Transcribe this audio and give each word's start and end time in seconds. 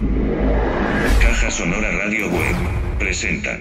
Caja 0.00 1.50
Sonora 1.50 1.90
Radio 1.90 2.30
Web 2.30 2.56
presenta. 2.98 3.58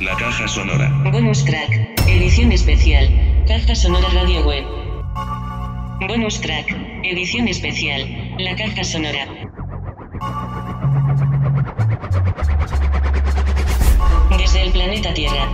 La 0.00 0.16
Caja 0.16 0.48
Sonora. 0.48 0.88
Bonus 1.12 1.44
track. 1.44 2.00
Edición 2.08 2.50
especial. 2.52 3.10
Caja 3.46 3.74
Sonora 3.74 4.08
Radio 4.14 4.40
Web. 4.46 4.64
Bonus 6.08 6.40
track. 6.40 6.74
Edición 7.02 7.46
especial. 7.46 8.34
La 8.38 8.56
Caja 8.56 8.84
Sonora. 8.84 9.28
Desde 14.38 14.62
el 14.62 14.72
planeta 14.72 15.12
Tierra. 15.12 15.46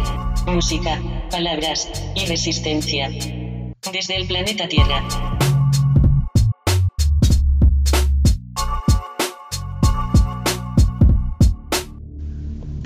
Música, 0.47 1.01
palabras 1.33 1.91
y 2.15 2.27
resistencia. 2.27 3.11
Desde 3.93 4.15
el 4.15 4.29
planeta 4.29 4.69
Tierra. 4.69 5.03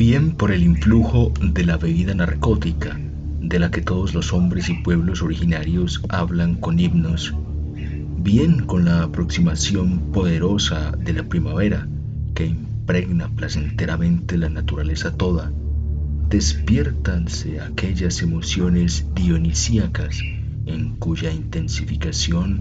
Bien 0.06 0.32
por 0.32 0.52
el 0.52 0.62
influjo 0.62 1.32
de 1.40 1.64
la 1.64 1.78
bebida 1.78 2.12
narcótica, 2.12 3.00
de 3.40 3.58
la 3.58 3.70
que 3.70 3.80
todos 3.80 4.12
los 4.12 4.34
hombres 4.34 4.68
y 4.68 4.74
pueblos 4.74 5.22
originarios 5.22 6.02
hablan 6.10 6.56
con 6.56 6.78
himnos, 6.78 7.32
bien 8.18 8.66
con 8.66 8.84
la 8.84 9.02
aproximación 9.04 10.12
poderosa 10.12 10.92
de 10.98 11.14
la 11.14 11.22
primavera 11.22 11.88
que 12.34 12.44
impregna 12.44 13.30
placenteramente 13.30 14.36
la 14.36 14.50
naturaleza 14.50 15.10
toda, 15.10 15.50
despiértanse 16.28 17.62
aquellas 17.62 18.20
emociones 18.20 19.06
dionisíacas 19.14 20.18
en 20.66 20.96
cuya 20.96 21.32
intensificación 21.32 22.60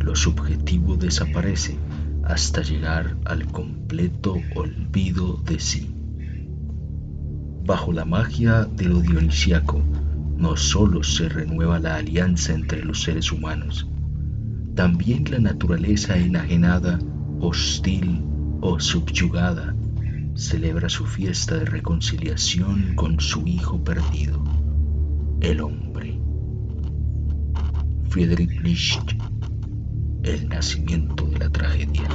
lo 0.00 0.16
subjetivo 0.16 0.96
desaparece 0.96 1.76
hasta 2.24 2.62
llegar 2.62 3.16
al 3.26 3.46
completo 3.46 4.34
olvido 4.56 5.40
de 5.46 5.60
sí. 5.60 5.99
Bajo 7.70 7.92
la 7.92 8.04
magia 8.04 8.64
de 8.64 8.86
lo 8.86 9.00
dionisíaco, 9.00 9.80
no 10.36 10.56
solo 10.56 11.04
se 11.04 11.28
renueva 11.28 11.78
la 11.78 11.94
alianza 11.94 12.52
entre 12.52 12.82
los 12.82 13.00
seres 13.00 13.30
humanos, 13.30 13.88
también 14.74 15.22
la 15.30 15.38
naturaleza 15.38 16.18
enajenada, 16.18 16.98
hostil 17.38 18.24
o 18.60 18.80
subyugada 18.80 19.72
celebra 20.34 20.88
su 20.88 21.06
fiesta 21.06 21.58
de 21.58 21.64
reconciliación 21.64 22.96
con 22.96 23.20
su 23.20 23.46
hijo 23.46 23.84
perdido, 23.84 24.42
el 25.40 25.60
hombre. 25.60 26.20
Friedrich 28.08 28.60
Nietzsche, 28.64 28.98
El 30.24 30.48
nacimiento 30.48 31.24
de 31.26 31.38
la 31.38 31.48
tragedia. 31.50 32.08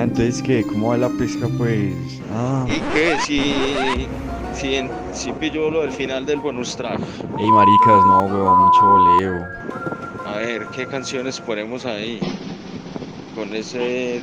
Ah, 0.00 0.04
entonces, 0.04 0.40
¿qué? 0.42 0.64
¿Cómo 0.64 0.88
va 0.88 0.96
la 0.96 1.10
pesca, 1.10 1.46
pues? 1.58 1.92
Ah. 2.32 2.64
¿Y 2.66 2.80
qué? 2.94 3.18
Si, 3.22 3.54
si, 4.58 4.76
en- 4.76 4.90
si 5.12 5.30
pillo 5.32 5.70
lo 5.70 5.82
del 5.82 5.92
final 5.92 6.24
del 6.24 6.40
bonus 6.40 6.74
track. 6.74 6.98
Ey, 7.38 7.46
maricas, 7.50 8.06
no, 8.06 8.20
weón, 8.20 8.60
mucho 8.64 8.80
voleo. 8.80 9.44
A 10.26 10.36
ver, 10.38 10.66
¿qué 10.74 10.86
canciones 10.86 11.38
ponemos 11.38 11.84
ahí? 11.84 12.18
Con 13.34 13.54
ese 13.54 14.22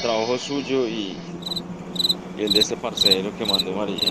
trabajo 0.00 0.38
suyo 0.38 0.88
y, 0.88 1.14
y 2.38 2.42
el 2.44 2.52
de 2.54 2.60
este 2.60 2.78
parcero 2.78 3.30
que 3.36 3.44
mandó 3.44 3.72
María. 3.72 4.08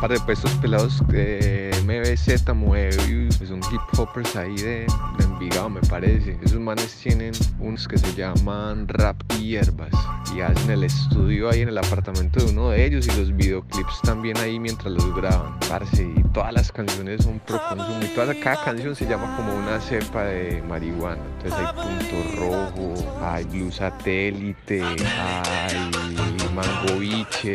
par 0.00 0.10
de 0.10 0.20
puestos 0.20 0.52
pelados 0.54 1.06
de 1.08 1.70
MBZ 1.84 2.54
mueve 2.54 3.28
son 3.46 3.60
hip 3.70 3.80
hoppers 3.98 4.36
ahí 4.36 4.54
de, 4.56 4.86
de 5.18 5.24
Envigado 5.24 5.68
me 5.68 5.80
parece 5.82 6.38
esos 6.42 6.60
manes 6.60 6.94
tienen 7.02 7.32
unos 7.58 7.86
que 7.88 7.98
se 7.98 8.14
llaman 8.14 8.86
rap 8.88 9.19
hierbas 9.40 9.90
y 10.34 10.40
hacen 10.40 10.70
el 10.70 10.84
estudio 10.84 11.50
ahí 11.50 11.60
en 11.62 11.68
el 11.68 11.78
apartamento 11.78 12.38
de 12.44 12.52
uno 12.52 12.70
de 12.70 12.84
ellos 12.84 13.06
y 13.08 13.18
los 13.18 13.34
videoclips 13.34 14.00
también 14.02 14.36
ahí 14.38 14.60
mientras 14.60 14.92
los 14.92 15.14
graban 15.14 15.58
parce 15.68 16.04
y 16.04 16.22
todas 16.32 16.52
las 16.52 16.70
canciones 16.70 17.24
son 17.24 17.40
pro 17.40 17.60
y 18.02 18.06
toda, 18.14 18.34
cada 18.40 18.62
canción 18.64 18.94
se 18.94 19.06
llama 19.06 19.36
como 19.36 19.54
una 19.54 19.80
cepa 19.80 20.24
de 20.24 20.62
marihuana 20.62 21.20
entonces 21.38 21.58
hay 21.58 21.66
punto 21.74 22.36
rojo 22.36 22.94
hay 23.24 23.44
blue 23.44 23.72
satélite 23.72 24.82
hay 24.82 25.90
mango 26.54 26.98
biche 27.00 27.54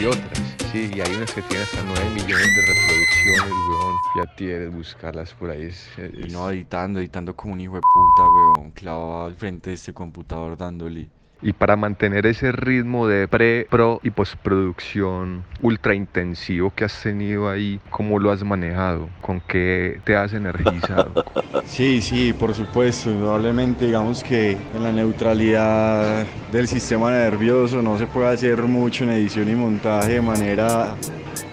y 0.00 0.04
otras 0.06 0.42
Sí, 0.72 0.90
y 0.94 1.00
hay 1.00 1.14
unas 1.14 1.32
que 1.32 1.40
tienen 1.42 1.62
hasta 1.62 1.80
9 1.84 2.00
millones 2.10 2.46
de 2.56 2.62
reproducciones, 2.66 3.52
weón. 3.70 3.94
Ya 4.16 4.34
tienes 4.36 4.74
buscarlas 4.74 5.32
por 5.32 5.50
ahí. 5.50 5.62
Es- 5.66 5.88
no, 6.32 6.50
editando, 6.50 6.98
editando 6.98 7.34
como 7.36 7.52
un 7.54 7.60
hijo 7.60 7.76
de 7.76 7.80
puta, 7.82 8.28
weón. 8.28 8.70
Clavado 8.72 9.26
al 9.26 9.36
frente 9.36 9.70
de 9.70 9.76
este 9.76 9.94
computador 9.94 10.58
dándole. 10.58 11.08
Y 11.42 11.52
para 11.52 11.76
mantener 11.76 12.26
ese 12.26 12.50
ritmo 12.50 13.06
de 13.06 13.28
pre, 13.28 13.66
pro 13.70 14.00
y 14.02 14.10
postproducción 14.10 15.44
ultra 15.60 15.94
intensivo 15.94 16.72
que 16.74 16.84
has 16.84 17.02
tenido 17.02 17.48
ahí, 17.48 17.78
¿cómo 17.90 18.18
lo 18.18 18.30
has 18.30 18.42
manejado? 18.42 19.08
¿Con 19.20 19.40
qué 19.40 20.00
te 20.04 20.16
has 20.16 20.32
energizado? 20.32 21.24
Sí, 21.66 22.00
sí, 22.00 22.32
por 22.32 22.54
supuesto. 22.54 23.10
Indudablemente, 23.10 23.86
digamos 23.86 24.22
que 24.22 24.52
en 24.52 24.82
la 24.82 24.92
neutralidad 24.92 26.24
del 26.52 26.68
sistema 26.68 27.10
nervioso 27.10 27.82
no 27.82 27.98
se 27.98 28.06
puede 28.06 28.28
hacer 28.28 28.62
mucho 28.62 29.04
en 29.04 29.10
edición 29.10 29.48
y 29.48 29.54
montaje 29.54 30.14
de 30.14 30.22
manera 30.22 30.94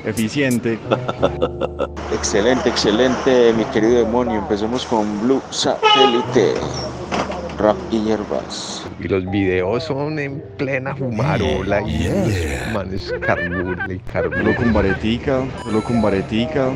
eficiente. 0.05 0.77
Excelente, 2.13 2.69
excelente, 2.69 3.53
mi 3.57 3.65
querido 3.65 4.05
demonio. 4.05 4.39
Empecemos 4.39 4.85
con 4.85 5.21
Blue 5.21 5.41
Satélite. 5.49 6.53
Rap 7.63 7.77
y 7.91 8.01
hierbas. 8.03 8.83
y 8.99 9.07
los 9.07 9.23
videos 9.31 9.85
son 9.85 10.19
en 10.19 10.43
plena 10.57 10.93
fumarola 10.93 11.81
y 11.81 12.03
los 12.03 12.73
manes 12.73 13.03
y 13.03 13.07
Solo 13.07 13.21
carburan. 13.21 14.55
con 14.55 14.73
baretica, 14.73 15.45
solo 15.63 15.81
con 15.81 16.01
baretica. 16.01 16.71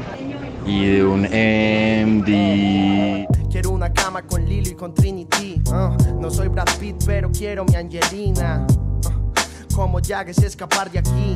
Y 0.66 0.86
de 0.86 1.03
un 1.06 1.24
MD. 1.24 3.28
Quiero 3.52 3.72
una 3.72 3.92
cama 3.92 4.22
con 4.22 4.46
Lily 4.46 4.70
y 4.70 4.74
con 4.76 4.94
Trinity. 4.94 5.62
uh. 5.68 6.20
No 6.22 6.30
soy 6.30 6.47
Brad 6.47 6.68
Pitt, 6.80 7.03
pero 7.06 7.30
quiero 7.31 7.66
mi 7.66 7.76
Angelina. 7.76 8.66
uh. 8.70 9.76
Como 9.76 10.00
Jagues 10.02 10.38
escapar 10.40 10.90
de 10.90 11.00
aquí. 11.00 11.36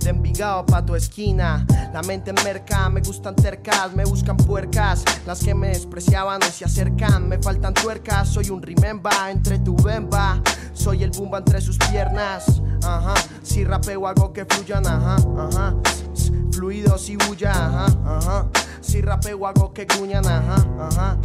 De 0.00 0.10
Envigado 0.10 0.64
pa' 0.66 0.84
tu 0.84 0.94
esquina. 0.94 1.66
La 1.92 2.02
mente 2.02 2.30
en 2.30 2.36
merca, 2.44 2.88
me 2.88 3.00
gustan 3.00 3.34
tercas, 3.34 3.94
me 3.94 4.04
buscan 4.04 4.36
puercas. 4.36 5.04
Las 5.26 5.40
que 5.40 5.54
me 5.54 5.68
despreciaban 5.68 6.42
hoy 6.42 6.50
se 6.50 6.64
acercan. 6.64 7.28
Me 7.28 7.38
faltan 7.38 7.74
tuercas, 7.74 8.28
soy 8.28 8.50
un 8.50 8.62
remember 8.62 9.12
entre 9.30 9.58
tu 9.58 9.76
bemba. 9.76 10.40
Soy 10.72 11.02
el 11.02 11.10
bumba 11.10 11.38
entre 11.38 11.60
sus 11.60 11.76
piernas. 11.78 12.62
Ajá, 12.84 13.14
si 13.42 13.64
rapeo 13.64 14.06
hago 14.06 14.32
que 14.32 14.44
fluyan, 14.44 14.86
ajá, 14.86 15.16
ajá. 15.38 15.74
Fluidos 16.52 17.08
y 17.08 17.16
bulla, 17.16 17.50
ajá, 17.50 17.86
ajá. 18.04 18.46
Si 18.80 19.00
rapeo 19.02 19.46
hago 19.46 19.72
que 19.72 19.86
cuñan, 19.86 20.26
ajá, 20.26 20.66
ajá. 20.80 21.18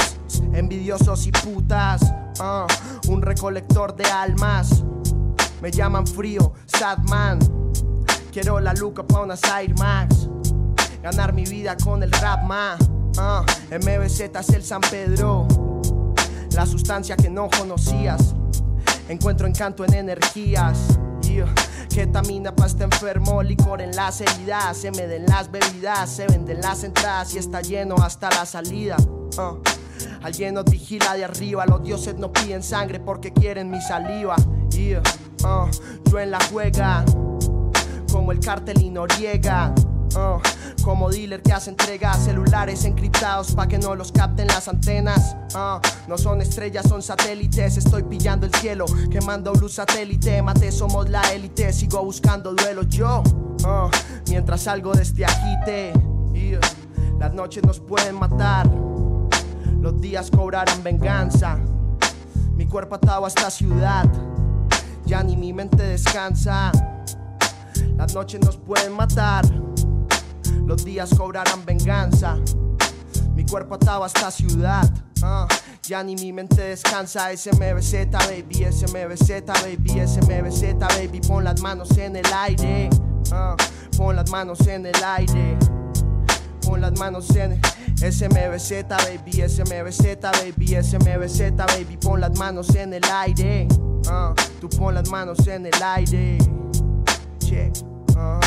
Envidiosos 0.53 1.27
y 1.27 1.31
putas, 1.31 2.01
ah. 2.39 2.67
un 3.07 3.21
recolector 3.21 3.95
de 3.95 4.05
almas. 4.05 4.83
Me 5.61 5.71
llaman 5.71 6.05
frío, 6.05 6.53
sad 6.65 6.97
man. 7.09 7.39
Quiero 8.33 8.59
la 8.59 8.73
luca 8.73 9.03
pa' 9.03 9.21
unas 9.21 9.43
Air 9.43 9.77
Max. 9.77 10.27
Ganar 11.03 11.33
mi 11.33 11.45
vida 11.45 11.77
con 11.77 12.01
el 12.01 12.11
rap, 12.11 12.41
ma. 12.45 12.75
Ah, 13.15 13.45
MBZ 13.69 14.21
es 14.21 14.49
el 14.49 14.63
San 14.63 14.81
Pedro. 14.81 15.45
La 16.55 16.65
sustancia 16.65 17.15
que 17.15 17.29
no 17.29 17.47
conocías. 17.47 18.33
Encuentro 19.07 19.45
encanto 19.45 19.85
en 19.85 19.93
energías. 19.93 20.79
Ketamina 21.93 22.55
pa' 22.55 22.65
este 22.65 22.85
enfermo, 22.85 23.43
licor 23.43 23.83
en 23.83 23.95
las 23.95 24.19
heridas. 24.19 24.77
Se 24.77 24.89
me 24.89 25.05
den 25.05 25.27
las 25.27 25.51
bebidas, 25.51 26.09
se 26.09 26.25
venden 26.25 26.59
las 26.59 26.83
entradas 26.83 27.35
y 27.35 27.37
está 27.37 27.61
lleno 27.61 27.97
hasta 27.97 28.31
la 28.31 28.47
salida. 28.47 28.97
Ah. 29.37 29.53
Alguien 30.23 30.55
nos 30.55 30.65
vigila 30.65 31.13
de 31.13 31.25
arriba, 31.25 31.67
los 31.67 31.83
dioses 31.83 32.15
no 32.15 32.33
piden 32.33 32.63
sangre 32.63 32.99
porque 32.99 33.31
quieren 33.31 33.69
mi 33.69 33.79
saliva. 33.79 34.37
Ah. 35.43 35.67
Yo 36.05 36.19
en 36.19 36.31
la 36.31 36.39
juega 36.51 37.05
como 38.13 38.31
el 38.31 38.39
cartel 38.39 38.79
y 38.79 38.91
Noriega. 38.91 39.73
uh, 40.15 40.39
como 40.83 41.09
dealer 41.09 41.41
que 41.41 41.51
hace 41.51 41.71
entrega 41.71 42.13
celulares 42.13 42.85
encriptados 42.85 43.53
pa' 43.53 43.67
que 43.67 43.79
no 43.79 43.95
los 43.95 44.11
capten 44.11 44.47
las 44.47 44.67
antenas. 44.67 45.35
uh, 45.55 45.79
no 46.07 46.17
son 46.19 46.39
estrellas, 46.41 46.85
son 46.87 47.01
satélites. 47.01 47.77
Estoy 47.77 48.03
pillando 48.03 48.45
el 48.45 48.53
cielo, 48.53 48.85
quemando 49.09 49.51
luz 49.55 49.73
satélite. 49.73 50.43
Mate, 50.43 50.71
somos 50.71 51.09
la 51.09 51.21
élite. 51.33 51.73
Sigo 51.73 52.03
buscando 52.03 52.53
duelo 52.53 52.83
yo. 52.83 53.23
uh, 53.65 53.89
mientras 54.29 54.61
salgo 54.61 54.93
de 54.93 55.01
este 55.01 55.25
agite. 55.25 55.93
Las 57.19 57.33
noches 57.33 57.63
nos 57.63 57.79
pueden 57.79 58.15
matar. 58.15 58.69
Los 59.81 59.99
días 59.99 60.29
cobrarán 60.29 60.83
venganza. 60.83 61.57
Mi 62.55 62.67
cuerpo 62.67 62.95
atado 62.95 63.25
a 63.25 63.27
esta 63.27 63.49
ciudad. 63.49 64.05
Ya 65.05 65.23
ni 65.23 65.35
mi 65.35 65.51
mente 65.51 65.81
descansa. 65.81 66.71
Las 67.97 68.13
noches 68.13 68.41
nos 68.41 68.57
pueden 68.57 68.93
matar, 68.93 69.45
los 70.65 70.83
días 70.83 71.09
cobrarán 71.15 71.65
venganza. 71.65 72.37
Mi 73.35 73.45
cuerpo 73.45 73.75
atado 73.75 74.03
a 74.03 74.07
esta 74.07 74.29
ciudad. 74.31 74.89
ah. 75.23 75.47
Ya 75.83 76.01
ni 76.03 76.15
mi 76.15 76.31
mente 76.31 76.61
descansa. 76.61 77.29
SMBZ, 77.35 78.09
baby, 78.11 78.65
SMBZ, 78.71 79.45
baby, 79.63 80.07
SMBZ, 80.07 80.79
baby. 80.79 81.19
Pon 81.27 81.43
las 81.43 81.59
manos 81.61 81.97
en 81.97 82.15
el 82.15 82.25
aire. 82.33 82.89
ah. 83.31 83.55
Pon 83.97 84.15
las 84.15 84.29
manos 84.29 84.65
en 84.67 84.85
el 84.85 85.03
aire. 85.03 85.57
Pon 86.65 86.79
las 86.81 86.97
manos 86.97 87.29
en 87.35 87.53
el 87.53 87.59
SMBZ, 88.13 88.87
baby, 88.87 89.43
SMBZ, 89.49 90.21
baby, 90.21 90.77
SMBZ, 90.81 91.55
baby. 91.57 91.97
Pon 91.97 92.21
las 92.21 92.37
manos 92.37 92.73
en 92.75 92.93
el 92.93 93.03
aire. 93.11 93.67
ah. 94.07 94.33
Tú 94.61 94.69
pon 94.69 94.93
las 94.95 95.09
manos 95.09 95.45
en 95.47 95.65
el 95.65 95.83
aire. 95.83 96.37
Check. 97.53 97.71
ah. 98.17 98.39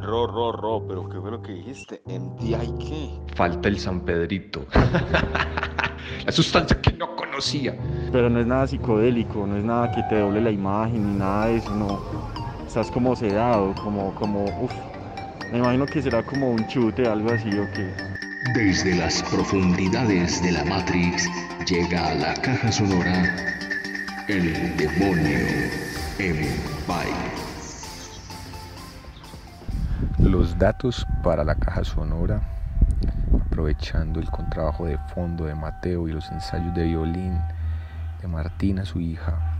Ro, 0.00 0.28
ro, 0.28 0.52
ro, 0.52 0.84
pero 0.86 1.08
¿qué 1.08 1.18
fue 1.20 1.32
lo 1.32 1.42
que 1.42 1.54
dijiste? 1.54 2.02
¿MDI 2.06 2.72
qué? 2.78 3.10
Falta 3.34 3.66
el 3.66 3.80
San 3.80 4.02
Pedrito. 4.02 4.64
La 6.24 6.30
sustancia 6.30 6.80
que 6.80 6.92
no 6.92 7.16
conocía. 7.16 7.76
Pero 8.12 8.30
no 8.30 8.38
es 8.38 8.46
nada 8.46 8.68
psicodélico, 8.68 9.44
no 9.44 9.56
es 9.56 9.64
nada 9.64 9.90
que 9.90 10.04
te 10.04 10.20
doble 10.20 10.40
la 10.40 10.52
imagen 10.52 11.14
ni 11.14 11.18
nada 11.18 11.46
de 11.46 11.56
eso, 11.56 11.74
no. 11.74 12.00
Estás 12.64 12.92
como 12.92 13.16
sedado, 13.16 13.74
como, 13.82 14.14
como, 14.14 14.44
uff. 14.62 14.93
Me 15.54 15.60
imagino 15.60 15.86
que 15.86 16.02
será 16.02 16.20
como 16.20 16.50
un 16.50 16.66
chute, 16.66 17.06
algo 17.06 17.30
así 17.30 17.48
o 17.56 17.70
qué. 17.70 17.94
Desde 18.54 18.96
las 18.96 19.22
profundidades 19.22 20.42
de 20.42 20.50
la 20.50 20.64
Matrix 20.64 21.28
llega 21.64 22.08
a 22.08 22.14
la 22.16 22.34
caja 22.34 22.72
sonora 22.72 23.22
el 24.26 24.76
demonio 24.76 25.38
en 26.18 26.48
baile. 26.88 27.14
Los 30.18 30.58
datos 30.58 31.06
para 31.22 31.44
la 31.44 31.54
caja 31.54 31.84
sonora, 31.84 32.42
aprovechando 33.46 34.18
el 34.18 34.28
contrabajo 34.32 34.86
de 34.86 34.98
fondo 35.14 35.44
de 35.44 35.54
Mateo 35.54 36.08
y 36.08 36.12
los 36.14 36.28
ensayos 36.32 36.74
de 36.74 36.82
violín 36.82 37.38
de 38.20 38.26
Martina, 38.26 38.84
su 38.84 39.00
hija. 39.00 39.53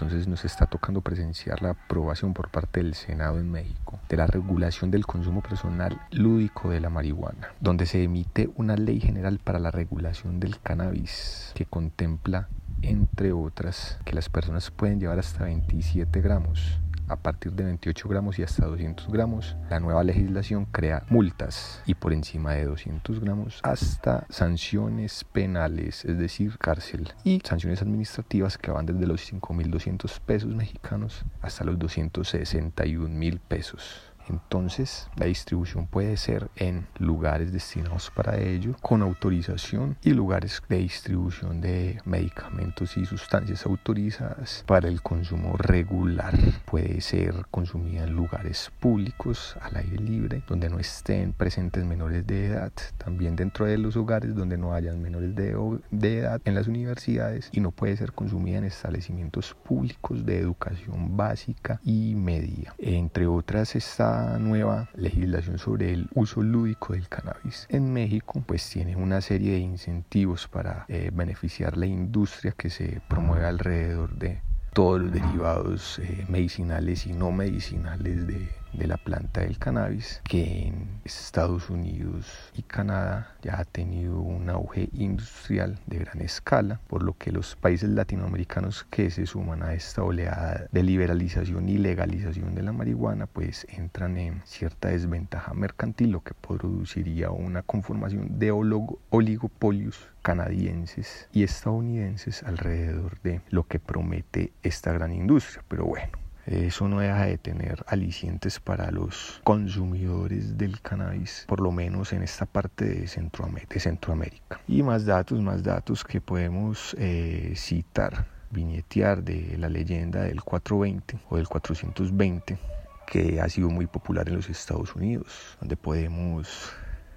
Entonces 0.00 0.28
nos 0.28 0.44
está 0.44 0.66
tocando 0.66 1.00
presenciar 1.00 1.60
la 1.60 1.70
aprobación 1.70 2.32
por 2.32 2.50
parte 2.50 2.80
del 2.80 2.94
Senado 2.94 3.40
en 3.40 3.50
México 3.50 3.98
de 4.08 4.16
la 4.16 4.28
regulación 4.28 4.92
del 4.92 5.04
consumo 5.04 5.42
personal 5.42 6.00
lúdico 6.12 6.70
de 6.70 6.78
la 6.78 6.88
marihuana, 6.88 7.48
donde 7.58 7.84
se 7.84 8.04
emite 8.04 8.48
una 8.54 8.76
ley 8.76 9.00
general 9.00 9.40
para 9.42 9.58
la 9.58 9.72
regulación 9.72 10.38
del 10.38 10.60
cannabis 10.60 11.50
que 11.56 11.66
contempla, 11.66 12.48
entre 12.80 13.32
otras, 13.32 13.98
que 14.04 14.14
las 14.14 14.28
personas 14.28 14.70
pueden 14.70 15.00
llevar 15.00 15.18
hasta 15.18 15.42
27 15.42 16.20
gramos 16.20 16.78
a 17.08 17.16
partir 17.16 17.52
de 17.52 17.64
28 17.64 18.08
gramos 18.08 18.38
y 18.38 18.42
hasta 18.42 18.66
200 18.66 19.08
gramos. 19.08 19.56
La 19.70 19.80
nueva 19.80 20.04
legislación 20.04 20.66
crea 20.66 21.04
multas 21.08 21.82
y 21.86 21.94
por 21.94 22.12
encima 22.12 22.52
de 22.52 22.66
200 22.66 23.20
gramos 23.20 23.60
hasta 23.62 24.26
sanciones 24.30 25.24
penales, 25.24 26.04
es 26.04 26.18
decir, 26.18 26.58
cárcel 26.58 27.12
y 27.24 27.40
sanciones 27.44 27.82
administrativas 27.82 28.58
que 28.58 28.70
van 28.70 28.86
desde 28.86 29.06
los 29.06 29.32
5.200 29.32 30.20
pesos 30.20 30.54
mexicanos 30.54 31.24
hasta 31.40 31.64
los 31.64 31.78
261 31.78 33.08
mil 33.08 33.40
pesos. 33.40 34.07
Entonces, 34.28 35.08
la 35.16 35.26
distribución 35.26 35.86
puede 35.86 36.16
ser 36.16 36.48
en 36.56 36.86
lugares 36.98 37.52
destinados 37.52 38.10
para 38.14 38.38
ello, 38.38 38.76
con 38.82 39.02
autorización 39.02 39.96
y 40.02 40.12
lugares 40.12 40.62
de 40.68 40.78
distribución 40.78 41.60
de 41.60 42.00
medicamentos 42.04 42.96
y 42.96 43.04
sustancias 43.04 43.66
autorizadas 43.66 44.64
para 44.66 44.88
el 44.88 45.02
consumo 45.02 45.56
regular. 45.56 46.36
Puede 46.64 47.00
ser 47.00 47.46
consumida 47.50 48.04
en 48.04 48.14
lugares 48.14 48.70
públicos, 48.80 49.56
al 49.60 49.76
aire 49.76 49.98
libre, 49.98 50.42
donde 50.46 50.68
no 50.68 50.78
estén 50.78 51.32
presentes 51.32 51.84
menores 51.84 52.26
de 52.26 52.46
edad. 52.46 52.72
También 52.96 53.36
dentro 53.36 53.66
de 53.66 53.78
los 53.78 53.96
hogares 53.96 54.34
donde 54.34 54.58
no 54.58 54.74
hayan 54.74 55.00
menores 55.00 55.34
de, 55.34 55.56
de 55.90 56.18
edad, 56.18 56.40
en 56.44 56.54
las 56.54 56.68
universidades, 56.68 57.48
y 57.52 57.60
no 57.60 57.70
puede 57.70 57.96
ser 57.96 58.12
consumida 58.12 58.58
en 58.58 58.64
establecimientos 58.64 59.54
públicos 59.54 60.24
de 60.24 60.38
educación 60.38 61.16
básica 61.16 61.80
y 61.84 62.14
media. 62.14 62.74
Entre 62.78 63.26
otras 63.26 63.76
está 63.76 64.17
nueva 64.38 64.88
legislación 64.94 65.58
sobre 65.58 65.92
el 65.92 66.08
uso 66.14 66.42
lúdico 66.42 66.92
del 66.92 67.08
cannabis 67.08 67.66
en 67.70 67.92
México 67.92 68.42
pues 68.46 68.68
tiene 68.68 68.96
una 68.96 69.20
serie 69.20 69.52
de 69.52 69.58
incentivos 69.58 70.48
para 70.48 70.84
eh, 70.88 71.10
beneficiar 71.12 71.76
la 71.76 71.86
industria 71.86 72.52
que 72.52 72.70
se 72.70 73.00
promueve 73.08 73.46
alrededor 73.46 74.14
de 74.16 74.40
todos 74.72 75.00
los 75.00 75.12
derivados 75.12 75.98
eh, 75.98 76.24
medicinales 76.28 77.06
y 77.06 77.12
no 77.12 77.32
medicinales 77.32 78.26
de, 78.26 78.48
de 78.72 78.86
la 78.86 78.96
planta 78.96 79.40
del 79.40 79.58
cannabis 79.58 80.20
que 80.24 80.68
en 80.68 81.00
Estados 81.04 81.70
Unidos 81.70 82.26
y 82.56 82.62
Canadá 82.62 83.34
ya 83.42 83.60
ha 83.60 83.64
tenido 83.64 84.20
un 84.20 84.50
auge 84.50 84.88
industrial 84.92 85.78
de 85.86 85.98
gran 85.98 86.20
escala, 86.20 86.80
por 86.88 87.02
lo 87.02 87.14
que 87.14 87.32
los 87.32 87.56
países 87.56 87.90
latinoamericanos 87.90 88.84
que 88.90 89.10
se 89.10 89.26
suman 89.26 89.62
a 89.62 89.74
esta 89.74 90.02
oleada 90.02 90.66
de 90.70 90.82
liberalización 90.82 91.68
y 91.68 91.78
legalización 91.78 92.54
de 92.54 92.62
la 92.62 92.72
marihuana 92.72 93.26
pues 93.26 93.66
entran 93.70 94.16
en 94.18 94.42
cierta 94.44 94.88
desventaja 94.88 95.54
mercantil, 95.54 96.10
lo 96.10 96.22
que 96.22 96.34
produciría 96.34 97.30
una 97.30 97.62
conformación 97.62 98.38
de 98.38 98.50
oligopolios 98.50 100.08
canadienses 100.22 101.28
y 101.32 101.42
estadounidenses 101.42 102.42
alrededor 102.42 103.20
de 103.22 103.40
lo 103.50 103.64
que 103.64 103.78
promete 103.78 104.52
esta 104.62 104.92
gran 104.92 105.12
industria. 105.12 105.64
Pero 105.68 105.86
bueno, 105.86 106.12
eso 106.48 106.88
no 106.88 107.00
deja 107.00 107.26
de 107.26 107.38
tener 107.38 107.84
alicientes 107.86 108.58
para 108.58 108.90
los 108.90 109.40
consumidores 109.44 110.56
del 110.56 110.80
cannabis, 110.80 111.44
por 111.46 111.60
lo 111.60 111.70
menos 111.70 112.12
en 112.12 112.22
esta 112.22 112.46
parte 112.46 112.84
de 112.84 113.06
Centroamérica. 113.06 113.74
De 113.74 113.80
Centroamérica. 113.80 114.60
Y 114.66 114.82
más 114.82 115.04
datos, 115.04 115.40
más 115.40 115.62
datos 115.62 116.04
que 116.04 116.20
podemos 116.20 116.96
eh, 116.98 117.52
citar, 117.56 118.26
viñetear 118.50 119.22
de 119.22 119.56
la 119.58 119.68
leyenda 119.68 120.22
del 120.22 120.42
420 120.42 121.18
o 121.28 121.36
del 121.36 121.48
420 121.48 122.58
que 123.06 123.40
ha 123.40 123.48
sido 123.48 123.70
muy 123.70 123.86
popular 123.86 124.28
en 124.28 124.36
los 124.36 124.50
Estados 124.50 124.94
Unidos, 124.94 125.56
donde 125.60 125.76
podemos 125.76 126.72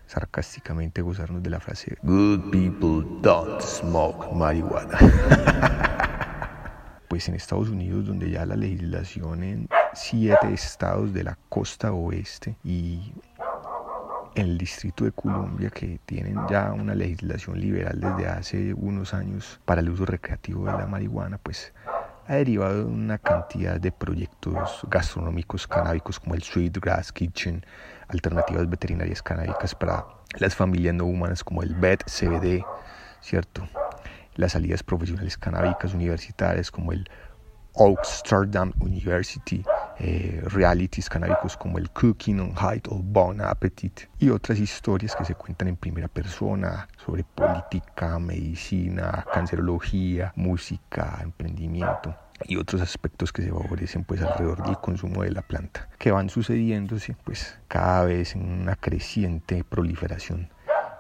sarcásticamente 0.08 1.02
gozarnos 1.02 1.42
de 1.42 1.50
la 1.50 1.60
frase 1.60 1.98
Good 2.04 2.52
people 2.52 3.06
don't 3.22 3.62
smoke 3.62 4.34
marihuana. 4.34 5.88
pues 7.12 7.28
en 7.28 7.36
Estados 7.36 7.68
Unidos, 7.68 8.06
donde 8.06 8.32
ya 8.32 8.46
la 8.46 8.56
legislación 8.56 9.44
en 9.44 9.68
siete 9.92 10.54
estados 10.54 11.12
de 11.12 11.26
la 11.26 11.38
costa 11.50 11.92
oeste 11.92 12.56
y 12.64 13.12
en 14.34 14.46
el 14.46 14.58
distrito 14.58 15.04
de 15.04 15.12
Columbia, 15.12 15.70
que 15.72 16.00
tienen 16.06 16.38
ya 16.50 16.72
una 16.72 16.96
legislación 16.96 17.60
liberal 17.60 18.00
desde 18.00 18.30
hace 18.30 18.74
unos 18.74 19.14
años 19.14 19.60
para 19.66 19.82
el 19.82 19.90
uso 19.90 20.06
recreativo 20.06 20.68
de 20.68 20.72
la 20.72 20.88
marihuana, 20.88 21.38
pues 21.38 21.74
ha 22.28 22.36
derivado 22.36 22.78
de 22.78 22.86
una 22.86 23.18
cantidad 23.18 23.78
de 23.78 23.92
proyectos 23.92 24.80
gastronómicos 24.90 25.68
canábicos 25.68 26.18
como 26.18 26.36
el 26.36 26.44
Sweetgrass 26.44 27.12
Kitchen, 27.12 27.66
alternativas 28.08 28.70
veterinarias 28.70 29.22
canábicas 29.22 29.76
para 29.76 30.06
las 30.40 30.56
familias 30.56 30.96
no 30.96 31.04
humanas 31.08 31.44
como 31.44 31.62
el 31.62 31.76
BED, 31.76 32.00
CBD, 32.06 32.64
¿cierto? 33.20 33.68
Las 34.36 34.54
salidas 34.54 34.84
profesionales 34.84 35.38
canábicas 35.38 35.94
universitarias 35.94 36.72
como 36.72 36.92
el 36.92 37.10
Amsterdam 37.76 38.74
University, 38.80 39.64
eh, 40.00 40.42
realities 40.46 41.10
canábicos 41.10 41.56
como 41.56 41.78
el 41.78 41.90
Cooking 41.92 42.40
on 42.40 42.56
Height 42.56 42.88
o 42.90 42.96
Bon 42.96 43.40
Appetit 43.42 44.02
y 44.20 44.30
otras 44.30 44.60
historias 44.60 45.16
que 45.16 45.24
se 45.24 45.36
cuentan 45.36 45.70
en 45.70 45.78
primera 45.78 46.08
persona 46.08 46.88
sobre 47.06 47.24
política, 47.24 48.20
medicina, 48.20 49.26
cancerología, 49.34 50.34
música, 50.36 51.20
emprendimiento 51.22 52.16
y 52.48 52.58
otros 52.58 52.82
aspectos 52.82 53.32
que 53.32 53.44
se 53.44 53.52
favorecen 53.52 54.04
pues 54.04 54.22
alrededor 54.22 54.64
del 54.66 54.78
consumo 54.80 55.24
de 55.24 55.32
la 55.32 55.44
planta 55.44 55.88
que 56.00 56.12
van 56.12 56.30
sucediéndose 56.30 57.16
pues 57.24 57.60
cada 57.68 58.06
vez 58.06 58.36
en 58.36 58.62
una 58.62 58.76
creciente 58.76 59.64
proliferación 59.64 60.50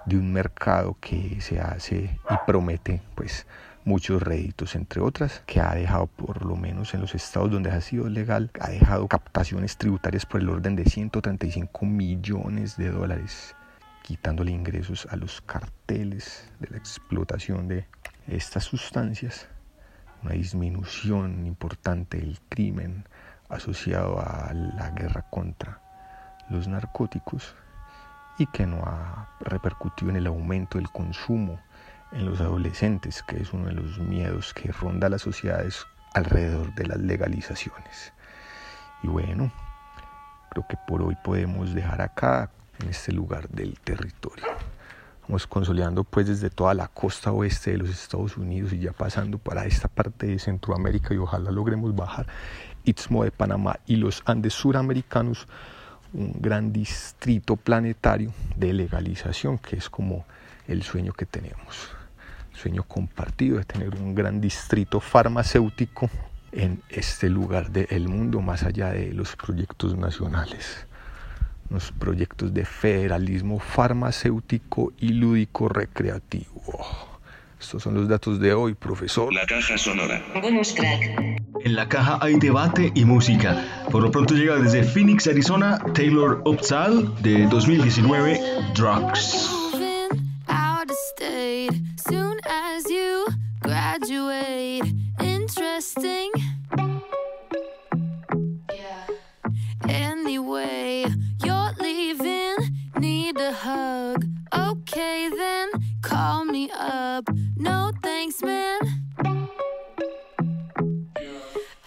de 0.06 0.18
un 0.18 0.32
mercado 0.34 0.98
que 1.00 1.40
se 1.42 1.60
hace 1.60 2.20
y 2.30 2.36
promete 2.46 3.02
pues 3.16 3.46
muchos 3.84 4.22
réditos, 4.22 4.76
entre 4.76 5.02
otras, 5.02 5.42
que 5.46 5.60
ha 5.60 5.74
dejado, 5.74 6.08
por 6.08 6.46
lo 6.46 6.56
menos 6.56 6.94
en 6.94 7.02
los 7.02 7.16
estados 7.16 7.52
donde 7.52 7.72
ha 7.72 7.82
sido 7.82 8.08
legal, 8.10 8.52
ha 8.60 8.70
dejado 8.70 9.08
captaciones 9.08 9.78
tributarias 9.78 10.26
por 10.26 10.42
el 10.42 10.50
orden 10.50 10.76
de 10.76 10.86
135 10.86 11.86
millones 11.86 12.78
de 12.78 12.92
dólares, 12.92 13.56
quitándole 14.04 14.52
ingresos 14.52 15.08
a 15.10 15.16
los 15.16 15.42
carteles 15.42 16.50
de 16.60 16.70
la 16.70 16.78
explotación 16.78 17.68
de 17.68 17.88
estas 18.28 18.66
sustancias, 18.66 19.48
una 20.24 20.34
disminución 20.34 21.48
importante 21.48 22.18
del 22.18 22.40
crimen 22.50 23.06
asociado 23.50 24.20
a 24.20 24.54
la 24.54 24.92
guerra 24.92 25.26
contra 25.30 25.82
los 26.50 26.68
narcóticos 26.68 27.56
y 28.42 28.48
que 28.48 28.66
no 28.66 28.84
ha 28.86 29.30
repercutido 29.40 30.10
en 30.10 30.18
el 30.18 30.26
aumento 30.26 30.80
del 30.80 30.90
consumo 30.90 31.60
en 32.12 32.26
los 32.26 32.42
adolescentes, 32.42 33.22
que 33.22 33.40
es 33.40 33.54
uno 33.54 33.68
de 33.68 33.74
los 33.74 34.00
miedos 34.00 34.54
que 34.54 34.72
ronda 34.72 35.10
las 35.10 35.22
sociedades 35.22 35.86
alrededor 36.14 36.74
de 36.74 36.88
las 36.88 36.98
legalizaciones. 36.98 38.14
Y 39.04 39.08
bueno, 39.08 39.52
creo 40.50 40.66
que 40.68 40.76
por 40.88 41.04
hoy 41.04 41.16
podemos 41.24 41.76
dejar 41.76 42.02
acá, 42.02 42.50
en 42.80 42.90
este 42.90 43.12
lugar 43.12 43.48
del 43.50 43.80
territorio. 43.80 44.48
Vamos 45.28 45.46
consolidando 45.46 46.04
pues 46.04 46.28
desde 46.28 46.50
toda 46.50 46.74
la 46.74 46.88
costa 46.88 47.32
oeste 47.32 47.72
de 47.72 47.78
los 47.78 47.90
Estados 47.90 48.38
Unidos 48.38 48.74
y 48.74 48.80
ya 48.80 48.92
pasando 48.92 49.38
para 49.38 49.66
esta 49.66 49.88
parte 49.88 50.26
de 50.26 50.40
Centroamérica 50.40 51.14
y 51.14 51.18
ojalá 51.18 51.52
logremos 51.52 51.96
bajar 51.96 52.26
Istmo 52.84 53.24
de 53.24 53.30
Panamá 53.30 53.80
y 53.86 53.98
los 53.98 54.24
Andes 54.26 54.56
suramericanos, 54.56 55.48
un 56.14 56.34
gran 56.40 56.74
distrito 56.74 57.56
planetario 57.56 58.34
de 58.56 58.74
legalización 58.74 59.58
que 59.58 59.78
es 59.78 59.90
como 59.90 60.26
el 60.68 60.84
sueño 60.84 61.14
que 61.14 61.26
tenemos, 61.26 61.90
sueño 62.54 62.84
compartido 62.84 63.58
de 63.58 63.66
tener 63.66 63.96
un 63.96 64.14
gran 64.16 64.42
distrito 64.42 65.00
farmacéutico 65.00 66.10
en 66.52 66.82
este 66.90 67.30
lugar 67.30 67.72
del 67.72 68.08
mundo 68.08 68.42
más 68.42 68.64
allá 68.64 68.92
de 68.92 69.14
los 69.14 69.36
proyectos 69.36 69.98
nacionales 69.98 70.86
los 71.72 71.92
proyectos 71.94 72.54
de 72.54 72.66
federalismo 72.66 73.58
farmacéutico 73.60 74.92
y 75.00 75.14
lúdico 75.14 75.70
recreativo. 75.70 77.11
Estos 77.62 77.84
son 77.84 77.94
los 77.94 78.08
datos 78.08 78.40
de 78.40 78.54
hoy, 78.54 78.74
profesor. 78.74 79.32
La 79.32 79.46
caja 79.46 79.78
sonora. 79.78 80.22
Bonus 80.42 80.74
track. 80.74 81.40
En 81.64 81.76
la 81.76 81.88
caja 81.88 82.18
hay 82.20 82.40
debate 82.40 82.92
y 82.96 83.06
música. 83.06 83.86
Por 83.92 84.02
lo 84.02 84.10
pronto 84.10 84.34
llega 84.34 84.56
desde 84.56 84.84
Phoenix, 84.84 85.28
Arizona, 85.28 85.78
Taylor 85.94 86.42
Upsal 86.46 87.14
de 87.22 87.46
2019, 87.48 88.40
Drugs. 88.74 89.48
moving 89.72 90.10
out 90.50 90.90
of 90.90 90.98
state 91.16 91.72
soon 92.10 92.40
as 92.46 92.84
you 92.90 93.26
graduate. 93.60 94.92
Interesting. 95.22 96.32
Yeah. 98.74 99.06
Anyway, 99.88 101.06
you're 101.46 101.74
leaving, 101.80 102.56
need 103.00 103.38
a 103.38 103.54
hug. 103.54 104.26
Okay, 104.52 105.30
then 105.30 105.70
call 106.02 106.46
me 106.46 106.70
up. 106.72 107.30
No 107.56 107.92
thanks, 108.02 108.42
man. 108.42 108.80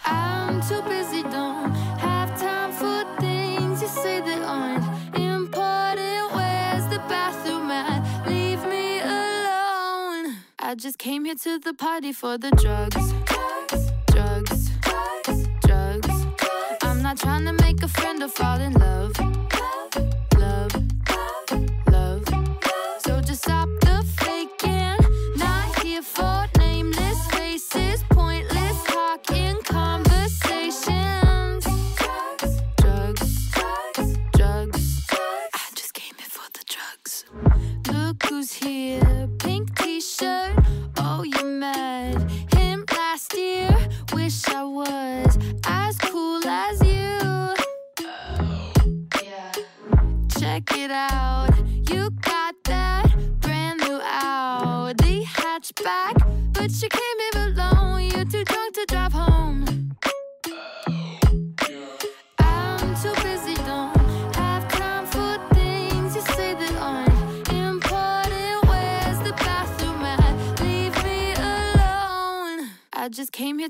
I'm 0.05 0.61
too 0.61 0.81
busy, 0.83 1.23
don't 1.23 1.73
have 1.97 2.39
time 2.39 2.71
for 2.71 3.03
things 3.19 3.81
you 3.81 3.87
say 3.87 4.21
that 4.21 4.41
aren't 4.41 4.83
important. 5.15 6.33
Where's 6.35 6.85
the 6.93 6.99
bathroom 7.09 7.71
at? 7.71 8.27
Leave 8.27 8.63
me 8.65 8.99
alone. 8.99 10.37
I 10.59 10.75
just 10.77 10.97
came 10.97 11.25
here 11.25 11.35
to 11.35 11.59
the 11.59 11.73
party 11.73 12.13
for 12.13 12.37
the 12.37 12.51
drugs. 12.51 13.13
Drugs, 14.07 14.69
drugs. 15.61 16.25
I'm 16.83 17.01
not 17.01 17.17
trying 17.19 17.45
to 17.45 17.53
make 17.53 17.81
a 17.83 17.87
friend 17.87 18.21
or 18.23 18.29
fall 18.29 18.59
in. 18.59 18.73
Love, 18.73 18.84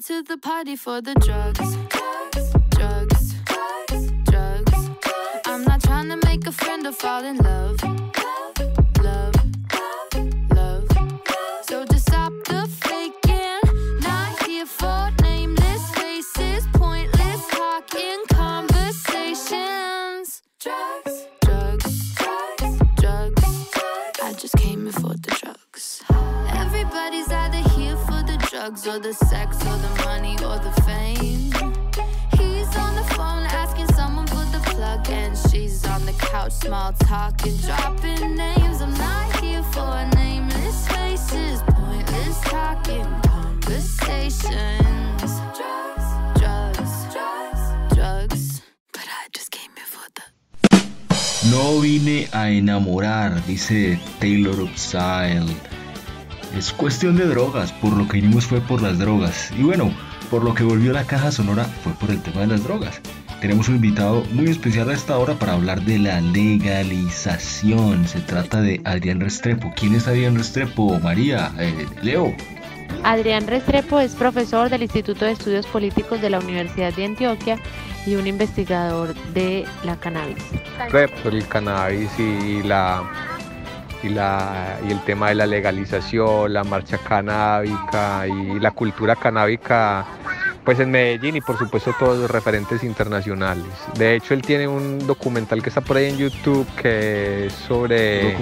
to 0.05 0.21
the 0.21 0.37
party 0.37 0.75
for 0.75 1.01
the 1.01 1.15
drugs. 1.15 1.94
No 51.49 51.79
vine 51.79 52.27
a 52.33 52.49
enamorar, 52.49 53.45
dice 53.45 53.97
Taylor 54.19 54.59
Upside. 54.59 55.45
Es 56.57 56.73
cuestión 56.73 57.15
de 57.15 57.27
drogas, 57.27 57.71
por 57.71 57.93
lo 57.93 58.09
que 58.09 58.19
vinimos 58.19 58.45
fue 58.45 58.59
por 58.59 58.81
las 58.81 58.99
drogas. 58.99 59.51
Y 59.57 59.63
bueno, 59.63 59.89
por 60.29 60.43
lo 60.43 60.53
que 60.53 60.65
volvió 60.65 60.91
la 60.91 61.05
caja 61.05 61.31
sonora 61.31 61.63
fue 61.63 61.93
por 61.93 62.11
el 62.11 62.21
tema 62.21 62.41
de 62.41 62.47
las 62.47 62.63
drogas. 62.63 62.99
Tenemos 63.45 63.69
un 63.69 63.75
invitado 63.75 64.23
muy 64.31 64.47
especial 64.47 64.89
a 64.89 64.93
esta 64.93 65.19
hora 65.19 65.35
para 65.35 65.53
hablar 65.53 65.81
de 65.81 65.99
la 65.99 66.19
legalización. 66.19 68.07
Se 68.07 68.19
trata 68.19 68.59
de 68.59 68.81
Adrián 68.85 69.19
Restrepo. 69.19 69.71
¿Quién 69.75 69.93
es 69.93 70.07
Adrián 70.07 70.35
Restrepo? 70.35 70.99
María, 70.99 71.51
eh, 71.59 71.85
Leo. 72.01 72.33
Adrián 73.03 73.45
Restrepo 73.45 73.99
es 73.99 74.15
profesor 74.15 74.71
del 74.71 74.81
Instituto 74.81 75.25
de 75.25 75.33
Estudios 75.33 75.67
Políticos 75.67 76.21
de 76.21 76.31
la 76.31 76.39
Universidad 76.39 76.91
de 76.95 77.05
Antioquia 77.05 77.59
y 78.07 78.15
un 78.15 78.25
investigador 78.25 79.13
de 79.35 79.63
la 79.83 79.95
cannabis. 79.95 80.43
por 81.21 81.35
el 81.35 81.47
cannabis 81.47 82.09
y 82.17 82.63
la 82.63 83.03
y 84.01 84.09
la 84.09 84.79
y 84.89 84.91
el 84.91 85.01
tema 85.01 85.29
de 85.29 85.35
la 85.35 85.45
legalización, 85.45 86.51
la 86.51 86.63
marcha 86.63 86.97
canábica 86.97 88.25
y 88.27 88.59
la 88.59 88.71
cultura 88.71 89.15
canábica 89.15 90.03
pues 90.65 90.79
en 90.79 90.89
Medellín 90.89 91.35
y 91.35 91.41
por 91.41 91.57
supuesto 91.59 91.93
todos 91.97 92.17
los 92.17 92.29
referentes 92.29 92.83
internacionales. 92.83 93.67
De 93.97 94.15
hecho 94.15 94.33
él 94.33 94.41
tiene 94.41 94.67
un 94.67 94.97
documental 95.05 95.61
que 95.61 95.69
está 95.69 95.81
por 95.81 95.97
ahí 95.97 96.09
en 96.09 96.17
YouTube 96.17 96.67
que 96.81 97.45
es 97.45 97.53
sobre 97.53 98.35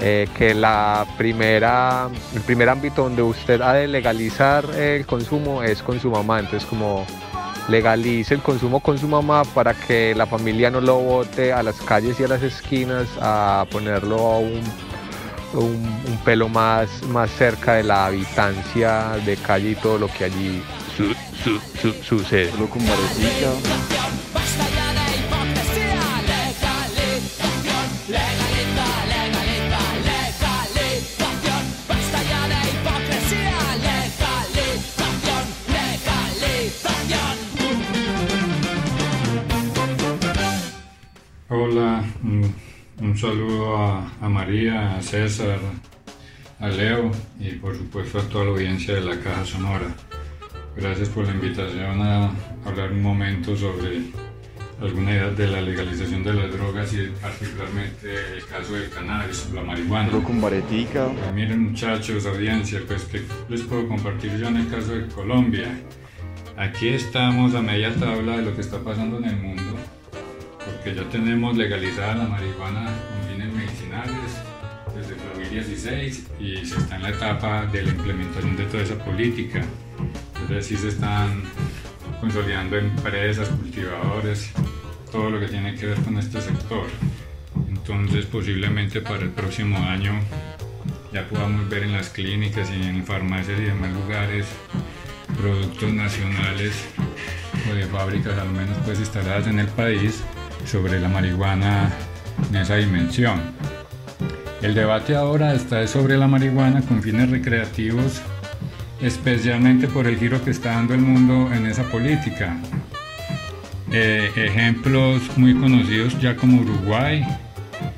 eh, 0.00 0.26
que 0.36 0.54
la 0.54 1.06
primera, 1.18 2.08
el 2.34 2.40
primer 2.40 2.70
ámbito 2.70 3.02
donde 3.02 3.22
usted 3.22 3.60
ha 3.60 3.74
de 3.74 3.86
legalizar 3.86 4.64
el 4.74 5.04
consumo 5.04 5.62
es 5.62 5.82
con 5.82 6.00
su 6.00 6.10
mamá, 6.10 6.40
entonces 6.40 6.66
como 6.66 7.04
legalice 7.68 8.32
el 8.32 8.40
consumo 8.40 8.80
con 8.80 8.96
su 8.96 9.06
mamá 9.06 9.42
para 9.44 9.74
que 9.74 10.14
la 10.14 10.24
familia 10.24 10.70
no 10.70 10.80
lo 10.80 10.98
bote 10.98 11.52
a 11.52 11.62
las 11.62 11.76
calles 11.82 12.18
y 12.18 12.24
a 12.24 12.28
las 12.28 12.42
esquinas 12.42 13.06
a 13.20 13.66
ponerlo 13.70 14.16
a 14.16 14.38
un, 14.38 14.62
un, 15.52 16.02
un 16.06 16.18
pelo 16.24 16.48
más, 16.48 17.02
más 17.08 17.30
cerca 17.30 17.74
de 17.74 17.82
la 17.82 18.06
habitancia 18.06 19.10
de 19.26 19.36
calle 19.36 19.72
y 19.72 19.74
todo 19.74 19.98
lo 19.98 20.08
que 20.08 20.24
allí 20.24 20.62
su- 20.98 21.14
su- 21.44 21.60
su- 21.80 22.02
sucede. 22.02 22.50
Solo 22.50 22.68
con 22.68 22.82
baretica. 22.84 23.52
Hola, 41.48 42.04
mm, 42.22 42.44
Un 43.00 43.16
saludo 43.16 43.76
a, 43.76 44.10
a 44.20 44.28
María, 44.28 44.96
a 44.96 45.02
César, 45.02 45.58
a 46.58 46.68
Leo 46.68 47.12
y 47.38 47.52
por 47.52 47.76
supuesto 47.76 48.18
a 48.18 48.22
toda 48.28 48.44
la 48.46 48.50
audiencia 48.50 48.94
de 48.94 49.02
la 49.02 49.20
Caja 49.20 49.44
Sonora. 49.44 49.94
Gracias 50.80 51.08
por 51.08 51.26
la 51.26 51.32
invitación 51.32 52.00
a 52.02 52.30
hablar 52.64 52.92
un 52.92 53.02
momento 53.02 53.56
sobre 53.56 54.00
alguna 54.80 55.10
idea 55.10 55.30
de 55.30 55.48
la 55.48 55.60
legalización 55.60 56.22
de 56.22 56.34
las 56.34 56.52
drogas 56.52 56.92
y 56.94 57.08
particularmente 57.20 58.36
el 58.36 58.44
caso 58.46 58.74
del 58.74 58.88
cannabis, 58.88 59.50
la 59.52 59.62
marihuana. 59.62 60.08
con 60.22 60.40
baretica. 60.40 61.08
Miren 61.34 61.70
muchachos, 61.70 62.26
audiencia, 62.26 62.80
pues 62.86 63.02
que 63.06 63.22
les 63.48 63.62
puedo 63.62 63.88
compartir 63.88 64.36
yo 64.38 64.46
en 64.46 64.58
el 64.58 64.68
caso 64.68 64.94
de 64.94 65.08
Colombia. 65.08 65.66
Aquí 66.56 66.90
estamos 66.90 67.56
a 67.56 67.60
media 67.60 67.92
tabla 67.94 68.36
de 68.36 68.42
lo 68.42 68.54
que 68.54 68.60
está 68.60 68.78
pasando 68.78 69.18
en 69.18 69.24
el 69.24 69.36
mundo, 69.36 69.76
porque 70.64 70.94
ya 70.94 71.08
tenemos 71.08 71.56
legalizada 71.56 72.14
la 72.14 72.24
marihuana 72.28 72.84
con 72.84 73.32
fines 73.32 73.52
medicinales 73.52 74.42
desde 74.94 75.14
el 75.14 75.20
2016 75.34 76.26
y 76.38 76.64
se 76.64 76.76
está 76.76 76.96
en 76.96 77.02
la 77.02 77.10
etapa 77.10 77.66
de 77.66 77.82
la 77.82 77.90
implementación 77.90 78.56
de 78.56 78.64
toda 78.66 78.84
esa 78.84 79.04
política. 79.04 79.64
Entonces 80.40 80.66
sí 80.66 80.76
se 80.76 80.88
están 80.88 81.42
consolidando 82.20 82.76
empresas, 82.76 83.48
cultivadores, 83.48 84.50
todo 85.10 85.30
lo 85.30 85.40
que 85.40 85.48
tiene 85.48 85.74
que 85.74 85.86
ver 85.86 85.98
con 86.00 86.18
este 86.18 86.40
sector. 86.40 86.86
Entonces 87.68 88.26
posiblemente 88.26 89.00
para 89.00 89.22
el 89.22 89.30
próximo 89.30 89.78
año 89.78 90.12
ya 91.12 91.26
podamos 91.28 91.68
ver 91.68 91.84
en 91.84 91.92
las 91.92 92.10
clínicas 92.10 92.70
y 92.70 92.82
en 92.82 93.04
farmacias 93.04 93.58
y 93.58 93.64
demás 93.64 93.92
lugares 93.92 94.46
productos 95.40 95.92
nacionales 95.92 96.84
o 97.70 97.74
de 97.74 97.86
fábricas 97.86 98.38
al 98.38 98.50
menos 98.50 98.76
pues 98.84 98.98
instaladas 98.98 99.46
en 99.46 99.58
el 99.60 99.68
país 99.68 100.22
sobre 100.66 101.00
la 101.00 101.08
marihuana 101.08 101.90
en 102.50 102.56
esa 102.56 102.76
dimensión. 102.76 103.40
El 104.60 104.74
debate 104.74 105.14
ahora 105.14 105.54
está 105.54 105.86
sobre 105.86 106.16
la 106.16 106.26
marihuana 106.26 106.82
con 106.82 107.02
fines 107.02 107.30
recreativos 107.30 108.20
especialmente 109.00 109.86
por 109.88 110.06
el 110.06 110.18
giro 110.18 110.42
que 110.44 110.50
está 110.50 110.72
dando 110.72 110.94
el 110.94 111.00
mundo 111.00 111.52
en 111.52 111.66
esa 111.66 111.84
política. 111.84 112.56
Eh, 113.90 114.30
ejemplos 114.36 115.22
muy 115.38 115.54
conocidos 115.54 116.20
ya 116.20 116.36
como 116.36 116.60
Uruguay, 116.60 117.24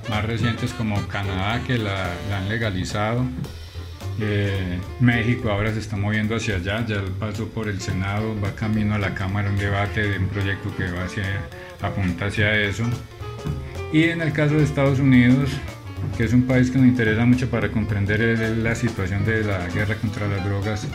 más 0.09 0.25
recientes 0.25 0.73
como 0.73 1.04
Canadá 1.09 1.62
que 1.66 1.78
la, 1.78 2.12
han 2.33 2.49
legalizado. 2.49 3.25
Eh, 4.21 4.78
México 5.00 5.50
ahora 5.50 5.73
se 5.73 5.80
está 5.80 5.97
moviendo 5.97 6.37
hacia 6.37 6.57
allá, 6.57 6.85
ya 6.87 7.02
pasó 7.19 7.49
por 7.49 7.69
el 7.69 7.80
Senado, 7.80 8.37
va 8.40 8.54
camino 8.54 8.95
a 8.95 8.99
la 8.99 9.14
Cámara 9.14 9.49
un 9.49 9.57
debate 9.57 10.07
de 10.07 10.19
un 10.19 10.28
proyecto 10.28 10.75
que 10.76 10.90
va 10.92 11.04
hacia, 11.04 11.25
apunta 11.80 12.26
hacia 12.26 12.54
eso. 12.61 12.85
Y 13.92 14.04
en 14.04 14.21
el 14.21 14.33
caso 14.33 14.54
de 14.54 14.64
Estados 14.64 15.00
Unidos, 15.00 15.50
que 16.16 16.25
es 16.25 16.33
un 16.33 16.42
país 16.42 16.71
que 16.71 16.78
nos 16.78 16.87
interesa 16.87 17.25
mucho 17.25 17.49
para 17.49 17.71
comprender 17.71 18.21
la 18.59 18.75
situación 18.75 19.25
de 19.25 19.45
la 19.45 19.66
guerra 19.69 19.95
contra 19.97 20.28
las 20.28 20.45
drogas 20.45 20.87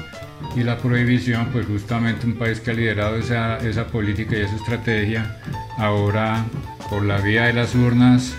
y 0.55 0.63
la 0.63 0.77
prohibición, 0.77 1.49
pues 1.51 1.65
justamente 1.65 2.25
un 2.25 2.35
país 2.35 2.59
que 2.59 2.71
ha 2.71 2.73
liderado 2.73 3.15
esa, 3.17 3.57
esa 3.57 3.87
política 3.87 4.37
y 4.37 4.41
esa 4.41 4.55
estrategia, 4.55 5.37
ahora 5.77 6.45
por 6.89 7.03
la 7.03 7.17
vía 7.19 7.45
de 7.45 7.53
las 7.53 7.75
urnas, 7.75 8.35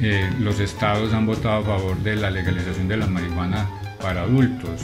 eh, 0.00 0.28
los 0.40 0.60
estados 0.60 1.12
han 1.12 1.26
votado 1.26 1.60
a 1.60 1.62
favor 1.62 1.96
de 1.98 2.16
la 2.16 2.30
legalización 2.30 2.88
de 2.88 2.96
la 2.96 3.06
marihuana 3.06 3.68
para 4.00 4.22
adultos. 4.22 4.82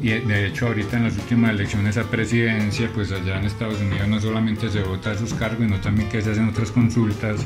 Y 0.00 0.10
de 0.10 0.46
hecho 0.46 0.68
ahorita 0.68 0.96
en 0.96 1.04
las 1.04 1.16
últimas 1.16 1.50
elecciones 1.50 1.96
a 1.96 2.04
presidencia, 2.04 2.88
pues 2.94 3.10
allá 3.10 3.38
en 3.38 3.44
Estados 3.44 3.80
Unidos 3.80 4.06
no 4.06 4.20
solamente 4.20 4.70
se 4.70 4.82
vota 4.82 5.10
a 5.10 5.18
sus 5.18 5.34
cargos, 5.34 5.66
sino 5.66 5.80
también 5.80 6.08
que 6.08 6.22
se 6.22 6.30
hacen 6.30 6.48
otras 6.48 6.70
consultas 6.70 7.44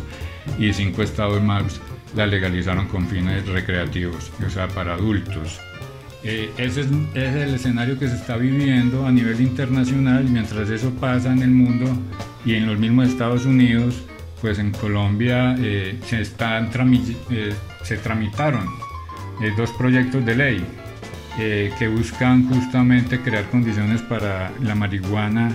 y 0.59 0.73
cinco 0.73 1.02
estados 1.02 1.43
más 1.43 1.81
la 2.14 2.26
legalizaron 2.26 2.88
con 2.88 3.07
fines 3.07 3.47
recreativos, 3.47 4.31
o 4.45 4.50
sea, 4.50 4.69
para 4.69 4.95
adultos. 4.95 5.61
Eh, 6.25 6.52
ese, 6.56 6.82
es, 6.82 6.87
el 7.15 7.54
escenario 7.54 7.99
que 7.99 8.06
se 8.06 8.15
está 8.15 8.37
viviendo 8.37 9.06
a 9.06 9.10
nivel 9.10 9.41
internacional, 9.41 10.25
mientras 10.25 10.71
eso 10.71 10.91
pasa 10.93 11.32
en 11.32 11.43
el 11.43 11.50
mundo 11.50 11.87
y 12.45 12.54
en 12.54 12.67
los 12.67 12.78
mismos 12.78 13.08
Estados 13.08 13.45
Unidos, 13.45 14.02
pues 14.41 14.58
en 14.58 14.71
Colombia 14.71 15.56
eh, 15.58 15.99
se, 16.06 16.21
están 16.21 16.71
eh, 17.30 17.52
se 17.82 17.97
tramitaron 17.97 18.67
dos 19.56 19.71
proyectos 19.73 20.25
de 20.25 20.37
ley 20.37 20.65
que 21.37 21.89
buscan 21.89 22.49
justamente 22.49 23.19
crear 23.21 23.49
condiciones 23.50 24.00
para 24.02 24.52
la 24.63 24.76
marihuana 24.76 25.50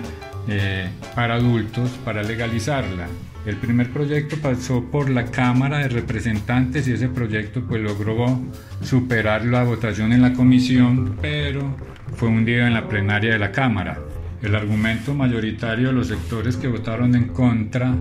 para 1.15 1.36
adultos, 1.36 1.91
para 2.03 2.23
legalizarla. 2.23 3.08
El 3.47 3.55
primer 3.55 3.89
proyecto 3.91 4.36
pasó 4.41 4.83
por 4.91 5.10
la 5.10 5.23
Cámara 5.23 5.77
de 5.77 5.88
Representantes 5.88 6.86
y 6.86 6.91
ese 6.91 7.07
proyecto 7.07 7.62
pues 7.65 7.81
logró 7.81 8.41
superar 8.81 9.45
la 9.45 9.63
votación 9.63 10.12
en 10.12 10.21
la 10.21 10.33
comisión, 10.33 11.15
pero 11.21 11.77
fue 12.17 12.27
hundido 12.27 12.67
en 12.67 12.73
la 12.73 12.89
plenaria 12.89 13.31
de 13.31 13.39
la 13.39 13.53
Cámara. 13.53 13.99
El 14.41 14.53
argumento 14.53 15.13
mayoritario 15.13 15.88
de 15.88 15.93
los 15.93 16.07
sectores 16.07 16.57
que 16.57 16.67
votaron 16.67 17.15
en 17.15 17.29
contra 17.29 17.95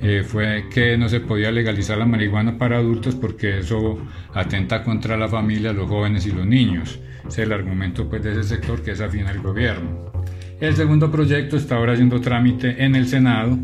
eh, 0.00 0.22
fue 0.24 0.66
que 0.72 0.96
no 0.96 1.08
se 1.08 1.18
podía 1.18 1.50
legalizar 1.50 1.98
la 1.98 2.06
marihuana 2.06 2.56
para 2.56 2.76
adultos 2.76 3.16
porque 3.16 3.58
eso 3.58 3.98
atenta 4.32 4.84
contra 4.84 5.16
la 5.16 5.26
familia, 5.26 5.72
los 5.72 5.88
jóvenes 5.88 6.26
y 6.26 6.30
los 6.30 6.46
niños. 6.46 7.00
Es 7.26 7.38
el 7.38 7.50
argumento 7.50 8.08
pues, 8.08 8.22
de 8.22 8.30
ese 8.30 8.44
sector 8.44 8.80
que 8.84 8.92
es 8.92 9.00
afín 9.00 9.26
al 9.26 9.40
gobierno. 9.40 10.12
El 10.60 10.76
segundo 10.76 11.10
proyecto 11.10 11.56
está 11.56 11.74
ahora 11.74 11.94
haciendo 11.94 12.20
trámite 12.20 12.84
en 12.84 12.94
el 12.94 13.08
Senado 13.08 13.58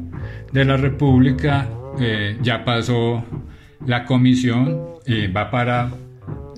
de 0.52 0.64
la 0.64 0.76
República, 0.76 1.68
eh, 2.00 2.38
ya 2.42 2.64
pasó 2.64 3.24
la 3.86 4.04
comisión, 4.04 4.98
eh, 5.06 5.32
va 5.34 5.50
para 5.50 5.90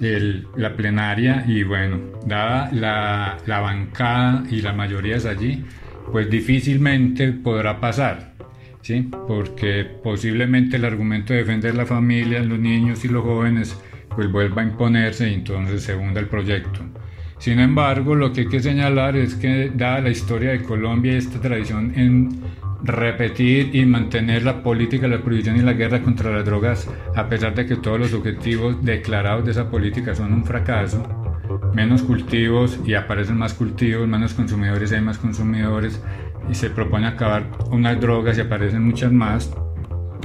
la 0.00 0.76
plenaria 0.76 1.44
y 1.46 1.62
bueno, 1.62 1.98
dada 2.26 2.70
la, 2.72 3.36
la, 3.44 3.60
bancada 3.60 4.44
y 4.50 4.62
la 4.62 4.72
mayoría 4.72 5.16
es 5.16 5.26
allí, 5.26 5.62
pues 6.10 6.30
difícilmente 6.30 7.32
podrá 7.32 7.80
pasar, 7.80 8.32
¿sí? 8.80 9.10
porque 9.28 9.84
posiblemente 10.02 10.76
el 10.76 10.86
argumento 10.86 11.34
de 11.34 11.40
defender 11.40 11.74
la 11.74 11.84
familia, 11.84 12.42
los 12.42 12.58
niños 12.58 13.04
y 13.04 13.08
los 13.08 13.22
jóvenes, 13.22 13.78
pues 14.08 14.32
vuelva 14.32 14.62
a 14.62 14.64
imponerse 14.64 15.28
y 15.28 15.34
entonces 15.34 15.82
se 15.82 15.94
hunda 15.94 16.20
el 16.20 16.28
proyecto. 16.28 16.80
Sin 17.38 17.58
embargo, 17.58 18.14
lo 18.14 18.32
que 18.32 18.42
hay 18.42 18.48
que 18.48 18.60
señalar 18.60 19.16
es 19.16 19.34
que 19.34 19.70
dada 19.74 20.00
la 20.00 20.10
historia 20.10 20.50
de 20.50 20.62
Colombia 20.62 21.12
y 21.12 21.16
esta 21.16 21.40
tradición 21.40 21.92
en 21.96 22.28
repetir 22.82 23.74
y 23.74 23.84
mantener 23.84 24.44
la 24.44 24.62
política 24.62 25.08
de 25.08 25.16
la 25.16 25.22
prohibición 25.22 25.56
y 25.56 25.60
la 25.60 25.72
guerra 25.72 26.02
contra 26.02 26.30
las 26.30 26.44
drogas, 26.44 26.88
a 27.14 27.28
pesar 27.28 27.54
de 27.54 27.66
que 27.66 27.76
todos 27.76 27.98
los 27.98 28.14
objetivos 28.14 28.82
declarados 28.84 29.44
de 29.44 29.52
esa 29.52 29.70
política 29.70 30.14
son 30.14 30.32
un 30.32 30.44
fracaso, 30.44 31.06
menos 31.74 32.02
cultivos 32.02 32.78
y 32.84 32.94
aparecen 32.94 33.36
más 33.36 33.54
cultivos, 33.54 34.08
menos 34.08 34.34
consumidores 34.34 34.92
y 34.92 34.94
hay 34.96 35.00
más 35.00 35.18
consumidores 35.18 36.00
y 36.50 36.54
se 36.54 36.70
propone 36.70 37.06
acabar 37.06 37.44
unas 37.70 38.00
drogas 38.00 38.38
y 38.38 38.40
aparecen 38.40 38.84
muchas 38.84 39.12
más. 39.12 39.52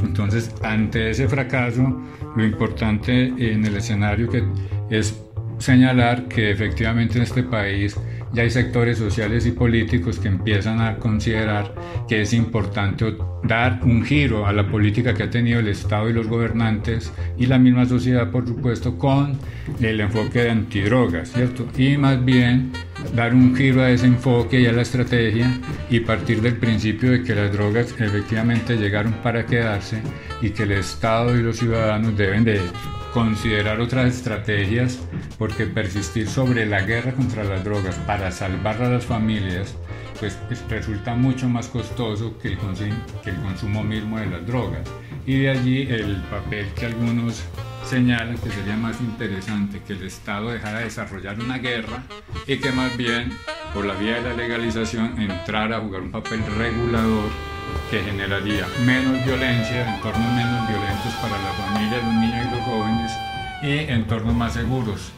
Entonces, 0.04 0.54
ante 0.64 1.10
ese 1.10 1.28
fracaso, 1.28 2.02
lo 2.36 2.44
importante 2.44 3.34
en 3.38 3.66
el 3.66 3.76
escenario 3.78 4.30
que 4.30 4.44
es 4.90 5.22
señalar 5.58 6.28
que 6.28 6.52
efectivamente 6.52 7.18
en 7.18 7.24
este 7.24 7.44
país 7.44 7.98
ya 8.36 8.44
hay 8.44 8.50
sectores 8.50 8.98
sociales 8.98 9.46
y 9.46 9.52
políticos 9.52 10.20
que 10.20 10.28
empiezan 10.28 10.82
a 10.82 10.98
considerar 10.98 11.74
que 12.08 12.22
es 12.22 12.34
importante 12.34 13.16
dar 13.44 13.80
un 13.84 14.04
giro 14.04 14.46
a 14.46 14.52
la 14.52 14.68
política 14.68 15.14
que 15.14 15.24
ha 15.24 15.30
tenido 15.30 15.62
el 15.62 15.70
Estado 15.70 16.10
y 16.10 16.14
los 16.14 16.28
gobernantes 16.28 17.14
y 17.38 17.46
la 17.46 17.58
misma 17.58 17.86
sociedad, 17.86 18.30
por 18.32 18.46
supuesto, 18.46 18.98
con 18.98 19.38
el 19.80 20.02
enfoque 20.02 20.44
de 20.44 20.52
antidrogas, 20.52 21.32
¿cierto? 21.32 21.66
Y 21.78 21.98
más 21.98 22.24
bien 22.24 22.72
dar 23.16 23.34
un 23.34 23.56
giro 23.56 23.82
a 23.82 23.90
ese 23.90 24.08
enfoque 24.08 24.60
y 24.60 24.66
a 24.66 24.74
la 24.74 24.82
estrategia 24.82 25.50
y 25.90 26.02
partir 26.02 26.42
del 26.42 26.58
principio 26.58 27.12
de 27.12 27.24
que 27.24 27.36
las 27.36 27.54
drogas 27.54 27.96
efectivamente 27.98 28.76
llegaron 28.76 29.14
para 29.24 29.46
quedarse 29.46 30.02
y 30.42 30.50
que 30.50 30.64
el 30.64 30.74
Estado 30.74 31.38
y 31.38 31.42
los 31.42 31.58
ciudadanos 31.58 32.18
deben 32.18 32.44
de 32.44 32.60
considerar 33.16 33.80
otras 33.80 34.14
estrategias 34.14 35.00
porque 35.38 35.66
persistir 35.68 36.28
sobre 36.28 36.66
la 36.66 36.82
guerra 36.82 37.14
contra 37.14 37.46
las 37.46 37.64
drogas 37.64 37.96
para 38.06 38.30
salvar 38.30 38.84
a 38.84 38.90
las 38.90 39.06
familias 39.06 39.74
pues, 40.20 40.38
resulta 40.68 41.16
mucho 41.16 41.48
más 41.48 41.70
costoso 41.70 42.38
que 42.40 42.50
el, 42.50 42.58
que 43.24 43.30
el 43.30 43.38
consumo 43.38 43.86
mismo 43.86 44.20
de 44.20 44.26
las 44.26 44.46
drogas. 44.46 44.82
Y 45.26 45.40
de 45.40 45.50
allí 45.50 45.82
el 45.84 46.18
papel 46.30 46.68
que 46.76 46.88
algunos 46.88 47.42
señalan 47.86 48.38
que 48.38 48.50
sería 48.50 48.76
más 48.76 49.00
interesante 49.00 49.82
que 49.88 49.94
el 49.94 50.04
Estado 50.04 50.50
dejara 50.50 50.80
de 50.80 50.86
desarrollar 50.86 51.40
una 51.40 51.58
guerra 51.58 52.04
y 52.46 52.58
que 52.58 52.74
más 52.74 52.98
bien 52.98 53.32
por 53.74 53.86
la 53.86 53.94
vía 53.94 54.16
de 54.16 54.24
la 54.24 54.34
legalización 54.34 55.22
entrara 55.22 55.78
a 55.78 55.80
jugar 55.80 56.02
un 56.02 56.12
papel 56.12 56.42
regulador 56.58 57.55
que 57.90 58.02
generaría 58.02 58.66
menos 58.86 59.24
violencia, 59.26 59.96
entornos 59.96 60.34
menos 60.34 60.68
violentos 60.68 61.14
para 61.22 61.38
la 61.38 61.52
familia, 61.54 61.98
los 61.98 62.14
niños 62.14 62.48
y 62.48 62.56
los 62.56 62.64
jóvenes 62.66 63.12
y 63.62 63.92
entornos 63.92 64.36
más 64.36 64.54
seguros 64.54 65.12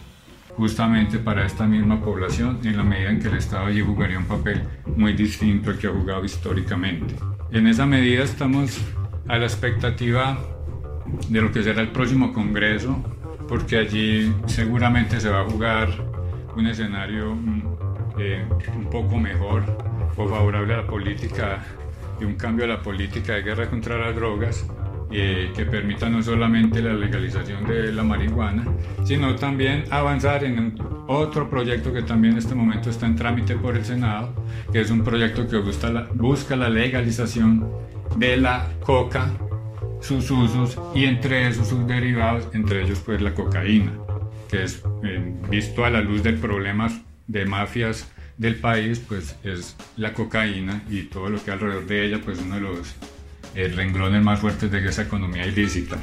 justamente 0.57 1.19
para 1.19 1.45
esta 1.45 1.65
misma 1.65 2.01
población 2.01 2.59
en 2.63 2.77
la 2.77 2.83
medida 2.83 3.11
en 3.11 3.19
que 3.19 3.27
el 3.27 3.37
Estado 3.37 3.67
allí 3.67 3.81
jugaría 3.81 4.17
un 4.17 4.25
papel 4.25 4.63
muy 4.95 5.13
distinto 5.13 5.69
al 5.69 5.77
que 5.77 5.87
ha 5.87 5.91
jugado 5.91 6.25
históricamente. 6.25 7.15
En 7.51 7.67
esa 7.67 7.85
medida 7.85 8.23
estamos 8.23 8.81
a 9.27 9.37
la 9.37 9.45
expectativa 9.45 10.37
de 11.29 11.41
lo 11.41 11.51
que 11.51 11.61
será 11.63 11.81
el 11.81 11.89
próximo 11.89 12.33
Congreso, 12.33 12.97
porque 13.47 13.77
allí 13.77 14.33
seguramente 14.47 15.19
se 15.21 15.29
va 15.29 15.41
a 15.41 15.45
jugar 15.45 15.89
un 16.55 16.65
escenario 16.65 17.35
mm, 17.35 17.61
eh, 18.19 18.45
un 18.75 18.89
poco 18.89 19.17
mejor 19.17 19.63
o 20.17 20.27
favorable 20.27 20.73
a 20.73 20.77
la 20.77 20.87
política 20.87 21.63
y 22.19 22.25
un 22.25 22.35
cambio 22.35 22.65
a 22.65 22.67
la 22.67 22.81
política 22.81 23.33
de 23.33 23.43
guerra 23.43 23.69
contra 23.69 23.97
las 23.97 24.15
drogas 24.15 24.65
eh, 25.09 25.51
que 25.55 25.65
permita 25.65 26.09
no 26.09 26.21
solamente 26.21 26.81
la 26.81 26.93
legalización 26.93 27.65
de 27.65 27.93
la 27.93 28.03
marihuana, 28.03 28.65
sino 29.05 29.35
también 29.35 29.85
avanzar 29.89 30.43
en 30.43 30.75
otro 31.07 31.49
proyecto 31.49 31.93
que 31.93 32.01
también 32.01 32.33
en 32.33 32.39
este 32.39 32.55
momento 32.55 32.89
está 32.89 33.05
en 33.05 33.15
trámite 33.15 33.55
por 33.55 33.77
el 33.77 33.85
Senado, 33.85 34.33
que 34.69 34.81
es 34.81 34.91
un 34.91 35.05
proyecto 35.05 35.47
que 35.47 35.59
busca 35.59 35.89
la, 35.89 36.09
busca 36.13 36.57
la 36.57 36.67
legalización 36.67 37.71
de 38.17 38.35
la 38.35 38.67
coca, 38.81 39.31
sus 40.01 40.29
usos 40.29 40.77
y 40.93 41.05
entre 41.05 41.47
esos 41.47 41.69
sus 41.69 41.87
derivados, 41.87 42.49
entre 42.53 42.83
ellos 42.83 43.01
pues 43.05 43.21
la 43.21 43.33
cocaína, 43.33 43.93
que 44.49 44.63
es 44.63 44.83
eh, 45.03 45.33
visto 45.49 45.85
a 45.85 45.89
la 45.89 46.01
luz 46.01 46.21
del 46.21 46.35
problema 46.35 46.89
de 47.27 47.45
mafias 47.45 48.11
del 48.37 48.55
país, 48.55 48.99
pues 48.99 49.35
es 49.43 49.75
la 49.95 50.13
cocaína 50.13 50.83
y 50.89 51.03
todo 51.03 51.29
lo 51.29 51.43
que 51.43 51.51
alrededor 51.51 51.85
de 51.85 52.05
ella, 52.05 52.21
pues 52.23 52.39
uno 52.39 52.55
de 52.55 52.61
los 52.61 52.95
eh, 53.55 53.67
renglones 53.75 54.23
más 54.23 54.39
fuertes 54.39 54.71
de 54.71 54.87
esa 54.87 55.03
economía 55.03 55.45
ilícita. 55.45 55.97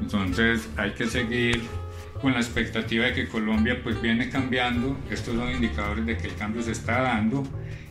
Entonces 0.00 0.68
hay 0.76 0.92
que 0.92 1.06
seguir 1.06 1.62
con 2.20 2.32
la 2.32 2.40
expectativa 2.40 3.04
de 3.04 3.12
que 3.12 3.28
Colombia 3.28 3.80
pues 3.82 4.00
viene 4.00 4.30
cambiando, 4.30 4.96
estos 5.10 5.34
son 5.36 5.50
indicadores 5.50 6.06
de 6.06 6.16
que 6.16 6.28
el 6.28 6.34
cambio 6.36 6.62
se 6.62 6.72
está 6.72 7.02
dando 7.02 7.42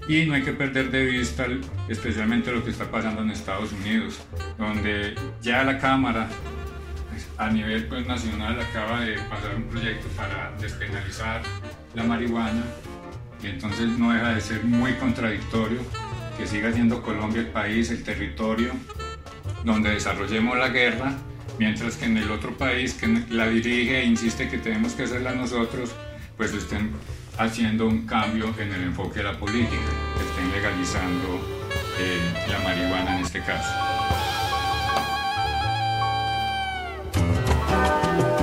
y 0.08 0.25
no 0.25 0.34
hay 0.34 0.41
que 0.41 0.53
perder 0.53 0.89
de 0.89 1.06
vista 1.06 1.45
especialmente 1.88 2.51
lo 2.51 2.63
que 2.63 2.71
está 2.71 2.89
pasando 2.89 3.21
en 3.21 3.29
Estados 3.29 3.71
Unidos, 3.71 4.19
donde 4.58 5.13
ya 5.41 5.63
la 5.63 5.77
Cámara 5.77 6.27
pues, 7.10 7.27
a 7.38 7.49
nivel 7.51 7.86
pues, 7.86 8.08
nacional 8.08 8.60
acaba 8.60 9.01
de 9.01 9.13
pasar 9.29 9.56
un 9.56 9.63
proyecto 9.63 10.08
para 10.17 10.51
despenalizar 10.60 11.43
la 11.93 12.03
marihuana 12.03 12.63
y 13.43 13.47
entonces 13.47 13.89
no 13.97 14.12
deja 14.13 14.34
de 14.34 14.41
ser 14.41 14.63
muy 14.63 14.93
contradictorio 14.93 15.79
que 16.38 16.47
siga 16.47 16.71
siendo 16.71 17.01
Colombia 17.01 17.41
el 17.41 17.47
país, 17.47 17.91
el 17.91 18.03
territorio 18.03 18.71
donde 19.63 19.91
desarrollemos 19.91 20.58
la 20.58 20.69
guerra, 20.69 21.13
mientras 21.60 21.95
que 21.95 22.06
en 22.06 22.17
el 22.17 22.32
otro 22.32 22.58
país 22.58 22.93
que 22.93 23.08
la 23.29 23.47
dirige 23.47 24.01
e 24.01 24.06
insiste 24.06 24.49
que 24.49 24.58
tenemos 24.58 24.93
que 24.93 25.03
hacerla 25.03 25.34
nosotros, 25.34 25.93
pues 26.38 26.53
estén 26.53 26.91
haciendo 27.38 27.88
un 27.88 28.06
cambio 28.06 28.53
en 28.60 28.73
el 28.73 28.84
enfoque 28.84 29.19
de 29.19 29.25
la 29.25 29.38
política, 29.38 29.82
estén 30.19 30.51
legalizando 30.51 31.39
eh, 31.99 32.34
la 32.49 32.60
marihuana 32.60 33.17
en 33.17 33.25
este 33.25 33.39
caso. 33.41 33.69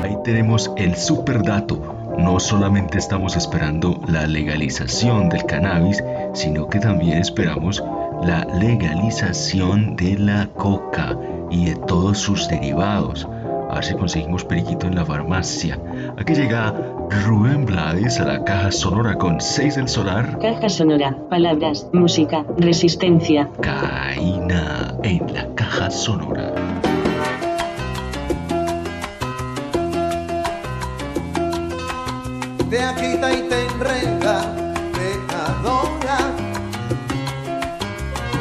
Ahí 0.02 0.16
tenemos 0.24 0.70
el 0.76 0.96
super 0.96 1.42
dato. 1.42 1.99
No 2.20 2.38
solamente 2.38 2.98
estamos 2.98 3.34
esperando 3.34 3.98
la 4.06 4.26
legalización 4.26 5.30
del 5.30 5.46
cannabis, 5.46 6.04
sino 6.34 6.68
que 6.68 6.78
también 6.78 7.18
esperamos 7.18 7.82
la 8.22 8.44
legalización 8.44 9.96
de 9.96 10.18
la 10.18 10.46
coca 10.48 11.16
y 11.50 11.64
de 11.64 11.76
todos 11.76 12.18
sus 12.18 12.46
derivados. 12.48 13.26
A 13.70 13.76
ver 13.76 13.84
si 13.84 13.94
conseguimos 13.94 14.44
periquito 14.44 14.86
en 14.86 14.96
la 14.96 15.06
farmacia. 15.06 15.78
Aquí 16.18 16.34
llega 16.34 16.74
Rubén 17.24 17.64
Blades 17.64 18.20
a 18.20 18.26
la 18.26 18.44
caja 18.44 18.70
sonora 18.70 19.16
con 19.16 19.40
6 19.40 19.76
del 19.76 19.88
solar. 19.88 20.38
Caja 20.40 20.68
sonora, 20.68 21.16
palabras, 21.30 21.88
música, 21.94 22.44
resistencia. 22.58 23.48
Caína 23.62 24.94
en 25.02 25.32
la 25.32 25.46
caja 25.54 25.90
sonora. 25.90 26.69
Y 33.32 33.42
te 33.48 33.66
enreda, 33.66 34.42
te 34.94 35.08
adora. 35.34 36.18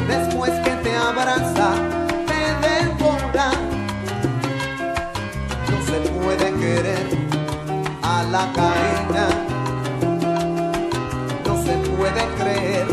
Después 0.08 0.50
que 0.64 0.70
te 0.70 0.96
abraza, 0.96 1.74
te 2.26 2.68
devora. 2.68 3.50
No 5.70 5.78
se 5.86 5.98
puede 6.10 6.52
querer 6.54 7.06
a 8.02 8.22
la 8.24 8.52
cadena. 8.52 9.28
No 11.46 11.62
se 11.62 11.72
puede 11.90 12.22
creer 12.38 12.89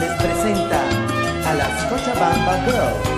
les 0.00 0.12
presenta 0.22 0.80
a 1.46 1.54
las 1.54 1.84
Cochabamba 1.86 2.64
Girls. 2.66 3.17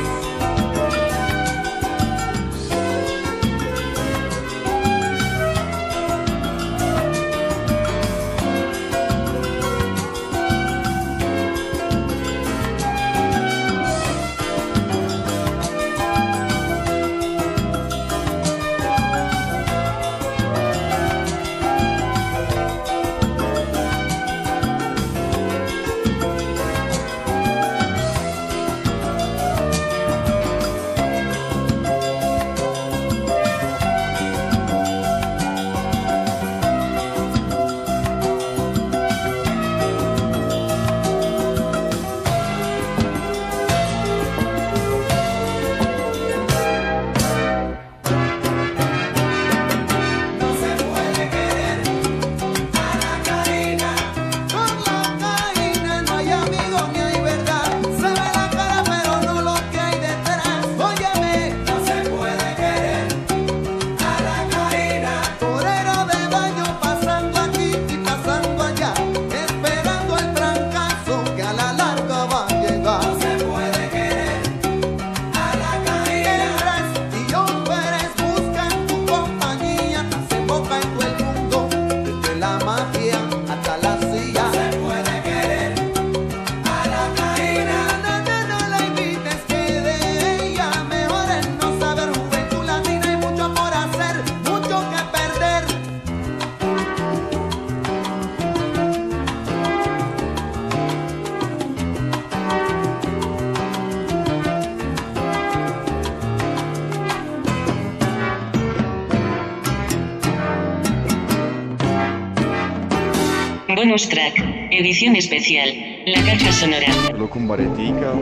Bonus 113.90 114.08
track, 114.08 114.34
edición 114.70 115.16
especial, 115.16 115.74
la 116.06 116.22
caja 116.22 116.52
sonora. 116.52 116.92
Solo 117.08 117.28
con 117.28 117.48
baretica. 117.48 118.14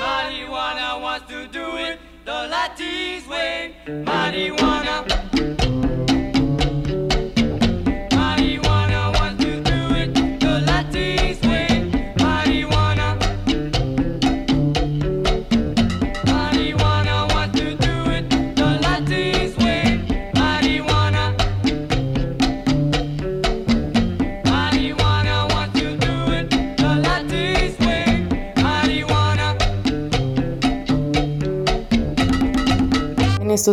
Marijuana 0.00 1.00
wants 1.00 1.28
to 1.28 1.46
do 1.52 1.76
it 1.76 2.00
the 2.24 2.48
Latin's 2.48 3.24
way. 3.28 3.76
Marijuana. 3.86 5.07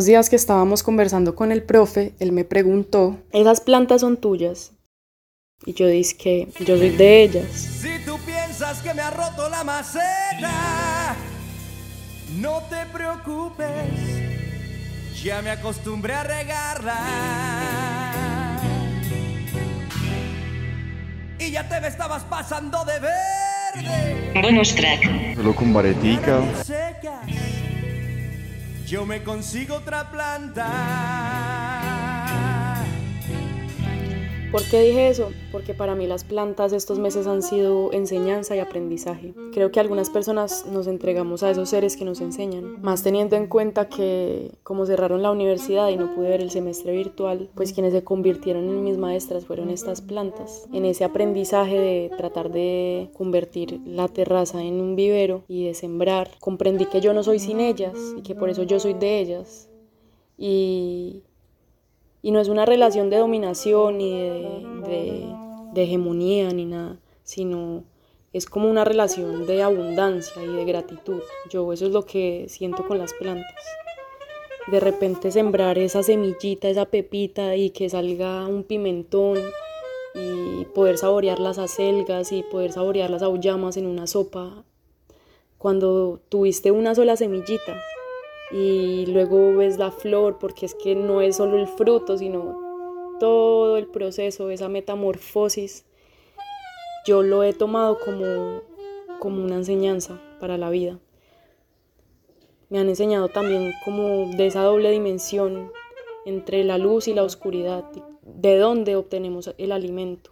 Estos 0.05 0.11
días 0.11 0.29
que 0.29 0.35
estábamos 0.35 0.83
conversando 0.83 1.33
con 1.33 1.51
el 1.51 1.63
profe, 1.63 2.13
él 2.19 2.31
me 2.31 2.43
preguntó, 2.43 3.17
¿esas 3.31 3.59
plantas 3.59 4.01
son 4.01 4.17
tuyas? 4.17 4.73
Y 5.65 5.73
yo 5.73 5.87
dije 5.87 6.15
que 6.15 6.47
yo 6.63 6.77
soy 6.77 6.91
de 6.91 7.23
ellas. 7.23 7.47
Si 7.51 7.89
tú 8.05 8.15
piensas 8.23 8.83
que 8.83 8.93
me 8.93 9.01
ha 9.01 9.09
roto 9.09 9.49
la 9.49 9.63
maceta, 9.63 11.15
no 12.37 12.61
te 12.69 12.85
preocupes, 12.93 13.65
ya 15.23 15.41
me 15.41 15.49
acostumbré 15.49 16.13
a 16.13 16.23
regarla. 16.23 16.99
Y 21.39 21.49
ya 21.49 21.67
te 21.67 21.81
me 21.81 21.87
estabas 21.87 22.23
pasando 22.25 22.85
de 22.85 22.99
verde. 22.99 24.39
Bonus 24.39 24.75
track. 24.75 25.35
Solo 25.35 25.55
con 25.55 25.73
baretica. 25.73 26.43
Secas, 26.63 27.27
yo 28.85 29.05
me 29.05 29.23
consigo 29.23 29.75
otra 29.75 30.09
planta. 30.11 30.65
¿Por 34.55 34.63
qué 34.69 34.79
dije 34.79 35.09
eso? 35.09 35.31
Porque 35.51 35.73
para 35.73 35.95
mí 35.95 36.07
las 36.07 36.23
plantas 36.23 36.71
estos 36.71 36.97
meses 36.97 37.27
han 37.27 37.41
sido 37.41 37.91
enseñanza 37.91 38.55
y 38.55 38.59
aprendizaje. 38.59 39.33
Creo 39.51 39.69
que 39.69 39.81
algunas 39.81 40.09
personas 40.09 40.65
nos 40.65 40.87
entregamos 40.87 41.43
a 41.43 41.49
esos 41.49 41.67
seres 41.67 41.97
que 41.97 42.05
nos 42.05 42.21
enseñan, 42.21 42.81
más 42.81 43.03
teniendo 43.03 43.35
en 43.35 43.47
cuenta 43.47 43.89
que 43.89 44.51
como 44.63 44.85
cerraron 44.85 45.21
la 45.21 45.31
universidad 45.31 45.89
y 45.89 45.97
no 45.97 46.15
pude 46.15 46.29
ver 46.29 46.39
el 46.39 46.51
semestre 46.51 46.93
virtual, 46.93 47.49
pues 47.53 47.73
quienes 47.73 47.91
se 47.91 48.05
convirtieron 48.05 48.69
en 48.69 48.85
mis 48.85 48.97
maestras 48.97 49.45
fueron 49.45 49.69
estas 49.69 49.99
plantas. 49.99 50.69
En 50.71 50.85
ese 50.85 51.03
aprendizaje 51.03 51.77
de 51.77 52.11
tratar 52.15 52.49
de 52.49 53.09
convertir 53.11 53.81
la 53.85 54.07
terraza 54.07 54.63
en 54.63 54.79
un 54.79 54.95
vivero 54.95 55.43
y 55.49 55.65
de 55.65 55.73
sembrar, 55.73 56.31
comprendí 56.39 56.85
que 56.85 57.01
yo 57.01 57.13
no 57.13 57.23
soy 57.23 57.39
sin 57.39 57.59
ellas 57.59 57.97
y 58.15 58.21
que 58.21 58.35
por 58.35 58.49
eso 58.49 58.63
yo 58.63 58.79
soy 58.79 58.93
de 58.93 59.19
ellas. 59.19 59.67
Y 60.37 61.23
y 62.25 62.31
no 62.31 62.39
es 62.39 62.47
una 62.49 62.65
relación 62.65 63.11
de 63.11 63.17
dominación 63.17 63.99
ni 63.99 64.11
de, 64.19 64.65
de- 64.87 65.25
de 65.73 65.83
hegemonía 65.83 66.49
ni 66.49 66.65
nada, 66.65 66.97
sino 67.23 67.83
es 68.33 68.47
como 68.47 68.67
una 68.67 68.83
relación 68.83 69.45
de 69.45 69.61
abundancia 69.61 70.41
y 70.43 70.47
de 70.47 70.65
gratitud. 70.65 71.21
Yo 71.51 71.71
eso 71.71 71.85
es 71.85 71.91
lo 71.91 72.03
que 72.05 72.47
siento 72.49 72.87
con 72.87 72.97
las 72.97 73.13
plantas. 73.13 73.63
De 74.71 74.79
repente 74.79 75.29
sembrar 75.29 75.77
esa 75.77 76.01
semillita, 76.01 76.67
esa 76.67 76.85
pepita 76.85 77.55
y 77.55 77.69
que 77.69 77.89
salga 77.89 78.47
un 78.47 78.63
pimentón 78.63 79.37
y 80.15 80.65
poder 80.73 80.97
saborear 80.97 81.39
las 81.39 81.59
acelgas 81.59 82.31
y 82.31 82.41
poder 82.41 82.71
saborear 82.71 83.11
las 83.11 83.21
aullamas 83.21 83.77
en 83.77 83.85
una 83.85 84.07
sopa 84.07 84.63
cuando 85.59 86.21
tuviste 86.29 86.71
una 86.71 86.95
sola 86.95 87.15
semillita 87.17 87.79
y 88.51 89.05
luego 89.07 89.55
ves 89.55 89.77
la 89.77 89.91
flor 89.91 90.37
porque 90.39 90.65
es 90.65 90.75
que 90.75 90.95
no 90.95 91.21
es 91.21 91.37
solo 91.37 91.57
el 91.57 91.67
fruto, 91.67 92.17
sino 92.17 92.65
todo 93.19 93.77
el 93.77 93.87
proceso, 93.87 94.49
esa 94.49 94.69
metamorfosis, 94.69 95.85
yo 97.05 97.23
lo 97.23 97.43
he 97.43 97.53
tomado 97.53 97.99
como, 97.99 98.61
como 99.19 99.43
una 99.43 99.55
enseñanza 99.55 100.21
para 100.39 100.57
la 100.57 100.69
vida. 100.69 100.99
Me 102.69 102.79
han 102.79 102.89
enseñado 102.89 103.29
también 103.29 103.73
como 103.83 104.31
de 104.35 104.47
esa 104.47 104.63
doble 104.63 104.91
dimensión 104.91 105.71
entre 106.25 106.63
la 106.63 106.77
luz 106.77 107.07
y 107.07 107.13
la 107.13 107.23
oscuridad, 107.23 107.85
de 108.23 108.57
dónde 108.57 108.95
obtenemos 108.95 109.53
el 109.57 109.71
alimento. 109.71 110.31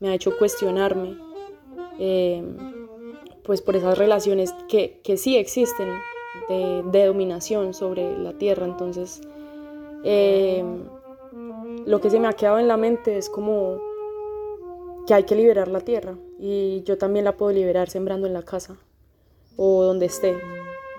Me 0.00 0.08
ha 0.08 0.14
hecho 0.14 0.36
cuestionarme, 0.36 1.16
eh, 1.98 2.42
pues 3.44 3.62
por 3.62 3.76
esas 3.76 3.96
relaciones 3.96 4.52
que, 4.68 5.00
que 5.04 5.16
sí 5.16 5.36
existen 5.36 5.88
de, 6.48 7.06
dominación 7.06 7.74
sobre 7.74 8.18
la 8.18 8.32
tierra. 8.34 8.66
Entonces, 8.66 9.20
eh, 10.04 10.64
lo 11.86 12.00
que 12.00 12.10
se 12.10 12.20
me 12.20 12.28
ha 12.28 12.32
quedado 12.32 12.58
en 12.58 12.68
la 12.68 12.76
mente 12.76 13.16
es 13.16 13.28
como 13.28 13.80
que 15.06 15.14
hay 15.14 15.24
que 15.24 15.34
liberar 15.34 15.68
la 15.68 15.80
tierra 15.80 16.16
y 16.38 16.82
yo 16.82 16.98
también 16.98 17.24
la 17.24 17.32
puedo 17.32 17.52
liberar 17.52 17.88
sembrando 17.88 18.26
en 18.26 18.34
la 18.34 18.42
casa 18.42 18.76
o 19.56 19.82
donde 19.82 20.06
esté, 20.06 20.36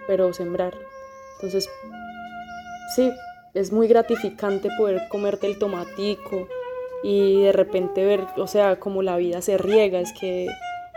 pero 0.08 0.34
sembrar. 0.34 0.74
Entonces, 1.36 1.70
sí, 2.96 3.12
es 3.54 3.72
muy 3.72 3.88
gratificante 3.88 4.70
poder 4.78 5.08
comerte 5.10 5.48
el 5.48 5.58
tomatico 5.60 6.48
y 7.04 7.44
de 7.44 7.52
repente 7.52 8.04
ver, 8.04 8.28
o 8.38 8.48
sea, 8.48 8.80
como 8.80 9.02
la 9.02 9.16
vida 9.18 9.42
se 9.42 9.58
riega, 9.58 10.00
es 10.00 10.12
que 10.12 10.50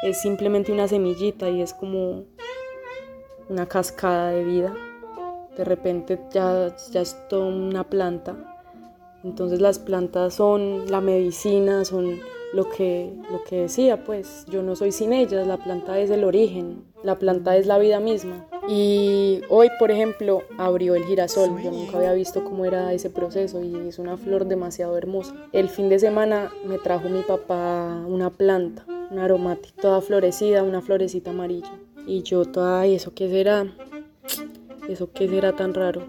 es 0.03 0.21
simplemente 0.21 0.73
una 0.73 0.89
semillita 0.89 1.49
y 1.49 1.63
es 1.63 1.73
como 1.75 2.25
una 3.49 3.67
cascada 3.67 4.31
de 4.31 4.45
vida. 4.45 4.75
De 5.57 5.65
repente 5.65 6.19
ya, 6.33 6.75
ya 6.91 7.01
es 7.01 7.17
toda 7.29 7.47
una 7.47 7.85
planta. 7.85 8.37
Entonces 9.25 9.61
las 9.61 9.79
plantas 9.79 10.35
son 10.35 10.91
la 10.91 11.01
medicina, 11.01 11.85
son 11.85 12.21
lo 12.53 12.69
que, 12.69 13.13
lo 13.31 13.43
que 13.45 13.63
decía, 13.63 14.05
pues 14.05 14.45
yo 14.49 14.63
no 14.63 14.77
soy 14.77 14.93
sin 14.93 15.13
ellas, 15.13 15.47
la 15.47 15.57
planta 15.57 15.99
es 15.99 16.11
el 16.11 16.25
origen, 16.25 16.85
la 17.03 17.19
planta 17.19 17.57
es 17.57 17.67
la 17.67 17.79
vida 17.79 17.99
misma. 18.01 18.47
Y 18.69 19.41
hoy, 19.49 19.71
por 19.79 19.91
ejemplo, 19.91 20.43
abrió 20.59 20.95
el 20.95 21.05
girasol, 21.05 21.61
yo 21.63 21.71
nunca 21.71 21.97
había 21.97 22.13
visto 22.13 22.45
cómo 22.45 22.65
era 22.65 22.93
ese 22.93 23.11
proceso 23.11 23.63
y 23.63 23.75
es 23.89 23.99
una 23.99 24.17
flor 24.17 24.47
demasiado 24.47 24.97
hermosa. 24.97 25.35
El 25.53 25.69
fin 25.69 25.89
de 25.89 25.99
semana 25.99 26.53
me 26.65 26.79
trajo 26.79 27.09
mi 27.09 27.23
papá 27.23 28.05
una 28.07 28.31
planta, 28.31 28.85
una 29.11 29.25
aromática, 29.25 29.81
toda 29.81 30.01
florecida, 30.01 30.63
una 30.63 30.83
florecita 30.83 31.31
amarilla. 31.31 31.73
Y 32.07 32.23
yo 32.23 32.45
toda, 32.45 32.81
"Ay, 32.81 32.95
¿eso 32.97 33.13
qué 33.15 33.29
será? 33.29 33.67
¿Eso 34.89 35.11
qué 35.13 35.29
será 35.29 35.53
tan 35.55 35.75
raro? 35.75 36.03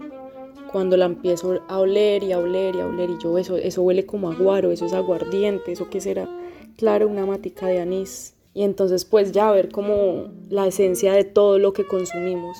Cuando 0.72 0.96
la 0.96 1.04
empiezo 1.06 1.60
a 1.68 1.78
oler 1.78 2.24
y 2.24 2.32
a 2.32 2.38
oler 2.38 2.74
y 2.74 2.80
a 2.80 2.86
oler 2.86 3.10
y 3.10 3.18
yo, 3.22 3.38
eso, 3.38 3.56
eso 3.56 3.82
huele 3.82 4.04
como 4.06 4.30
aguaro, 4.30 4.72
eso 4.72 4.86
es 4.86 4.92
aguardiente, 4.92 5.70
¿eso 5.72 5.88
qué 5.88 6.00
será? 6.00 6.28
Claro, 6.76 7.06
una 7.06 7.24
matica 7.24 7.68
de 7.68 7.80
anís. 7.80 8.34
Y 8.54 8.62
entonces 8.62 9.04
pues 9.04 9.30
ya 9.32 9.50
ver 9.52 9.68
como 9.70 10.28
la 10.48 10.66
esencia 10.66 11.12
de 11.12 11.24
todo 11.24 11.58
lo 11.58 11.72
que 11.72 11.86
consumimos. 11.86 12.58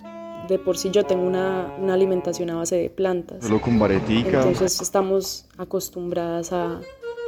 De 0.49 0.59
por 0.59 0.77
sí 0.77 0.91
yo 0.93 1.05
tengo 1.05 1.27
una, 1.27 1.75
una 1.81 1.95
alimentación 1.95 2.51
a 2.51 2.57
base 2.57 2.77
de 2.77 2.91
plantas. 2.91 3.45
Solo 3.45 3.61
con 3.61 3.79
baretica. 3.79 4.39
Entonces 4.39 4.81
estamos 4.81 5.47
acostumbradas 5.57 6.53
a, 6.53 6.81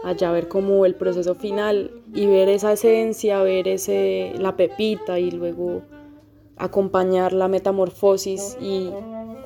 a 0.04 0.12
ya 0.12 0.30
ver 0.30 0.46
como 0.48 0.84
el 0.86 0.94
proceso 0.94 1.34
final 1.34 1.90
y 2.14 2.26
ver 2.26 2.48
esa 2.48 2.72
esencia, 2.72 3.42
ver 3.42 3.66
ese, 3.68 4.32
la 4.38 4.54
pepita 4.56 5.18
y 5.18 5.30
luego 5.30 5.82
acompañar 6.56 7.32
la 7.32 7.48
metamorfosis 7.48 8.56
y 8.60 8.90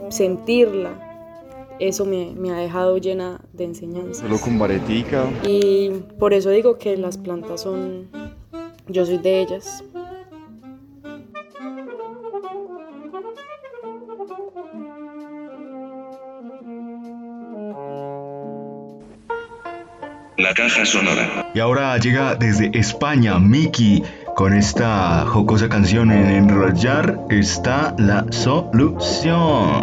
sentirla. 0.08 1.06
Eso 1.78 2.04
me, 2.04 2.34
me 2.36 2.50
ha 2.50 2.56
dejado 2.56 2.98
llena 2.98 3.40
de 3.52 3.64
enseñanzas. 3.64 4.18
Solo 4.18 4.38
con 4.38 4.58
baretica. 4.58 5.24
Y 5.46 5.90
por 6.18 6.34
eso 6.34 6.50
digo 6.50 6.76
que 6.78 6.96
las 6.96 7.16
plantas 7.16 7.62
son, 7.62 8.08
yo 8.86 9.06
soy 9.06 9.18
de 9.18 9.40
ellas. 9.40 9.82
La 20.36 20.54
caja 20.54 20.86
sonora. 20.86 21.50
Y 21.54 21.60
ahora 21.60 21.98
llega 21.98 22.34
desde 22.34 22.70
España 22.72 23.38
Miki 23.38 24.02
con 24.34 24.54
esta 24.54 25.24
jocosa 25.26 25.68
canción 25.68 26.10
en 26.10 26.30
Enrollar 26.30 27.18
está 27.30 27.94
la 27.98 28.24
solución. 28.30 29.80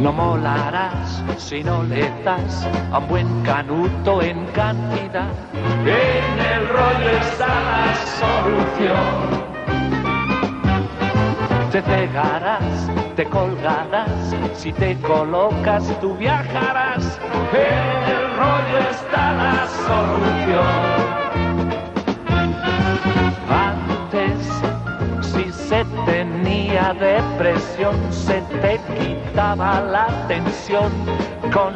No 0.00 0.12
molarás 0.12 1.22
si 1.38 1.62
no 1.62 1.82
le 1.84 2.10
das 2.24 2.66
a 2.92 2.98
un 2.98 3.08
buen 3.08 3.42
canuto 3.42 4.22
en 4.22 4.44
cantidad. 4.46 5.30
En 5.84 6.38
el 6.54 6.68
rollo 6.68 7.10
está 7.20 7.46
la 7.46 7.94
solución. 8.20 9.46
Te 11.70 11.82
cegarás, 11.82 12.90
te 13.16 13.24
colgarás, 13.26 14.34
si 14.54 14.72
te 14.72 14.96
colocas 15.00 15.84
tú 16.00 16.16
viajarás. 16.16 17.18
En 17.52 18.10
el 18.10 18.36
rollo 18.36 18.78
está 18.90 19.32
la 19.32 19.66
solución. 19.86 20.95
Se 25.68 25.84
tenía 26.04 26.94
depresión, 26.94 27.96
se 28.12 28.40
te 28.62 28.78
quitaba 28.96 29.80
la 29.80 30.06
tensión 30.28 30.92
con 31.52 31.74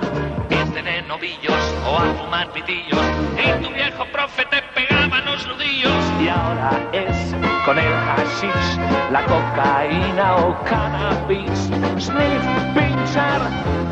irte 0.48 0.82
de 0.82 1.02
novillos 1.02 1.74
o 1.86 1.96
a 1.96 2.04
fumar 2.14 2.52
pitillos. 2.52 3.00
Y 3.36 3.64
tu 3.64 3.72
viejo 3.72 4.04
profe 4.12 4.44
te 4.46 4.62
pegaba 4.74 5.20
los 5.22 5.44
nudillos. 5.46 6.04
Y 6.22 6.28
ahora 6.28 6.70
es 6.92 7.34
con 7.64 7.78
el 7.78 7.92
hashish, 7.92 8.78
la 9.10 9.24
cocaína 9.24 10.36
o 10.36 10.64
cannabis. 10.64 11.70
Sniff, 11.98 12.44
pinchar, 12.74 13.40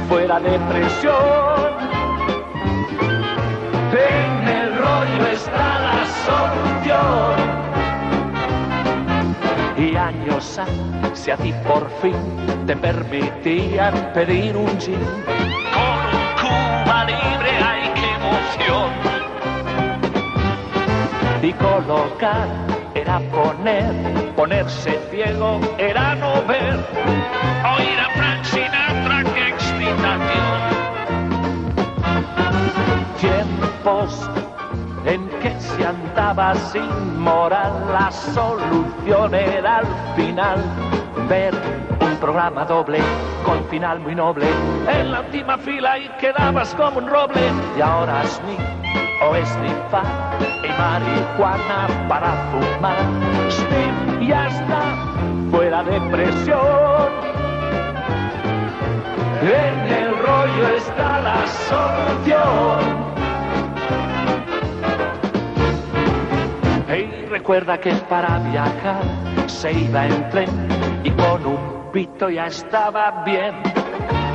fuera 0.08 0.38
depresión. 0.38 1.78
Si 11.14 11.30
a 11.30 11.36
ti 11.36 11.52
por 11.66 11.88
fin 12.00 12.14
te 12.66 12.76
permitían 12.76 14.12
pedir 14.14 14.56
un 14.56 14.68
gin. 14.80 14.98
Con 15.74 15.98
un 16.12 16.28
Cuba 16.40 17.04
libre, 17.04 17.50
ay, 17.64 17.92
qué 17.94 18.08
emoción. 18.20 18.90
Y 21.42 21.52
colocar 21.52 22.48
era 22.94 23.20
poner, 23.30 23.94
ponerse 24.34 24.98
ciego 25.10 25.60
era 25.78 26.14
no 26.16 26.42
ver. 26.46 26.76
Oír 27.76 28.00
a 28.00 28.10
Frank 28.16 28.44
Sinatra, 28.44 29.24
qué 29.34 29.48
excitación 29.48 30.78
tiempos 33.20 34.37
que 35.40 35.60
se 35.60 35.86
andaba 35.86 36.54
sin 36.54 37.18
moral, 37.18 37.72
la 37.92 38.10
solución 38.10 39.34
era 39.34 39.78
al 39.78 39.86
final 40.16 40.58
ver 41.28 41.54
un 42.00 42.16
programa 42.16 42.64
doble 42.64 42.98
con 43.44 43.64
final 43.68 44.00
muy 44.00 44.14
noble. 44.14 44.46
En 44.88 45.12
la 45.12 45.20
última 45.20 45.58
fila 45.58 45.98
y 45.98 46.08
quedabas 46.20 46.74
como 46.74 46.98
un 46.98 47.08
roble 47.08 47.40
y 47.76 47.80
ahora 47.80 48.24
sniff 48.24 48.60
o 49.28 49.36
esnifar 49.36 50.04
y 50.64 50.68
marihuana 50.78 52.08
para 52.08 52.32
fumar. 52.50 52.96
Sniff 53.50 54.22
y 54.22 54.32
hasta 54.32 54.80
fuera 55.50 55.82
de 55.82 56.00
presión. 56.10 57.38
En 59.42 59.92
el 59.92 60.18
rollo 60.18 60.68
está 60.76 61.20
la 61.20 61.46
solución. 61.46 63.27
Recuerda 67.48 67.80
que 67.80 67.94
para 68.10 68.38
viajar 68.40 69.00
se 69.46 69.72
iba 69.72 70.04
en 70.04 70.28
tren 70.28 70.50
y 71.02 71.10
con 71.12 71.46
un 71.46 71.90
pito 71.90 72.28
ya 72.28 72.48
estaba 72.48 73.22
bien. 73.24 73.54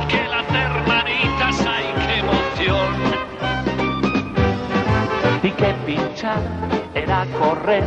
Que 0.08 0.24
las 0.28 0.44
hermanitas, 0.52 1.64
ay, 1.64 1.84
qué 2.08 2.18
emoción. 2.18 2.92
Y 5.44 5.50
que 5.52 5.74
pinchar 5.86 6.40
era 6.92 7.24
correr 7.38 7.84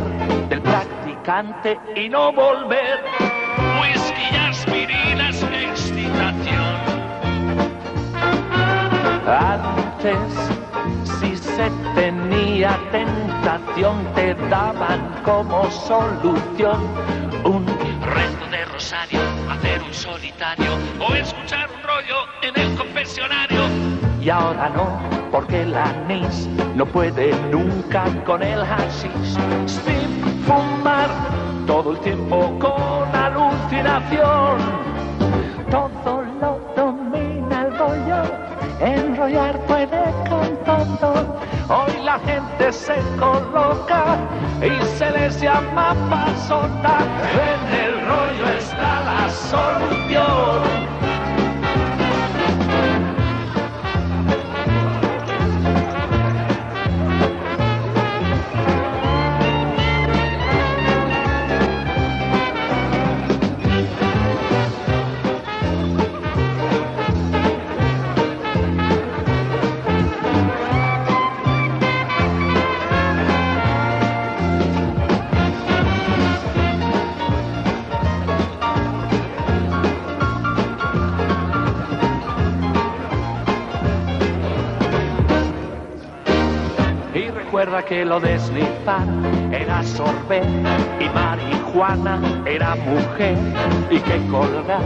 del 0.48 0.62
practicante 0.62 1.78
y 1.94 2.08
no 2.08 2.32
volver. 2.32 3.04
Whisky 3.82 4.34
aspirinas, 4.34 5.42
excitación. 5.42 6.78
Antes, 9.26 10.57
se 11.58 11.70
tenía 12.00 12.78
tentación, 12.92 14.06
te 14.14 14.32
daban 14.48 15.00
como 15.24 15.68
solución 15.70 16.80
un 17.42 17.66
reto 17.66 18.46
de 18.48 18.64
rosario, 18.66 19.18
hacer 19.50 19.82
un 19.82 19.92
solitario 19.92 20.70
o 21.00 21.14
escuchar 21.14 21.68
un 21.74 21.82
rollo 21.82 22.18
en 22.42 22.60
el 22.60 22.76
confesionario. 22.76 23.62
Y 24.20 24.30
ahora 24.30 24.68
no, 24.68 25.00
porque 25.32 25.62
el 25.62 25.74
anís 25.74 26.48
no 26.76 26.86
puede 26.86 27.34
nunca 27.50 28.04
con 28.24 28.40
el 28.40 28.64
hashish. 28.64 29.34
Sin 29.66 30.42
fumar 30.46 31.10
todo 31.66 31.90
el 31.90 31.98
tiempo 32.00 32.56
con 32.60 33.16
alucinación. 33.16 34.58
Todo 35.72 36.17
enrollar 38.80 39.58
puede 39.66 40.04
con 40.28 40.56
todo. 40.64 41.36
Hoy 41.68 42.02
la 42.02 42.18
gente 42.20 42.72
se 42.72 42.96
coloca 43.18 44.16
y 44.62 44.84
se 44.96 45.10
les 45.10 45.40
llama 45.40 45.94
pasota. 46.08 46.98
En 47.32 47.60
el 47.84 48.06
rollo 48.06 48.48
está 48.58 49.00
la 49.04 49.28
solución. 49.30 50.87
Recuerda 87.68 87.86
que 87.86 88.04
lo 88.04 88.18
de 88.18 88.38
snifar 88.38 89.06
era 89.52 89.82
sorbet 89.82 90.44
y 91.00 91.08
marihuana 91.10 92.18
era 92.46 92.74
mujer 92.76 93.36
y 93.90 93.98
que 93.98 94.26
colgar 94.28 94.80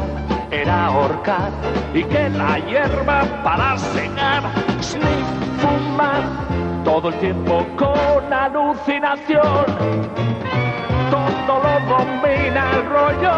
era 0.51 0.87
ahorcar 0.87 1.51
y 1.95 2.03
que 2.03 2.29
la 2.31 2.59
hierba 2.59 3.23
para 3.45 3.79
cenar, 3.79 4.43
sniff, 4.81 5.29
fumar 5.61 6.23
todo 6.85 7.11
el 7.11 7.15
tiempo 7.21 7.65
con 7.77 8.33
alucinación. 8.33 9.67
Todo 11.11 11.63
lo 11.63 11.75
domina 11.89 12.71
el 12.75 12.87
rollo, 12.87 13.35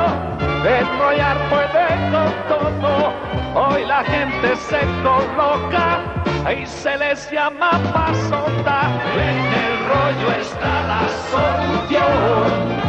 enrollar 0.65 1.37
puede 1.51 1.87
con 2.11 2.33
todo. 2.49 3.13
Hoy 3.55 3.85
la 3.85 4.03
gente 4.05 4.57
se 4.57 4.81
coloca 5.03 6.04
y 6.53 6.67
se 6.67 6.97
les 6.99 7.31
llama 7.31 7.71
pasota. 7.93 9.01
En 9.15 9.53
el 9.65 9.79
rollo 9.89 10.33
está 10.41 10.83
la 10.87 11.09
solución. 11.31 12.85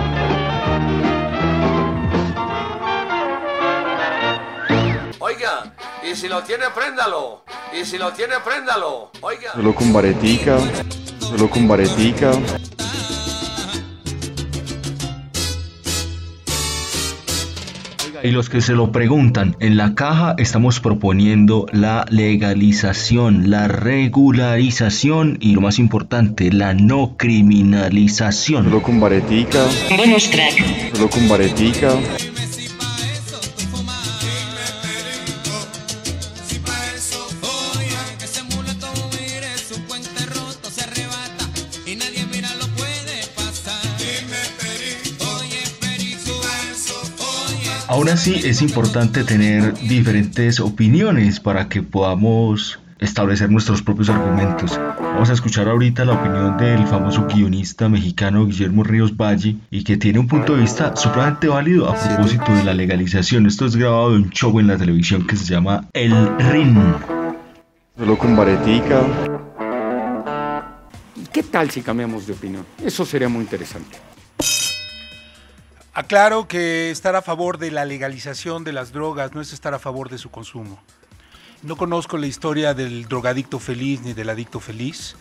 Oiga, 5.19 5.73
y 6.03 6.15
si 6.15 6.27
lo 6.27 6.43
tiene, 6.43 6.65
préndalo. 6.75 7.43
Y 7.73 7.85
si 7.85 7.97
lo 7.97 8.11
tiene, 8.11 8.35
préndalo. 8.43 9.11
Oiga. 9.21 9.53
Solo 9.53 9.73
con 9.73 9.93
varetica, 9.93 10.57
solo 11.19 11.49
con 11.49 11.67
varetica. 11.67 12.31
Y 18.25 18.31
los 18.31 18.49
que 18.49 18.59
se 18.59 18.73
lo 18.73 18.91
preguntan, 18.91 19.55
en 19.59 19.77
la 19.77 19.93
caja 19.93 20.33
estamos 20.39 20.79
proponiendo 20.79 21.67
la 21.71 22.05
legalización, 22.09 23.51
la 23.51 23.67
regularización 23.67 25.37
y 25.39 25.53
lo 25.53 25.61
más 25.61 25.77
importante, 25.77 26.51
la 26.51 26.73
no 26.73 27.17
criminalización. 27.17 28.63
Solo 28.65 28.81
con 28.81 28.99
varetica, 28.99 29.59
Bonus 29.95 30.31
track. 30.31 30.91
solo 30.95 31.07
con 31.07 31.29
varetica. 31.29 31.91
Aún 47.95 48.09
así 48.09 48.41
es 48.43 48.61
importante 48.61 49.23
tener 49.23 49.73
diferentes 49.87 50.59
opiniones 50.59 51.39
para 51.39 51.69
que 51.69 51.81
podamos 51.81 52.77
establecer 52.99 53.49
nuestros 53.49 53.81
propios 53.81 54.09
argumentos. 54.09 54.77
Vamos 54.99 55.29
a 55.29 55.31
escuchar 55.31 55.69
ahorita 55.69 56.03
la 56.03 56.15
opinión 56.15 56.57
del 56.57 56.85
famoso 56.87 57.25
guionista 57.25 57.87
mexicano 57.87 58.47
Guillermo 58.47 58.83
Ríos 58.83 59.15
Valle 59.15 59.55
y 59.71 59.85
que 59.85 59.95
tiene 59.95 60.19
un 60.19 60.27
punto 60.27 60.55
de 60.55 60.63
vista 60.63 60.93
supremamente 60.97 61.47
válido 61.47 61.89
a 61.89 61.95
propósito 61.95 62.51
de 62.51 62.65
la 62.65 62.73
legalización. 62.73 63.45
Esto 63.45 63.65
es 63.65 63.77
grabado 63.77 64.11
de 64.11 64.17
un 64.17 64.29
show 64.29 64.59
en 64.59 64.67
la 64.67 64.75
televisión 64.75 65.25
que 65.25 65.37
se 65.37 65.45
llama 65.45 65.87
El 65.93 66.37
RIN. 66.51 66.77
Solo 67.97 68.17
con 68.17 68.35
varetica. 68.35 69.03
¿Qué 71.31 71.43
tal 71.43 71.71
si 71.71 71.81
cambiamos 71.81 72.27
de 72.27 72.33
opinión? 72.33 72.65
Eso 72.83 73.05
sería 73.05 73.29
muy 73.29 73.43
interesante. 73.43 73.97
Aclaro 75.97 76.49
que 76.49 76.91
estar 76.91 77.15
a 77.15 77.21
favor 77.21 77.57
de 77.57 77.71
la 77.71 77.85
legalización 77.85 78.65
de 78.65 78.73
las 78.73 78.91
drogas 78.91 79.33
no 79.33 79.39
es 79.39 79.53
estar 79.53 79.73
a 79.73 79.79
favor 79.79 80.09
de 80.09 80.17
su 80.17 80.29
consumo. 80.29 80.77
No 81.63 81.77
conozco 81.77 82.17
la 82.17 82.27
historia 82.27 82.73
del 82.73 83.07
drogadicto 83.07 83.59
feliz 83.59 84.01
ni 84.01 84.11
del 84.11 84.29
adicto 84.29 84.59
feliz 84.59 85.15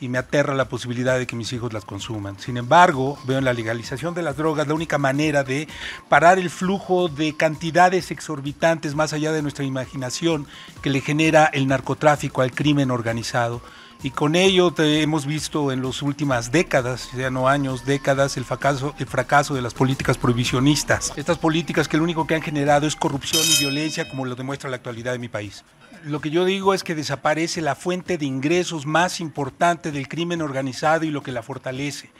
y 0.00 0.08
me 0.08 0.18
aterra 0.18 0.56
la 0.56 0.68
posibilidad 0.68 1.16
de 1.20 1.28
que 1.28 1.36
mis 1.36 1.52
hijos 1.52 1.72
las 1.72 1.84
consuman. 1.84 2.36
Sin 2.40 2.56
embargo, 2.56 3.16
veo 3.26 3.38
en 3.38 3.44
la 3.44 3.52
legalización 3.52 4.12
de 4.14 4.22
las 4.22 4.36
drogas 4.36 4.66
la 4.66 4.74
única 4.74 4.98
manera 4.98 5.44
de 5.44 5.68
parar 6.08 6.40
el 6.40 6.50
flujo 6.50 7.06
de 7.06 7.36
cantidades 7.36 8.10
exorbitantes 8.10 8.96
más 8.96 9.12
allá 9.12 9.30
de 9.30 9.42
nuestra 9.42 9.64
imaginación 9.64 10.48
que 10.82 10.90
le 10.90 11.00
genera 11.00 11.44
el 11.44 11.68
narcotráfico 11.68 12.42
al 12.42 12.50
crimen 12.50 12.90
organizado. 12.90 13.62
Y 14.02 14.10
con 14.12 14.36
ello 14.36 14.70
te- 14.70 15.02
hemos 15.02 15.26
visto 15.26 15.72
en 15.72 15.82
las 15.82 16.02
últimas 16.02 16.52
décadas, 16.52 17.08
ya 17.16 17.30
no 17.30 17.48
años, 17.48 17.84
décadas, 17.84 18.36
el 18.36 18.44
fracaso, 18.44 18.94
el 18.98 19.06
fracaso 19.06 19.54
de 19.54 19.62
las 19.62 19.74
políticas 19.74 20.16
prohibicionistas. 20.16 21.12
Estas 21.16 21.36
políticas 21.38 21.88
que 21.88 21.96
lo 21.96 22.04
único 22.04 22.24
que 22.26 22.36
han 22.36 22.42
generado 22.42 22.86
es 22.86 22.94
corrupción 22.94 23.42
y 23.44 23.58
violencia, 23.58 24.08
como 24.08 24.24
lo 24.24 24.36
demuestra 24.36 24.70
la 24.70 24.76
actualidad 24.76 25.12
de 25.12 25.18
mi 25.18 25.28
país. 25.28 25.64
Lo 26.04 26.20
que 26.20 26.30
yo 26.30 26.44
digo 26.44 26.74
es 26.74 26.84
que 26.84 26.94
desaparece 26.94 27.60
la 27.60 27.74
fuente 27.74 28.18
de 28.18 28.24
ingresos 28.24 28.86
más 28.86 29.18
importante 29.18 29.90
del 29.90 30.06
crimen 30.06 30.42
organizado 30.42 31.04
y 31.04 31.10
lo 31.10 31.24
que 31.24 31.32
la 31.32 31.42
fortalece. 31.42 32.12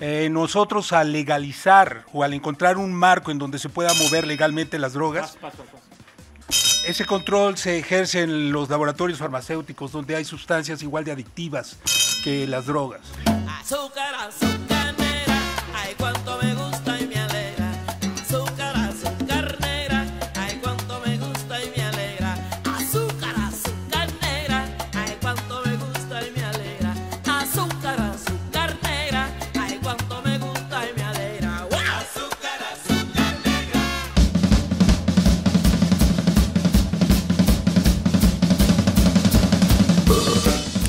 Eh, 0.00 0.28
nosotros 0.32 0.92
al 0.92 1.12
legalizar 1.12 2.06
o 2.12 2.24
al 2.24 2.34
encontrar 2.34 2.76
un 2.76 2.92
marco 2.92 3.30
en 3.30 3.38
donde 3.38 3.60
se 3.60 3.68
pueda 3.68 3.94
mover 3.94 4.26
legalmente 4.26 4.78
las 4.80 4.94
drogas, 4.94 5.38
ese 6.86 7.04
control 7.04 7.56
se 7.56 7.78
ejerce 7.78 8.22
en 8.22 8.52
los 8.52 8.68
laboratorios 8.68 9.18
farmacéuticos 9.18 9.92
donde 9.92 10.16
hay 10.16 10.24
sustancias 10.24 10.82
igual 10.82 11.04
de 11.04 11.12
adictivas 11.12 11.76
que 12.24 12.46
las 12.46 12.66
drogas. 12.66 13.02
Azúcar, 13.60 14.14
azúcar 14.14 14.79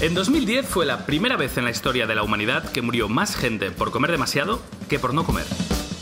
En 0.02 0.16
2010 0.16 0.66
fue 0.66 0.88
la 0.88 1.06
primera 1.06 1.38
vez 1.38 1.60
en 1.60 1.64
la 1.64 1.70
historia 1.70 2.08
de 2.08 2.16
la 2.16 2.24
humanidad 2.24 2.72
que 2.72 2.82
murió 2.82 3.08
más 3.08 3.36
gente 3.36 3.70
por 3.70 3.92
comer 3.92 4.10
demasiado 4.10 4.60
que 4.90 4.98
por 4.98 5.14
no 5.14 5.24
comer. 5.24 5.46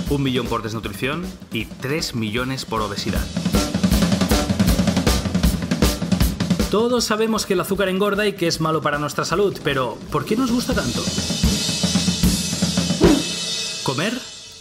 Un 0.09 0.23
millón 0.23 0.47
por 0.47 0.63
desnutrición 0.63 1.25
y 1.51 1.65
tres 1.65 2.15
millones 2.15 2.63
por 2.63 2.81
obesidad. 2.81 3.25
Todos 6.71 7.03
sabemos 7.03 7.45
que 7.45 7.55
el 7.55 7.59
azúcar 7.59 7.89
engorda 7.89 8.25
y 8.25 8.33
que 8.33 8.47
es 8.47 8.61
malo 8.61 8.81
para 8.81 8.99
nuestra 8.99 9.25
salud, 9.25 9.59
pero 9.65 9.97
¿por 10.13 10.23
qué 10.23 10.37
nos 10.37 10.49
gusta 10.49 10.73
tanto? 10.73 11.03
Comer 13.83 14.13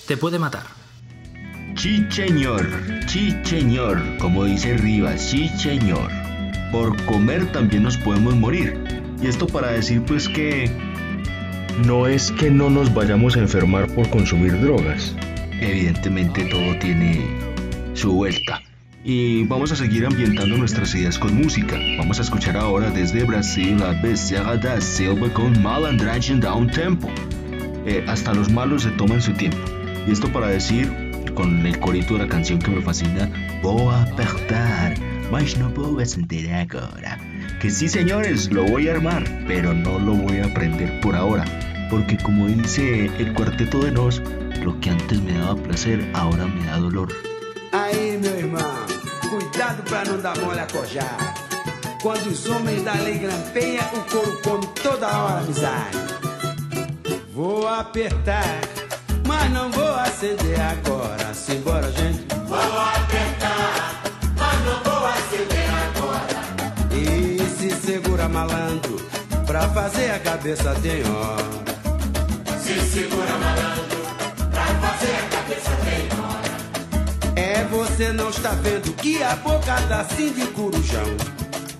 te 0.08 0.16
puede 0.16 0.40
matar. 0.40 0.64
Sí, 1.76 2.04
señor, 3.44 4.02
como 4.18 4.46
dice 4.46 4.76
Rivas, 4.76 5.30
señor. 5.30 6.10
Por 6.72 7.04
comer 7.04 7.52
también 7.52 7.84
nos 7.84 7.96
podemos 7.98 8.34
morir. 8.34 8.97
Y 9.20 9.26
esto 9.26 9.46
para 9.46 9.72
decir 9.72 10.02
pues 10.02 10.28
que 10.28 10.70
no 11.86 12.06
es 12.06 12.30
que 12.32 12.50
no 12.50 12.70
nos 12.70 12.92
vayamos 12.92 13.36
a 13.36 13.40
enfermar 13.40 13.92
por 13.94 14.08
consumir 14.10 14.60
drogas. 14.60 15.14
Evidentemente 15.60 16.44
todo 16.44 16.78
tiene 16.78 17.26
su 17.94 18.12
vuelta. 18.12 18.62
Y 19.04 19.44
vamos 19.44 19.72
a 19.72 19.76
seguir 19.76 20.06
ambientando 20.06 20.56
nuestras 20.56 20.94
ideas 20.94 21.18
con 21.18 21.34
música. 21.34 21.78
Vamos 21.98 22.18
a 22.18 22.22
escuchar 22.22 22.56
ahora 22.56 22.90
desde 22.90 23.24
Brasil 23.24 23.82
a 23.82 23.92
Becerra 24.02 24.56
da 24.56 24.80
Silva 24.80 25.32
con 25.32 25.60
Malandragem 25.62 26.40
Down 26.40 26.70
Tempo. 26.70 27.08
Eh, 27.86 28.04
hasta 28.06 28.34
los 28.34 28.50
malos 28.50 28.82
se 28.82 28.90
toman 28.90 29.22
su 29.22 29.32
tiempo. 29.32 29.58
Y 30.06 30.10
esto 30.10 30.30
para 30.32 30.48
decir, 30.48 30.92
con 31.34 31.64
el 31.64 31.78
corito 31.78 32.14
de 32.14 32.20
la 32.20 32.28
canción 32.28 32.58
que 32.58 32.70
me 32.70 32.82
fascina, 32.82 33.30
voy 33.62 33.94
a 33.94 34.02
apertar, 34.02 34.94
mas 35.30 35.56
no 35.56 35.72
a 35.98 36.04
sentir 36.04 36.50
ahora. 36.50 37.27
Que 37.60 37.70
sí, 37.70 37.88
señores, 37.88 38.50
lo 38.52 38.64
voy 38.64 38.88
a 38.88 38.92
armar, 38.92 39.24
pero 39.46 39.74
no 39.74 39.98
lo 39.98 40.14
voy 40.14 40.38
a 40.38 40.46
aprender 40.46 41.00
por 41.00 41.16
ahora. 41.16 41.44
Porque 41.90 42.16
como 42.18 42.46
dice 42.46 43.06
el 43.18 43.32
cuarteto 43.34 43.80
de 43.80 43.90
Nos, 43.90 44.22
lo 44.62 44.78
que 44.80 44.90
antes 44.90 45.20
me 45.22 45.32
daba 45.32 45.56
placer, 45.56 46.10
ahora 46.14 46.46
me 46.46 46.64
da 46.66 46.76
dolor. 46.76 47.08
Aí, 47.72 48.18
meu 48.22 48.38
irmão, 48.38 48.86
cuidado 49.28 49.82
pra 49.84 50.04
não 50.04 50.20
dar 50.20 50.38
mole 50.38 50.60
a 50.60 50.66
cojar. 50.66 51.34
Quando 52.02 52.28
os 52.28 52.48
homens 52.48 52.84
da 52.84 52.94
lei 52.94 53.18
grampeiam, 53.18 53.84
o 53.92 54.00
couro 54.10 54.40
come 54.42 54.66
toda 54.82 55.08
hora 55.08 55.40
amizade. 55.40 55.98
Vou 57.34 57.66
apertar, 57.66 58.60
mas 59.26 59.50
não 59.50 59.70
vou 59.70 59.94
acender 59.94 60.60
agora. 60.60 61.34
Simbora, 61.34 61.90
gente. 61.92 62.24
Vou 62.46 62.58
apertar, 62.58 63.37
malandro, 68.28 68.96
pra 69.46 69.68
fazer 69.68 70.10
a 70.10 70.18
cabeça 70.18 70.74
tem 70.82 71.02
hora. 71.04 72.58
Se 72.60 72.80
segura 72.80 73.38
malandro, 73.38 73.98
pra 74.50 74.64
fazer 74.66 75.14
a 75.14 75.28
cabeça 75.36 75.70
tem 75.84 76.08
hora. 76.20 76.48
É, 77.36 77.64
você 77.64 78.12
não 78.12 78.30
está 78.30 78.50
vendo 78.50 78.94
que 78.96 79.22
a 79.22 79.34
boca 79.36 79.74
tá 79.88 80.00
assim 80.00 80.32
de 80.32 80.46
corujão. 80.48 81.16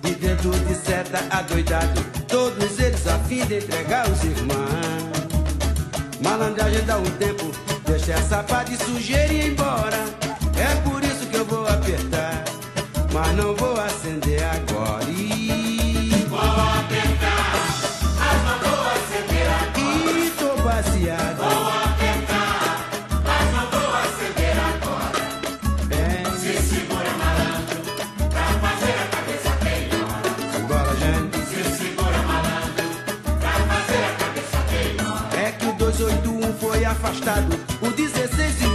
De 0.01 0.15
dentro 0.15 0.51
de 0.51 0.75
seta 0.75 1.23
adoidado, 1.29 2.01
todos 2.27 2.79
eles 2.79 3.05
a 3.07 3.19
fim 3.19 3.45
de 3.45 3.57
entregar 3.57 4.09
os 4.09 4.23
irmãos. 4.23 5.09
Malandragem 6.21 6.83
dá 6.85 6.97
um 6.97 7.03
tempo, 7.03 7.51
deixa 7.85 8.13
essa 8.13 8.43
pá 8.43 8.63
de 8.63 8.77
sujeira 8.77 9.31
e 9.31 9.37
ir 9.37 9.51
embora. 9.51 9.97
É 10.57 10.75
por 10.89 11.03
isso 11.03 11.25
que 11.27 11.37
eu 11.37 11.45
vou 11.45 11.67
apertar, 11.67 12.43
mas 13.13 13.35
não 13.35 13.55
vou 13.55 13.79
acender 13.79 14.43
agora. 14.43 15.18
Afastado, 36.99 37.55
o 37.81 37.91
16 37.91 38.68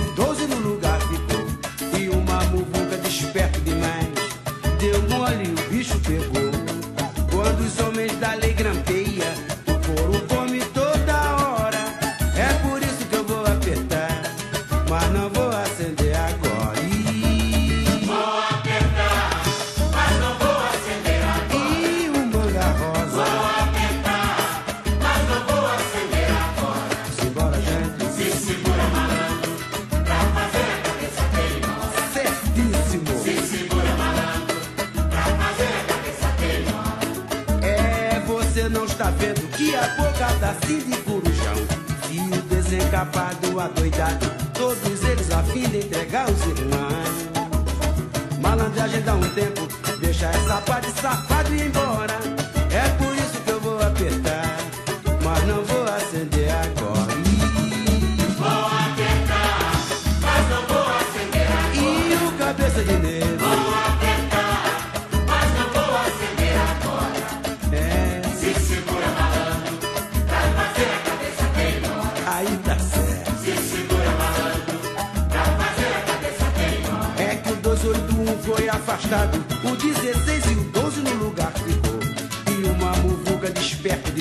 perto 83.85 84.14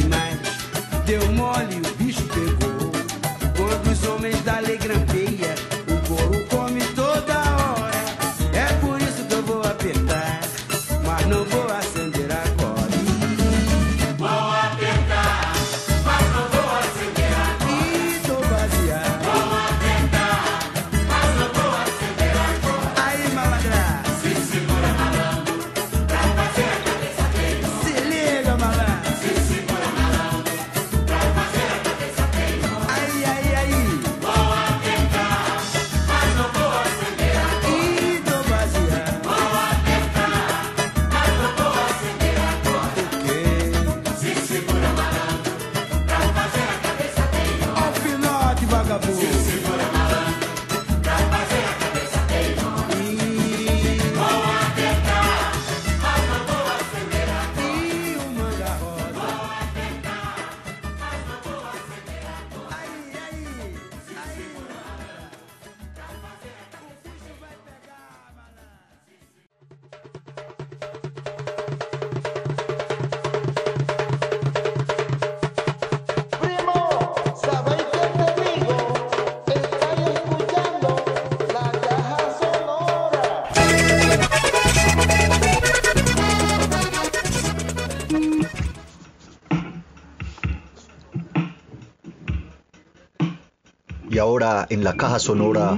ahora 94.34 94.66
en 94.72 94.84
la 94.84 94.98
caja 94.98 95.20
sonora, 95.20 95.78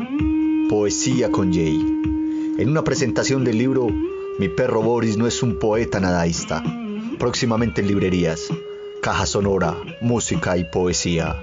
Poesía 0.70 1.30
con 1.30 1.52
Jay. 1.52 1.76
En 2.58 2.70
una 2.70 2.86
presentación 2.86 3.44
del 3.44 3.58
libro 3.58 3.90
Mi 4.40 4.48
perro 4.48 4.82
Boris 4.82 5.18
no 5.18 5.28
es 5.28 5.44
un 5.44 5.60
poeta 5.60 6.00
nadaísta. 6.00 6.64
Próximamente 7.20 7.82
en 7.82 7.90
librerías. 7.90 8.44
Caja 9.02 9.26
sonora, 9.26 9.76
música 10.00 10.56
y 10.56 10.64
poesía. 10.64 11.36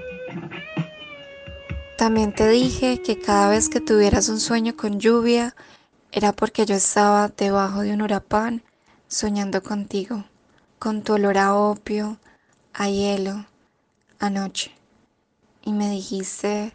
También 1.99 2.33
te 2.33 2.49
dije 2.49 2.99
que 3.03 3.19
cada 3.19 3.47
vez 3.47 3.69
que 3.69 3.79
tuvieras 3.79 4.27
un 4.29 4.39
sueño 4.39 4.75
con 4.75 4.99
lluvia 4.99 5.55
era 6.11 6.33
porque 6.33 6.65
yo 6.65 6.73
estaba 6.73 7.27
debajo 7.27 7.81
de 7.81 7.93
un 7.93 8.01
huracán 8.01 8.63
soñando 9.07 9.61
contigo, 9.61 10.23
con 10.79 11.03
tu 11.03 11.13
olor 11.13 11.37
a 11.37 11.53
opio, 11.53 12.17
a 12.73 12.89
hielo, 12.89 13.45
anoche. 14.17 14.71
Y 15.63 15.73
me 15.73 15.91
dijiste, 15.91 16.73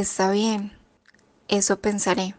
está 0.00 0.30
bien, 0.30 0.72
eso 1.48 1.80
pensaré. 1.80 2.34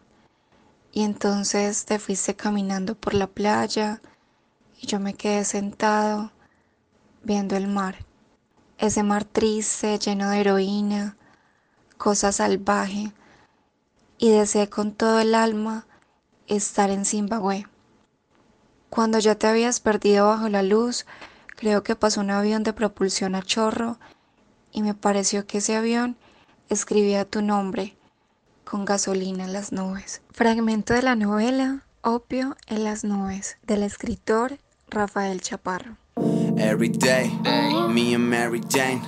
Y 0.91 1.03
entonces 1.03 1.85
te 1.85 1.99
fuiste 1.99 2.35
caminando 2.35 2.95
por 2.95 3.13
la 3.13 3.27
playa 3.27 4.01
y 4.81 4.87
yo 4.87 4.99
me 4.99 5.13
quedé 5.13 5.45
sentado 5.45 6.31
viendo 7.23 7.55
el 7.55 7.67
mar. 7.67 8.05
Ese 8.77 9.03
mar 9.03 9.25
triste, 9.25 9.99
lleno 9.99 10.29
de 10.29 10.39
heroína, 10.39 11.17
cosa 11.97 12.31
salvaje, 12.31 13.11
y 14.17 14.29
deseé 14.29 14.69
con 14.69 14.93
todo 14.93 15.19
el 15.19 15.35
alma 15.35 15.85
estar 16.47 16.89
en 16.89 17.05
Zimbabue. 17.05 17.67
Cuando 18.89 19.19
ya 19.19 19.35
te 19.35 19.47
habías 19.47 19.79
perdido 19.79 20.27
bajo 20.27 20.49
la 20.49 20.63
luz, 20.63 21.05
creo 21.55 21.83
que 21.83 21.95
pasó 21.95 22.21
un 22.21 22.31
avión 22.31 22.63
de 22.63 22.73
propulsión 22.73 23.35
a 23.35 23.43
chorro 23.43 23.99
y 24.71 24.81
me 24.81 24.93
pareció 24.93 25.45
que 25.45 25.59
ese 25.59 25.75
avión 25.75 26.17
escribía 26.69 27.25
tu 27.25 27.41
nombre 27.41 27.95
con 28.63 28.85
gasolina 28.85 29.43
en 29.45 29.53
las 29.53 29.71
nubes. 29.71 30.21
Fragmento 30.31 30.93
de 30.93 31.01
la 31.01 31.15
novela 31.15 31.83
Opio 32.01 32.55
en 32.67 32.83
las 32.83 33.03
nubes 33.03 33.57
del 33.63 33.83
escritor 33.83 34.57
Rafael 34.89 35.41
Chaparro. 35.41 35.97
Every 36.57 36.89
day, 36.89 37.31
me 37.89 38.15
and 38.15 38.29
Mary 38.29 38.61
Jane. 38.69 39.01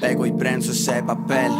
Pego 0.00 0.26
y 0.26 0.32
prenso 0.32 0.72
ese 0.72 1.02
papel. 1.02 1.50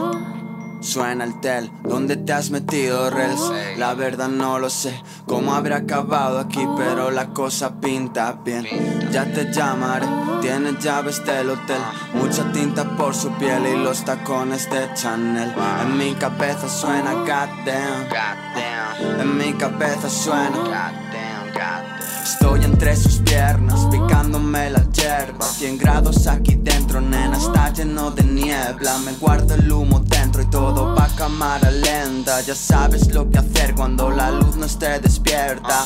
Suena 0.83 1.22
el 1.24 1.41
tel, 1.41 1.70
¿dónde 1.85 2.16
te 2.16 2.33
has 2.33 2.51
metido, 2.51 3.09
Rels? 3.09 3.53
La 3.78 3.95
verdad 3.95 4.28
no 4.28 4.59
lo 4.59 4.68
sé, 4.68 5.01
cómo 5.26 5.55
habrá 5.55 5.76
acabado 5.76 6.41
aquí, 6.41 6.66
pero 6.76 7.12
la 7.12 7.28
cosa 7.28 7.80
pinta 7.80 8.41
bien. 8.45 8.66
Ya 9.12 9.24
te 9.24 9.53
llamaré, 9.53 10.07
tiene 10.41 10.76
llaves 10.80 11.24
del 11.24 11.51
hotel, 11.51 11.80
mucha 12.14 12.51
tinta 12.53 12.97
por 12.97 13.14
su 13.14 13.30
piel 13.39 13.64
y 13.66 13.76
los 13.76 14.05
tacones 14.05 14.68
de 14.70 14.93
Chanel. 14.95 15.55
En 15.83 15.97
mi 15.97 16.14
cabeza 16.14 16.68
suena 16.68 17.12
goddamn, 17.12 18.09
en 19.20 19.39
mi 19.39 19.53
cabeza 19.55 20.11
suena 20.11 21.12
Estoy 22.23 22.64
entre 22.64 22.95
sus 22.97 23.16
piernas, 23.16 23.87
picándome 23.91 24.70
la 24.70 24.83
hierba 24.93 25.45
100 25.45 25.79
grados 25.79 26.27
aquí 26.27 26.55
dentro, 26.55 27.01
nena, 27.01 27.37
está 27.37 27.73
lleno 27.73 28.11
de 28.11 28.23
niebla. 28.23 28.99
Me 28.99 29.12
guardo 29.14 29.55
el 29.55 29.70
humo 29.73 30.01
dentro 30.01 30.43
y 30.43 30.47
todo 30.47 30.95
va 30.95 31.05
a 31.05 31.16
cámara 31.16 31.70
lenta 31.70 32.41
Ya 32.41 32.55
sabes 32.55 33.12
lo 33.12 33.29
que 33.29 33.39
hacer 33.39 33.75
cuando 33.75 34.11
la 34.11 34.31
luz 34.31 34.57
no 34.57 34.66
esté 34.66 35.01
despierta. 35.01 35.85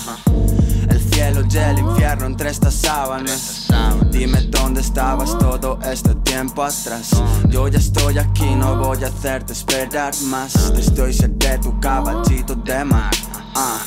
El 0.88 1.00
cielo 1.00 1.42
y 1.50 1.56
el 1.56 1.78
infierno 1.78 2.26
entre 2.26 2.50
estas 2.50 2.74
sábanas. 2.74 3.66
Dime 4.10 4.42
dónde 4.42 4.82
estabas 4.82 5.38
todo 5.38 5.78
este 5.82 6.14
tiempo 6.16 6.62
atrás. 6.62 7.10
Yo 7.48 7.68
ya 7.68 7.78
estoy 7.78 8.18
aquí, 8.18 8.54
no 8.54 8.76
voy 8.76 9.02
a 9.04 9.08
hacerte 9.08 9.52
esperar 9.52 10.14
más. 10.24 10.52
Te 10.74 10.80
estoy 10.80 11.12
cerca 11.12 11.52
de 11.52 11.58
tu 11.58 11.80
caballito 11.80 12.54
de 12.54 12.84
mar. 12.84 13.10
Ah. 13.54 13.80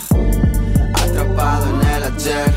Atrapado 1.20 1.66
en 1.68 1.88
el 1.88 2.04
ayer. 2.04 2.54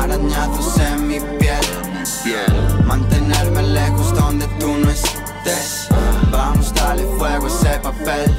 Arañazos 0.00 0.78
en 0.78 1.08
mi 1.08 1.18
piel. 1.18 2.84
Mantenerme 2.84 3.62
lejos 3.64 4.14
donde 4.14 4.46
tú 4.60 4.76
no 4.76 4.88
estés. 4.88 5.88
Vamos, 6.30 6.72
dale 6.72 7.02
fuego 7.18 7.46
a 7.46 7.48
ese 7.48 7.80
papel 7.80 8.36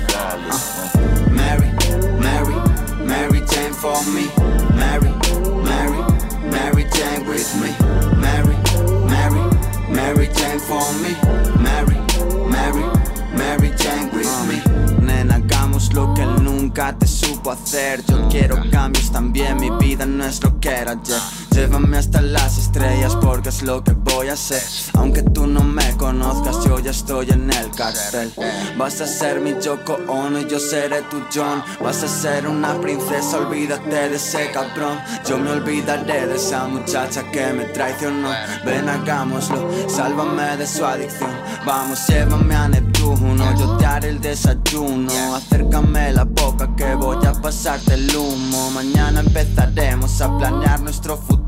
Yo 18.07 18.29
quiero 18.29 18.55
cambios 18.71 19.11
también, 19.11 19.57
mi 19.57 19.69
vida 19.71 20.05
no 20.05 20.23
es 20.25 20.41
lo 20.41 20.57
que 20.61 20.69
era 20.69 20.91
ayer. 20.91 21.19
Llévame 21.53 21.97
hasta 21.97 22.21
las 22.21 22.57
estrellas 22.57 23.17
porque 23.41 23.49
es 23.49 23.63
lo 23.63 23.83
que 23.83 23.93
voy 23.93 24.27
a 24.27 24.33
hacer. 24.33 24.61
Aunque 24.93 25.23
tú 25.23 25.47
no 25.47 25.63
me 25.63 25.97
conozcas, 25.97 26.63
yo 26.63 26.77
ya 26.79 26.91
estoy 26.91 27.31
en 27.31 27.51
el 27.51 27.71
cartel 27.71 28.31
Vas 28.77 29.01
a 29.01 29.07
ser 29.07 29.39
mi 29.39 29.55
Yoko 29.59 29.97
Ono 30.07 30.41
y 30.41 30.47
yo 30.47 30.59
seré 30.59 31.01
tu 31.09 31.19
John. 31.33 31.63
Vas 31.81 32.03
a 32.03 32.07
ser 32.07 32.45
una 32.45 32.79
princesa, 32.79 33.37
olvídate 33.37 34.09
de 34.09 34.15
ese 34.15 34.51
cabrón. 34.51 34.99
Yo 35.27 35.39
me 35.39 35.49
olvidaré 35.49 36.27
de 36.27 36.35
esa 36.35 36.67
muchacha 36.67 37.23
que 37.31 37.51
me 37.53 37.65
traicionó. 37.65 38.29
Ven 38.63 38.87
hagámoslo, 38.87 39.67
sálvame 39.89 40.57
de 40.57 40.67
su 40.67 40.85
adicción. 40.85 41.31
Vamos, 41.65 42.05
llévame 42.07 42.53
a 42.53 42.67
Neptuno, 42.67 43.57
yo 43.57 43.77
te 43.77 43.85
haré 43.87 44.09
el 44.09 44.21
desayuno. 44.21 45.35
Acércame 45.35 46.11
la 46.11 46.25
boca 46.25 46.69
que 46.75 46.93
voy 46.93 47.25
a 47.25 47.33
pasarte 47.33 47.95
el 47.95 48.15
humo. 48.15 48.69
Mañana 48.69 49.21
empezaremos 49.21 50.21
a 50.21 50.37
planear 50.37 50.79
nuestro 50.81 51.17
futuro 51.17 51.40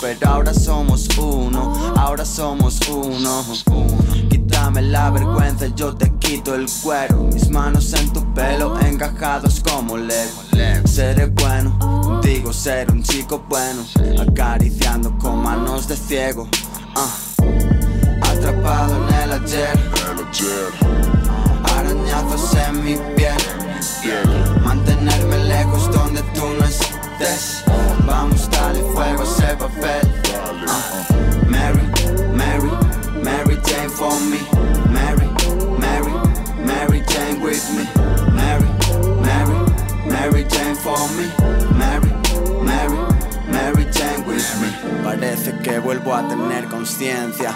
Pero 0.00 0.30
ahora 0.30 0.54
somos 0.54 1.08
uno, 1.18 1.92
ahora 1.96 2.24
somos 2.24 2.80
uno 2.88 3.44
Quítame 4.30 4.82
la 4.82 5.10
vergüenza, 5.10 5.66
yo 5.74 5.94
te 5.94 6.10
quito 6.18 6.54
el 6.54 6.66
cuero. 6.82 7.24
Mis 7.32 7.50
manos 7.50 7.92
en 7.94 8.12
tu 8.12 8.22
pelo, 8.34 8.78
encajados 8.80 9.60
como 9.60 9.96
Lego. 9.96 10.42
Seré 10.84 11.26
bueno, 11.26 11.78
contigo 11.78 12.52
seré 12.52 12.92
un 12.92 13.02
chico 13.02 13.44
bueno. 13.48 13.82
Acariciando 14.20 15.16
con 15.18 15.42
manos 15.42 15.88
de 15.88 15.96
ciego. 15.96 16.48
Ah. 16.94 17.10
Atrapado 18.22 18.96
en 19.08 19.14
el 19.14 19.32
ayer. 19.32 19.78
Arañazos 21.76 22.54
en 22.54 22.84
mi 22.84 22.96
piel. 23.16 23.36
Mantenerme 24.64 25.38
lejos 25.44 25.90
donde 25.92 26.22
tú 26.34 26.44
no 26.58 26.66
estés. 27.18 27.64
Vamos, 28.06 28.48
dale 28.50 28.82
fuego 28.92 29.22
ese 29.22 29.56
papel. 29.56 30.08
Ah. 30.66 31.06
Mary, 31.46 31.82
Mary, 32.34 32.70
Mary 33.22 33.58
Jane 33.64 33.90
for 33.90 34.12
me. 34.20 34.38
Mary, 34.90 35.28
Mary, 35.78 36.12
Mary 36.64 37.02
Jane 37.08 37.40
with 37.40 37.70
me. 37.74 37.84
Mary, 38.32 38.68
Mary, 39.22 39.58
Mary 40.06 40.44
Jane 40.48 40.76
for 40.76 40.98
me. 41.16 41.26
Mary, 41.76 42.12
Mary, 42.62 42.98
Mary 43.48 43.86
Jane 43.92 44.24
with 44.26 44.60
me. 44.60 45.02
Parece 45.02 45.58
que 45.62 45.78
vuelvo 45.78 46.14
a 46.14 46.28
tener 46.28 46.68
conciencia. 46.68 47.54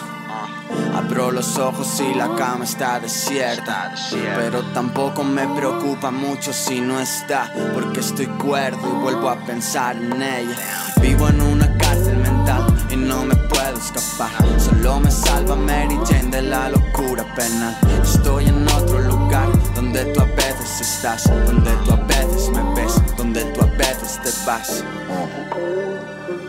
Abro 0.95 1.31
los 1.31 1.59
ojos 1.59 2.01
y 2.01 2.15
la 2.15 2.35
cama 2.37 2.65
está 2.65 3.01
desierta. 3.01 3.95
Pero 4.37 4.63
tampoco 4.75 5.25
me 5.25 5.47
preocupa 5.49 6.11
mucho 6.11 6.53
si 6.53 6.81
no 6.81 7.01
está. 7.01 7.51
Porque 7.75 8.01
estoy 8.01 8.27
cuerdo 8.27 8.81
y 8.89 9.03
vuelvo 9.03 9.31
a 9.31 9.37
pensar 9.37 9.97
en 9.97 10.23
ella. 10.23 10.57
Vivo 11.01 11.29
en 11.29 11.41
una 11.41 11.77
cárcel 11.79 12.17
mental 12.19 12.67
y 12.91 12.97
no 12.97 13.25
me 13.25 13.35
puedo 13.35 13.77
escapar. 13.77 14.31
Solo 14.59 15.01
me 15.01 15.11
salva 15.11 15.57
Mary 15.57 15.99
Jane 16.07 16.31
de 16.31 16.43
la 16.43 16.69
locura 16.69 17.25
penal. 17.35 17.77
Estoy 18.03 18.47
en 18.47 18.69
otro 18.69 19.01
lugar 19.01 19.49
donde 19.75 20.05
tú 20.13 20.21
a 20.21 20.27
veces 20.27 20.81
estás. 20.81 21.25
Donde 21.47 21.71
tú 21.85 21.93
a 21.93 21.97
veces 21.97 22.51
me 22.51 22.75
ves. 22.75 23.01
Donde 23.17 23.45
tú 23.47 23.63
a 23.63 23.67
veces 23.77 24.21
te 24.23 24.31
vas. 24.47 24.85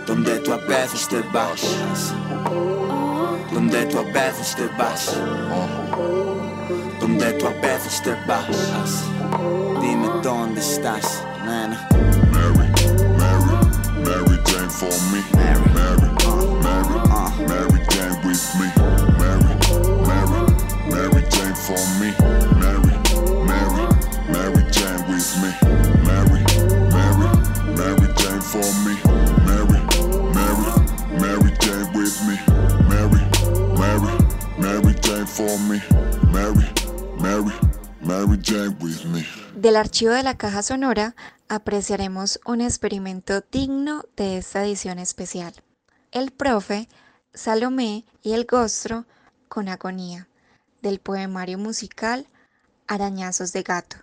Donde 0.06 0.40
tú 0.40 0.54
a 0.54 0.58
veces 0.58 1.08
te 1.08 1.22
vas 1.34 2.14
donde 3.54 3.86
tú 3.86 4.00
a 4.00 4.04
veces 4.04 4.56
te 4.56 4.68
vas, 4.78 5.16
donde 7.00 7.34
tú 7.34 7.48
a 7.48 7.54
veces 7.62 8.02
te 8.02 8.16
vas. 8.28 9.06
Dime 9.82 10.08
dónde 10.24 10.60
estás, 10.62 11.24
nena. 11.46 11.88
Mary, 12.32 12.68
Mary, 13.18 13.58
Mary 14.04 14.40
Jane 14.46 14.70
for 14.70 14.94
me. 15.12 15.22
Mary, 15.36 15.62
Mary, 15.74 16.10
Mary, 16.64 16.98
Mary 17.48 17.80
Jane 17.90 18.18
with 18.24 18.56
me. 18.60 18.68
Mary, 19.20 19.56
Mary, 20.08 20.42
Mary 20.90 21.24
Jane 21.30 21.56
for 21.56 21.82
me. 22.00 22.43
Del 39.56 39.76
archivo 39.76 40.12
de 40.14 40.24
la 40.24 40.36
caja 40.36 40.64
sonora 40.64 41.16
apreciaremos 41.48 42.40
un 42.44 42.62
experimento 42.62 43.44
digno 43.52 44.04
de 44.18 44.38
esta 44.38 44.66
edición 44.66 44.98
especial. 44.98 45.54
El 46.12 46.32
profe, 46.32 46.90
Salomé 47.36 48.04
y 48.24 48.34
el 48.34 48.46
Gostro 48.46 49.06
con 49.48 49.70
agonía, 49.70 50.28
del 50.82 51.00
poemario 51.00 51.60
musical 51.60 52.26
Arañazos 52.88 53.54
de 53.54 53.62
Gato. 53.62 53.98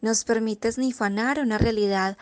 Nos 0.00 0.24
permite 0.24 0.68
esnifanar 0.68 1.40
una 1.40 1.58
realidad 1.58 2.16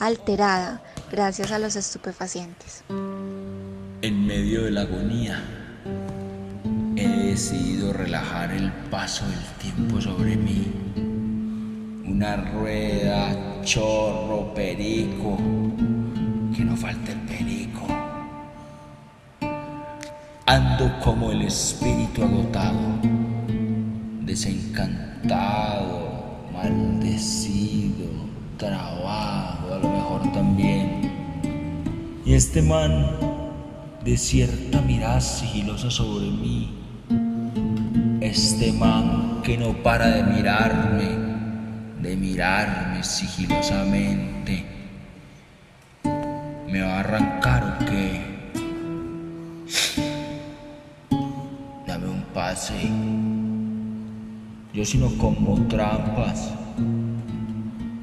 alterada 0.00 0.82
gracias 1.12 1.52
a 1.52 1.60
los 1.60 1.76
estupefacientes. 1.76 2.82
En 2.88 4.26
medio 4.26 4.64
de 4.64 4.72
la 4.72 4.80
agonía, 4.80 5.44
he 6.96 7.06
decidido 7.06 7.92
relajar 7.92 8.52
el 8.52 8.72
paso 8.90 9.26
del 9.28 9.44
tiempo 9.60 10.00
sobre 10.00 10.36
mí. 10.36 10.66
Una 12.06 12.36
rueda, 12.36 13.60
chorro, 13.62 14.54
perico, 14.54 15.36
que 16.56 16.64
no 16.64 16.76
falte 16.76 17.12
el 17.12 17.20
perico. 17.20 17.86
Ando 20.46 20.98
como 21.00 21.30
el 21.32 21.42
espíritu 21.42 22.22
agotado, 22.22 22.98
desencantado, 24.22 26.48
maldecido, 26.52 28.06
trabado, 28.56 29.74
a 29.74 29.78
lo 29.78 29.90
mejor 29.90 30.32
también. 30.32 31.12
Y 32.24 32.32
este 32.32 32.62
man 32.62 33.18
de 34.02 34.16
cierta 34.16 34.80
mirada 34.80 35.20
sigilosa 35.20 35.90
sobre 35.90 36.30
mí. 36.30 36.75
Este 38.26 38.72
man 38.72 39.40
que 39.44 39.56
no 39.56 39.72
para 39.84 40.08
de 40.08 40.24
mirarme, 40.24 41.10
de 42.02 42.16
mirarme 42.16 43.04
sigilosamente. 43.04 44.66
¿Me 46.68 46.82
va 46.82 46.96
a 46.96 47.00
arrancar 47.00 47.62
o 47.62 47.84
qué? 47.86 48.20
Dame 51.86 52.08
un 52.08 52.22
pase. 52.34 52.90
Yo 54.74 54.84
si 54.84 54.98
no 54.98 55.08
como 55.18 55.62
trampas, 55.68 56.52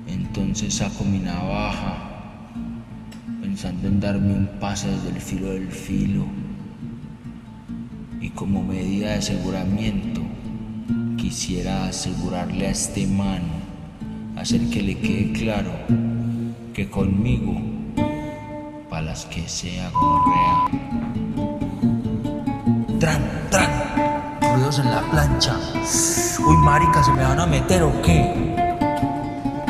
entonces 0.08 0.74
saco 0.74 1.04
mi 1.04 1.20
navaja 1.20 1.98
pensando 3.42 3.90
en 3.90 4.00
darme 4.00 4.34
un 4.34 4.48
pase 4.62 4.88
desde 4.88 5.10
el 5.10 5.20
filo 5.22 5.50
del 5.50 5.70
filo. 5.70 6.43
Como 8.36 8.64
medida 8.64 9.10
de 9.10 9.18
aseguramiento, 9.20 10.22
quisiera 11.18 11.86
asegurarle 11.86 12.68
a 12.68 12.72
este 12.72 13.06
man, 13.06 13.42
hacer 14.36 14.70
que 14.70 14.82
le 14.82 14.98
quede 14.98 15.32
claro 15.34 15.72
que 16.74 16.90
conmigo, 16.90 17.54
para 18.90 19.04
las 19.04 19.26
que 19.28 19.48
sea 19.48 19.92
gonorrea. 19.92 20.66
Tran, 23.00 23.22
tran, 23.52 23.70
ruidos 24.42 24.80
en 24.80 24.90
la 24.90 25.02
plancha. 25.12 25.56
Uy, 26.48 26.58
marica, 26.58 27.04
¿se 27.04 27.12
me 27.12 27.24
van 27.24 27.40
a 27.40 27.46
meter 27.46 27.84
o 27.84 28.02
qué? 28.02 28.56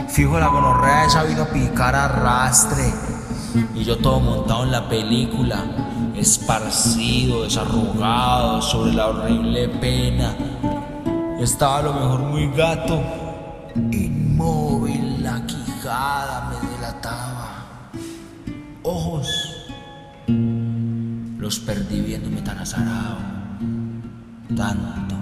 Fijo, 0.07 0.39
la 0.39 0.47
gonorrea 0.47 1.05
he 1.05 1.09
sabido 1.09 1.47
picar 1.49 1.95
arrastre. 1.95 2.93
Y 3.75 3.83
yo 3.83 3.97
todo 3.97 4.19
montado 4.21 4.63
en 4.63 4.71
la 4.71 4.87
película, 4.87 5.82
esparcido, 6.23 7.43
desarrugado 7.43 8.61
sobre 8.61 8.93
la 8.93 9.07
horrible 9.07 9.67
pena. 9.67 10.33
Estaba 11.39 11.79
a 11.79 11.81
lo 11.83 11.93
mejor 11.93 12.19
muy 12.21 12.49
gato, 12.55 13.01
inmóvil, 13.91 15.21
la 15.21 15.45
quijada 15.45 16.49
me 16.49 16.69
delataba. 16.69 17.65
Ojos, 18.83 19.67
los 21.37 21.59
perdí 21.59 21.99
viéndome 21.99 22.41
tan 22.41 22.57
azarado, 22.57 23.17
tanto. 24.55 25.15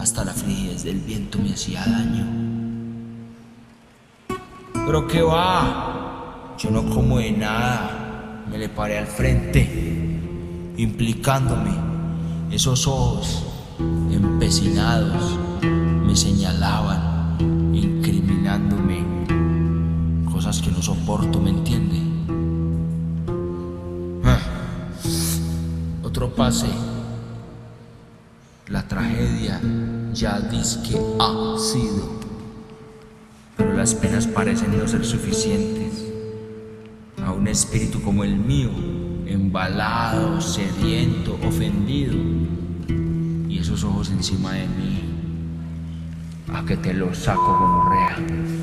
Hasta 0.00 0.24
la 0.24 0.32
frigidez 0.32 0.82
del 0.82 0.98
viento 0.98 1.38
me 1.38 1.52
hacía 1.52 1.84
daño. 1.86 2.26
Pero 4.84 5.06
qué 5.06 5.22
va, 5.22 6.56
yo 6.58 6.70
no 6.72 6.90
como 6.90 7.18
de 7.18 7.30
nada. 7.30 8.01
Me 8.50 8.58
le 8.58 8.68
paré 8.68 8.98
al 8.98 9.06
frente, 9.06 10.20
implicándome. 10.76 11.70
Esos 12.50 12.86
ojos 12.86 13.44
empecinados 14.10 15.38
me 15.62 16.14
señalaban, 16.14 17.38
incriminándome 17.74 19.04
cosas 20.30 20.60
que 20.60 20.70
no 20.70 20.82
soporto, 20.82 21.40
¿me 21.40 21.50
entiende? 21.50 21.98
Ah. 24.24 24.38
Otro 26.02 26.34
pase. 26.34 26.68
La 28.68 28.86
tragedia 28.88 29.60
ya 30.12 30.40
que 30.48 30.96
ha 31.18 31.58
sido 31.58 32.22
pero 33.56 33.74
las 33.74 33.94
penas 33.94 34.26
parecen 34.26 34.76
no 34.76 34.88
ser 34.88 35.04
suficientes. 35.04 36.01
Un 37.42 37.48
espíritu 37.48 38.00
como 38.00 38.22
el 38.22 38.36
mío, 38.36 38.70
embalado, 39.26 40.40
sediento, 40.40 41.36
ofendido, 41.44 42.14
y 43.48 43.58
esos 43.58 43.82
ojos 43.82 44.10
encima 44.10 44.52
de 44.52 44.68
mí, 44.68 45.00
a 46.54 46.64
que 46.64 46.76
te 46.76 46.94
los 46.94 47.18
saco 47.18 47.58
gonorrea. 47.58 48.61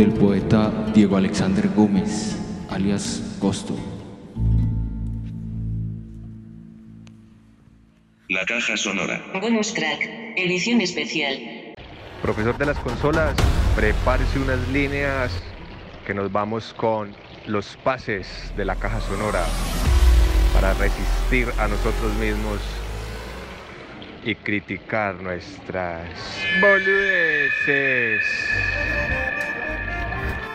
Del 0.00 0.14
poeta 0.14 0.72
Diego 0.94 1.18
Alexander 1.18 1.68
Gómez, 1.76 2.34
alias 2.70 3.36
Costo. 3.38 3.76
La 8.30 8.46
caja 8.46 8.78
sonora. 8.78 9.22
Bonus 9.42 9.74
track. 9.74 10.00
Edición 10.36 10.80
especial. 10.80 11.38
Profesor 12.22 12.56
de 12.56 12.64
las 12.64 12.78
consolas, 12.78 13.36
prepárese 13.76 14.38
unas 14.38 14.66
líneas 14.68 15.32
que 16.06 16.14
nos 16.14 16.32
vamos 16.32 16.72
con 16.72 17.14
los 17.46 17.76
pases 17.84 18.54
de 18.56 18.64
la 18.64 18.76
caja 18.76 19.02
sonora 19.02 19.44
para 20.54 20.72
resistir 20.72 21.46
a 21.58 21.68
nosotros 21.68 22.14
mismos 22.14 22.58
y 24.24 24.34
criticar 24.34 25.16
nuestras 25.16 26.08
boludeces. 26.58 28.22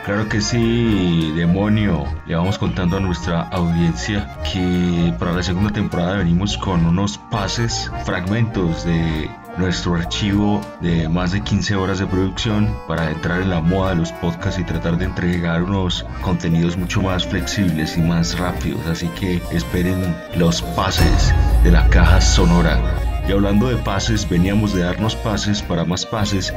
Claro 0.05 0.29
que 0.29 0.39
sí, 0.39 1.31
demonio. 1.35 2.05
Le 2.27 2.35
vamos 2.35 2.59
contando 2.59 2.97
a 2.97 2.99
nuestra 2.99 3.41
audiencia 3.41 4.37
que 4.43 5.11
para 5.17 5.31
la 5.31 5.41
segunda 5.41 5.71
temporada 5.71 6.17
venimos 6.17 6.59
con 6.59 6.85
unos 6.85 7.17
pases, 7.17 7.91
fragmentos 8.05 8.85
de 8.85 9.27
nuestro 9.57 9.95
archivo 9.95 10.61
de 10.79 11.09
más 11.09 11.31
de 11.31 11.41
15 11.41 11.75
horas 11.75 11.97
de 11.97 12.05
producción 12.05 12.71
para 12.87 13.09
entrar 13.09 13.41
en 13.41 13.49
la 13.49 13.61
moda 13.61 13.91
de 13.91 13.95
los 13.95 14.11
podcasts 14.11 14.59
y 14.59 14.63
tratar 14.63 14.99
de 14.99 15.05
entregar 15.05 15.63
unos 15.63 16.05
contenidos 16.21 16.77
mucho 16.77 17.01
más 17.01 17.25
flexibles 17.25 17.97
y 17.97 18.01
más 18.01 18.37
rápidos. 18.37 18.85
Así 18.85 19.07
que 19.19 19.41
esperen 19.49 20.15
los 20.37 20.61
pases 20.61 21.33
de 21.63 21.71
la 21.71 21.89
caja 21.89 22.21
sonora. 22.21 22.79
Y 23.27 23.31
hablando 23.31 23.69
de 23.69 23.77
pases, 23.77 24.29
veníamos 24.29 24.75
de 24.75 24.83
darnos 24.83 25.15
pases 25.15 25.63
para 25.63 25.83
más 25.83 26.05
pases. 26.05 26.53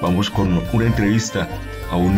Vamos 0.00 0.30
con 0.30 0.62
una 0.72 0.86
entrevista 0.86 1.48
a 1.90 1.96
un 1.96 2.16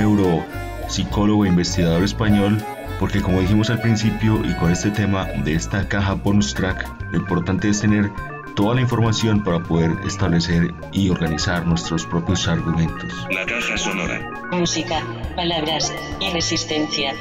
neuropsicólogo 0.94 1.44
e 1.44 1.48
investigador 1.48 2.04
español, 2.04 2.62
porque 3.00 3.20
como 3.20 3.40
dijimos 3.40 3.70
al 3.70 3.80
principio 3.80 4.40
y 4.44 4.54
con 4.54 4.70
este 4.70 4.90
tema 4.90 5.24
de 5.44 5.54
esta 5.54 5.88
caja 5.88 6.14
bonus 6.14 6.54
track, 6.54 6.88
lo 7.10 7.18
importante 7.18 7.68
es 7.68 7.80
tener 7.80 8.10
toda 8.54 8.76
la 8.76 8.82
información 8.82 9.42
para 9.42 9.60
poder 9.60 9.90
establecer 10.06 10.72
y 10.92 11.10
organizar 11.10 11.66
nuestros 11.66 12.06
propios 12.06 12.46
argumentos. 12.46 13.12
La 13.30 13.44
caja 13.44 13.76
sonora. 13.76 14.30
Música, 14.52 15.02
palabras 15.34 15.92
y 16.20 16.30
resistencia. 16.30 17.14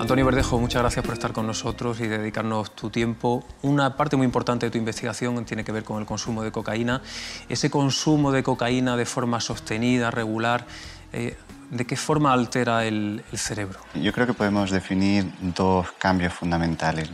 Antonio 0.00 0.24
Verdejo, 0.24 0.58
muchas 0.60 0.82
gracias 0.82 1.04
por 1.04 1.14
estar 1.14 1.32
con 1.32 1.48
nosotros 1.48 2.00
y 2.00 2.06
dedicarnos 2.06 2.70
tu 2.76 2.90
tiempo. 2.90 3.44
Una 3.62 3.96
parte 3.96 4.16
muy 4.16 4.24
importante 4.24 4.64
de 4.64 4.70
tu 4.70 4.78
investigación 4.78 5.44
tiene 5.44 5.64
que 5.64 5.72
ver 5.72 5.82
con 5.82 5.98
el 5.98 6.06
consumo 6.06 6.44
de 6.44 6.52
cocaína. 6.52 7.02
Ese 7.48 7.70
consumo 7.70 8.30
de 8.30 8.44
cocaína 8.44 8.96
de 8.96 9.04
forma 9.04 9.40
sostenida, 9.40 10.12
regular, 10.12 10.64
eh, 11.12 11.36
¿de 11.70 11.84
qué 11.84 11.96
forma 11.96 12.32
altera 12.32 12.84
el, 12.84 13.22
cerebro? 13.34 13.78
Yo 13.94 14.12
creo 14.12 14.26
que 14.26 14.34
podemos 14.34 14.70
definir 14.70 15.30
dos 15.40 15.92
cambios 15.98 16.32
fundamentales. 16.32 17.08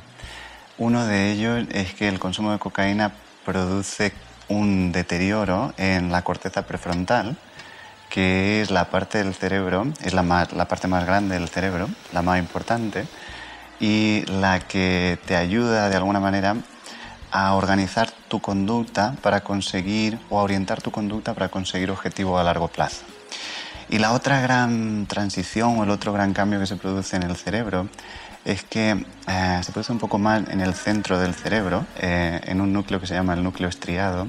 Uno 0.79 1.07
de 1.07 1.33
ellos 1.33 1.67
es 1.71 1.95
que 1.95 2.09
el 2.09 2.19
consumo 2.19 2.53
de 2.53 2.59
cocaína 2.59 3.13
produce 3.45 4.13
un 4.49 4.93
deterioro 4.93 5.73
en 5.77 6.11
la 6.11 6.23
corteza 6.23 6.67
prefrontal, 6.67 7.37
que 8.11 8.61
es 8.61 8.71
la 8.71 8.91
parte 8.91 9.19
del 9.19 9.35
cerebro, 9.35 9.87
es 10.03 10.13
la, 10.13 10.23
parte 10.69 10.89
más 10.89 11.07
grande 11.07 11.39
del 11.39 11.49
cerebro, 11.49 11.89
la 12.13 12.23
más 12.23 12.39
importante, 12.39 13.07
y 13.81 14.25
la 14.27 14.61
que 14.61 15.19
te 15.27 15.37
ayuda 15.37 15.89
de 15.89 15.97
alguna 15.97 16.21
manera 16.21 16.57
a 17.31 17.55
organizar 17.55 18.11
tu 18.29 18.41
conducta 18.41 19.15
para 19.23 19.41
conseguir, 19.41 20.19
o 20.29 20.41
orientar 20.43 20.83
tu 20.83 20.91
conducta 20.91 21.33
para 21.33 21.49
conseguir 21.49 21.91
objetivos 21.91 22.39
a 22.39 22.45
largo 22.45 22.69
plazo. 22.69 23.05
Y 23.93 23.99
la 23.99 24.13
otra 24.13 24.41
gran 24.41 25.05
transición 25.05 25.79
o 25.79 25.85
el 25.85 25.91
otro 25.91 26.15
gran 26.15 26.33
cambio 26.33 26.59
que 26.59 26.67
se 26.67 26.77
produce 26.77 27.15
en 27.15 27.25
el 27.25 27.37
cerebro 27.37 27.91
es 28.43 28.63
que 28.63 29.05
eh, 29.29 29.61
se 29.63 29.71
produce 29.71 29.93
un 29.93 29.99
poco 29.99 30.19
más 30.19 30.49
en 30.49 30.63
el 30.63 30.73
centro 30.73 31.19
del 31.19 31.35
cerebro, 31.35 31.85
eh, 31.99 32.41
en 32.45 32.63
un 32.63 32.73
núcleo 32.73 32.99
que 33.03 33.07
se 33.07 33.13
llama 33.13 33.35
el 33.35 33.43
núcleo 33.43 33.69
estriado. 33.69 34.29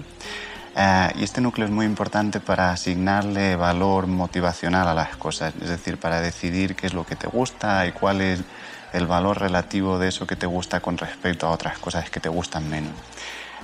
Eh, 0.75 1.11
y 1.15 1.23
este 1.23 1.39
núcleo 1.39 1.65
es 1.65 1.71
muy 1.71 1.85
importante 1.85 2.41
para 2.41 2.71
asignarle 2.71 3.55
valor 3.55 4.07
motivacional 4.07 4.85
a 4.85 4.93
las 4.93 5.15
cosas, 5.15 5.53
es 5.61 5.69
decir, 5.69 5.97
para 5.97 6.19
decidir 6.19 6.75
qué 6.75 6.87
es 6.87 6.93
lo 6.93 7.05
que 7.05 7.15
te 7.15 7.27
gusta 7.27 7.87
y 7.87 7.93
cuál 7.93 8.19
es 8.19 8.41
el 8.91 9.07
valor 9.07 9.39
relativo 9.39 9.97
de 9.97 10.09
eso 10.09 10.27
que 10.27 10.35
te 10.35 10.45
gusta 10.45 10.81
con 10.81 10.97
respecto 10.97 11.47
a 11.47 11.51
otras 11.51 11.79
cosas 11.79 12.09
que 12.09 12.19
te 12.19 12.27
gustan 12.27 12.69
menos. 12.69 12.91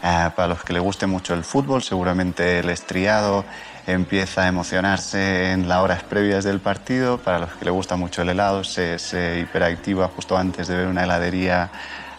Para 0.02 0.47
los 0.47 0.64
que 0.64 0.72
le 0.72 0.80
guste 0.80 1.08
mucho 1.08 1.34
el 1.34 1.43
fútbol, 1.43 1.84
seguramente 1.84 2.60
el 2.60 2.70
estriado 2.70 3.43
empieza 3.92 4.44
a 4.44 4.48
emocionarse 4.48 5.52
en 5.52 5.68
las 5.68 5.80
horas 5.80 6.04
previas 6.04 6.44
del 6.44 6.60
partido. 6.60 7.18
Para 7.18 7.40
los 7.40 7.52
que 7.54 7.66
le 7.66 7.72
gusta 7.72 7.96
mucho 7.96 8.22
el 8.22 8.30
helado, 8.30 8.64
se, 8.64 9.00
se 9.00 9.40
hiperactiva 9.40 10.08
justo 10.08 10.38
antes 10.38 10.68
de 10.68 10.76
ver 10.76 10.88
una 10.88 11.04
heladería 11.04 11.70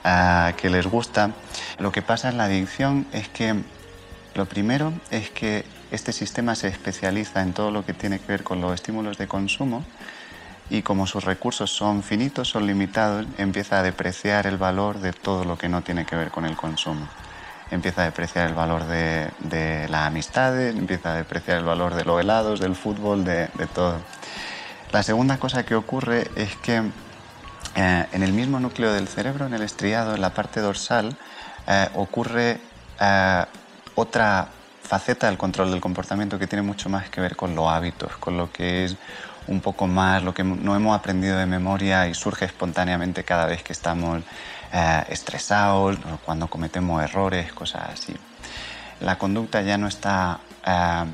eh, 0.04 0.54
que 0.56 0.70
les 0.70 0.86
gusta. 0.86 1.30
Lo 1.78 1.92
que 1.92 2.02
pasa 2.02 2.28
en 2.28 2.38
la 2.38 2.44
adicción 2.44 3.06
es 3.12 3.28
que 3.28 3.54
lo 4.34 4.46
primero 4.46 4.92
es 5.10 5.30
que 5.30 5.64
este 5.90 6.12
sistema 6.12 6.54
se 6.54 6.68
especializa 6.68 7.42
en 7.42 7.52
todo 7.52 7.70
lo 7.70 7.84
que 7.84 7.92
tiene 7.92 8.18
que 8.18 8.26
ver 8.26 8.42
con 8.42 8.60
los 8.60 8.74
estímulos 8.74 9.18
de 9.18 9.26
consumo 9.26 9.84
y 10.70 10.82
como 10.82 11.06
sus 11.06 11.24
recursos 11.24 11.70
son 11.70 12.02
finitos, 12.02 12.48
son 12.48 12.66
limitados, 12.66 13.26
empieza 13.38 13.80
a 13.80 13.82
depreciar 13.82 14.46
el 14.46 14.56
valor 14.56 15.00
de 15.00 15.12
todo 15.12 15.44
lo 15.44 15.58
que 15.58 15.68
no 15.68 15.82
tiene 15.82 16.06
que 16.06 16.16
ver 16.16 16.30
con 16.30 16.44
el 16.46 16.56
consumo. 16.56 17.08
Empieza 17.70 18.02
a 18.02 18.04
depreciar 18.06 18.48
el 18.48 18.54
valor 18.54 18.84
de, 18.86 19.30
de 19.40 19.88
las 19.88 20.06
amistades, 20.06 20.74
empieza 20.74 21.12
a 21.12 21.16
depreciar 21.16 21.58
el 21.58 21.64
valor 21.64 21.94
de 21.94 22.04
los 22.04 22.20
helados, 22.20 22.60
del 22.60 22.74
fútbol, 22.74 23.24
de, 23.24 23.48
de 23.54 23.66
todo. 23.66 23.96
La 24.92 25.02
segunda 25.02 25.38
cosa 25.38 25.64
que 25.64 25.76
ocurre 25.76 26.28
es 26.34 26.56
que 26.56 26.82
eh, 27.76 28.06
en 28.12 28.22
el 28.22 28.32
mismo 28.32 28.58
núcleo 28.58 28.92
del 28.92 29.06
cerebro, 29.06 29.46
en 29.46 29.54
el 29.54 29.62
estriado, 29.62 30.14
en 30.14 30.20
la 30.20 30.30
parte 30.30 30.60
dorsal, 30.60 31.16
eh, 31.68 31.88
ocurre 31.94 32.60
eh, 33.00 33.44
otra 33.94 34.48
faceta 34.82 35.28
del 35.28 35.38
control 35.38 35.70
del 35.70 35.80
comportamiento 35.80 36.38
que 36.38 36.48
tiene 36.48 36.62
mucho 36.62 36.88
más 36.88 37.08
que 37.08 37.20
ver 37.20 37.36
con 37.36 37.54
los 37.54 37.68
hábitos, 37.68 38.16
con 38.16 38.36
lo 38.36 38.50
que 38.50 38.86
es 38.86 38.96
un 39.46 39.60
poco 39.60 39.86
más 39.86 40.22
lo 40.22 40.34
que 40.34 40.42
no 40.42 40.74
hemos 40.74 40.98
aprendido 40.98 41.38
de 41.38 41.46
memoria 41.46 42.08
y 42.08 42.14
surge 42.14 42.44
espontáneamente 42.44 43.24
cada 43.24 43.46
vez 43.46 43.62
que 43.62 43.72
estamos 43.72 44.22
eh, 44.72 45.04
estresados, 45.08 45.98
cuando 46.24 46.48
cometemos 46.48 47.02
errores, 47.02 47.52
cosas 47.52 47.90
así. 47.92 48.14
La 49.00 49.18
conducta 49.18 49.62
ya 49.62 49.78
no 49.78 49.88
está 49.88 50.40
eh, 50.66 51.04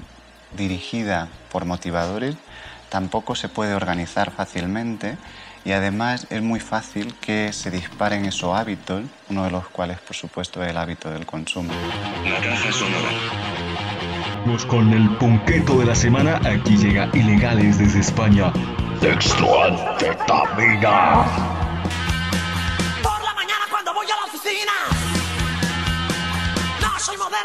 dirigida 0.56 1.28
por 1.50 1.64
motivadores, 1.64 2.36
tampoco 2.88 3.34
se 3.34 3.48
puede 3.48 3.74
organizar 3.74 4.30
fácilmente 4.30 5.16
y 5.64 5.72
además 5.72 6.26
es 6.30 6.42
muy 6.42 6.60
fácil 6.60 7.14
que 7.20 7.52
se 7.52 7.70
disparen 7.70 8.24
esos 8.24 8.56
hábitos, 8.56 9.02
uno 9.28 9.44
de 9.44 9.50
los 9.50 9.66
cuales 9.68 9.98
por 9.98 10.14
supuesto 10.14 10.62
es 10.62 10.70
el 10.70 10.76
hábito 10.76 11.10
del 11.10 11.26
consumo. 11.26 11.72
La 12.24 12.40
caja 12.40 12.72
sonora. 12.72 13.08
Vamos 14.46 14.64
con 14.66 14.92
el 14.92 15.08
punqueto 15.16 15.80
de 15.80 15.86
la 15.86 15.96
semana. 15.96 16.40
Aquí 16.44 16.76
llega 16.76 17.10
Ilegales 17.12 17.78
desde 17.78 17.98
España. 17.98 18.52
Dextroanfetamina. 19.00 21.24
Por 21.24 21.65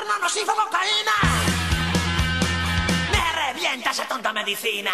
No 0.02 0.08
soy 0.08 0.14
moderno, 0.14 0.20
no 0.20 0.30
sirvo 0.30 0.54
cocaína. 0.56 1.12
Me 3.12 3.54
revienta 3.54 3.92
esa 3.92 4.06
tonta 4.08 4.34
medicina. 4.34 4.92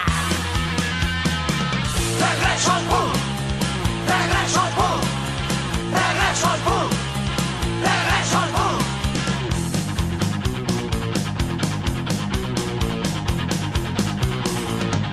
Regreso 2.19 2.71
al 2.73 2.83
pool. 2.83 3.11
Regreso 4.07 4.61
al 4.61 4.73
pool. 4.73 5.01
Regreso 5.93 6.47
al 6.47 6.59
pool. 6.59 6.89
Regreso 7.81 8.37
al 8.37 8.49
pool. 8.49 8.79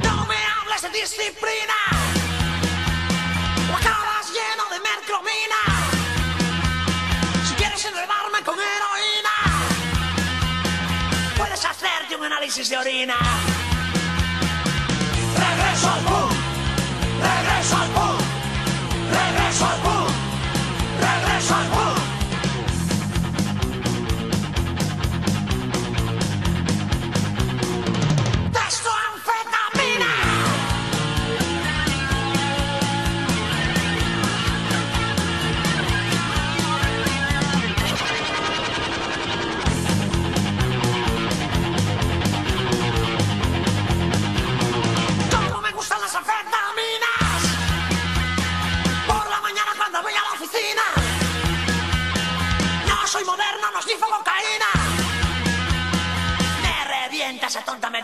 No 0.02 0.26
me 0.26 0.36
hables 0.36 0.82
de 0.82 0.88
disciplina. 0.90 1.73
Hacerte 12.54 12.62
un 12.62 12.62
análisis 12.62 12.68
de 12.68 12.76
orina. 12.78 13.14
Regreso 15.34 15.90
al 15.90 16.04
pool. 16.04 16.43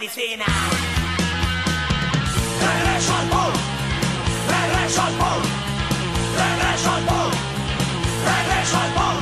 Cocaína. 0.00 0.46
Regreso 2.60 3.12
al 3.14 3.28
pool, 3.28 3.52
regreso 4.48 5.02
al 5.02 5.12
pool, 5.14 5.42
regreso 6.40 6.90
al 6.90 7.04
pool, 7.04 7.32
regreso 8.24 8.76
al 8.78 8.92
pool. 8.94 9.18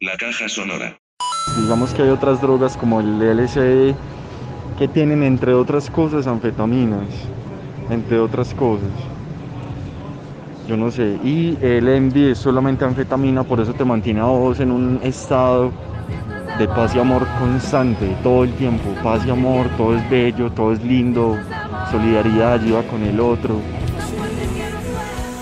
La 0.00 0.16
caja 0.16 0.48
sonora. 0.48 0.98
Digamos 1.60 1.92
que 1.92 2.02
hay 2.02 2.08
otras 2.08 2.40
drogas 2.40 2.76
como 2.76 3.00
el 3.00 3.18
LSD 3.20 3.94
que 4.78 4.88
tienen 4.88 5.22
entre 5.24 5.54
otras 5.54 5.90
cosas 5.90 6.26
anfetaminas, 6.28 7.08
entre 7.90 8.18
otras 8.18 8.54
cosas. 8.54 8.88
Yo 10.68 10.76
no 10.76 10.90
sé, 10.90 11.18
y 11.24 11.56
el 11.62 11.84
MD 11.84 12.32
es 12.32 12.38
solamente 12.38 12.84
anfetamina, 12.84 13.42
por 13.42 13.58
eso 13.60 13.72
te 13.72 13.84
mantiene 13.84 14.20
a 14.20 14.24
vos 14.24 14.60
en 14.60 14.70
un 14.70 15.00
estado 15.02 15.72
de 16.58 16.68
paz 16.68 16.94
y 16.94 16.98
amor 16.98 17.26
constante, 17.38 18.16
todo 18.22 18.44
el 18.44 18.52
tiempo, 18.54 18.90
paz 19.02 19.24
y 19.26 19.30
amor, 19.30 19.66
todo 19.76 19.96
es 19.96 20.10
bello, 20.10 20.50
todo 20.50 20.72
es 20.72 20.82
lindo, 20.82 21.38
solidaridad, 21.90 22.54
ayuda 22.54 22.82
con 22.82 23.02
el 23.02 23.18
otro. 23.18 23.60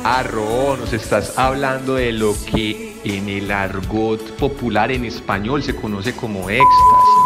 Arro, 0.05 0.77
nos 0.77 0.93
estás 0.93 1.37
hablando 1.37 1.97
de 1.97 2.13
lo 2.13 2.33
que 2.53 3.01
en 3.03 3.29
el 3.29 3.51
argot 3.51 4.21
popular 4.37 4.93
en 4.93 5.05
español 5.05 5.63
se 5.63 5.75
conoce 5.75 6.15
como 6.15 6.49
éxtasis. 6.49 7.26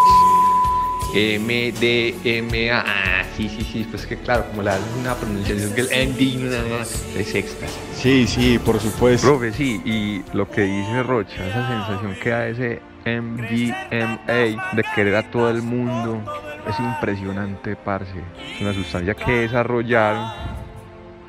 MDMA. 1.14 2.84
Ah, 2.86 3.24
sí, 3.36 3.48
sí, 3.48 3.62
sí, 3.64 3.86
pues 3.90 4.06
que 4.06 4.16
claro, 4.16 4.46
como 4.48 4.62
la 4.62 4.78
una 5.00 5.14
pronunciación 5.14 5.74
que 5.74 5.80
el 5.82 6.08
MD 6.08 7.18
es 7.18 7.34
éxtasis. 7.34 7.78
Sí, 7.94 8.26
sí, 8.26 8.58
por 8.58 8.80
supuesto. 8.80 9.26
Profe, 9.28 9.52
sí, 9.52 9.80
y 9.84 10.22
lo 10.34 10.48
que 10.48 10.62
dice 10.62 11.02
Rocha, 11.02 11.46
esa 11.46 11.68
sensación 11.68 12.14
que 12.22 12.30
da 12.30 12.48
ese 12.48 12.80
MDMA 13.04 14.28
de 14.72 14.84
querer 14.94 15.16
a 15.16 15.30
todo 15.30 15.50
el 15.50 15.62
mundo, 15.62 16.22
es 16.68 16.78
impresionante, 16.78 17.76
parce. 17.76 18.12
Es 18.54 18.60
una 18.60 18.72
sustancia 18.72 19.14
que 19.14 19.32
desarrollaron 19.32 20.30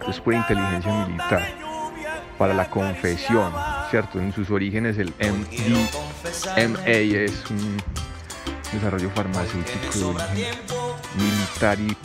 después 0.06 0.36
de 0.36 0.42
inteligencia 0.42 1.08
militar 1.08 1.48
para 2.38 2.54
la 2.54 2.70
confesión, 2.70 3.54
¿cierto? 3.90 4.20
En 4.20 4.34
sus 4.34 4.50
orígenes 4.50 4.98
el 4.98 5.14
MDMA 5.20 6.88
es 6.88 7.44
un 7.50 7.78
desarrollo 8.72 9.10
farmacéutico 9.12 10.16
militar 11.18 11.80
y 11.80 11.98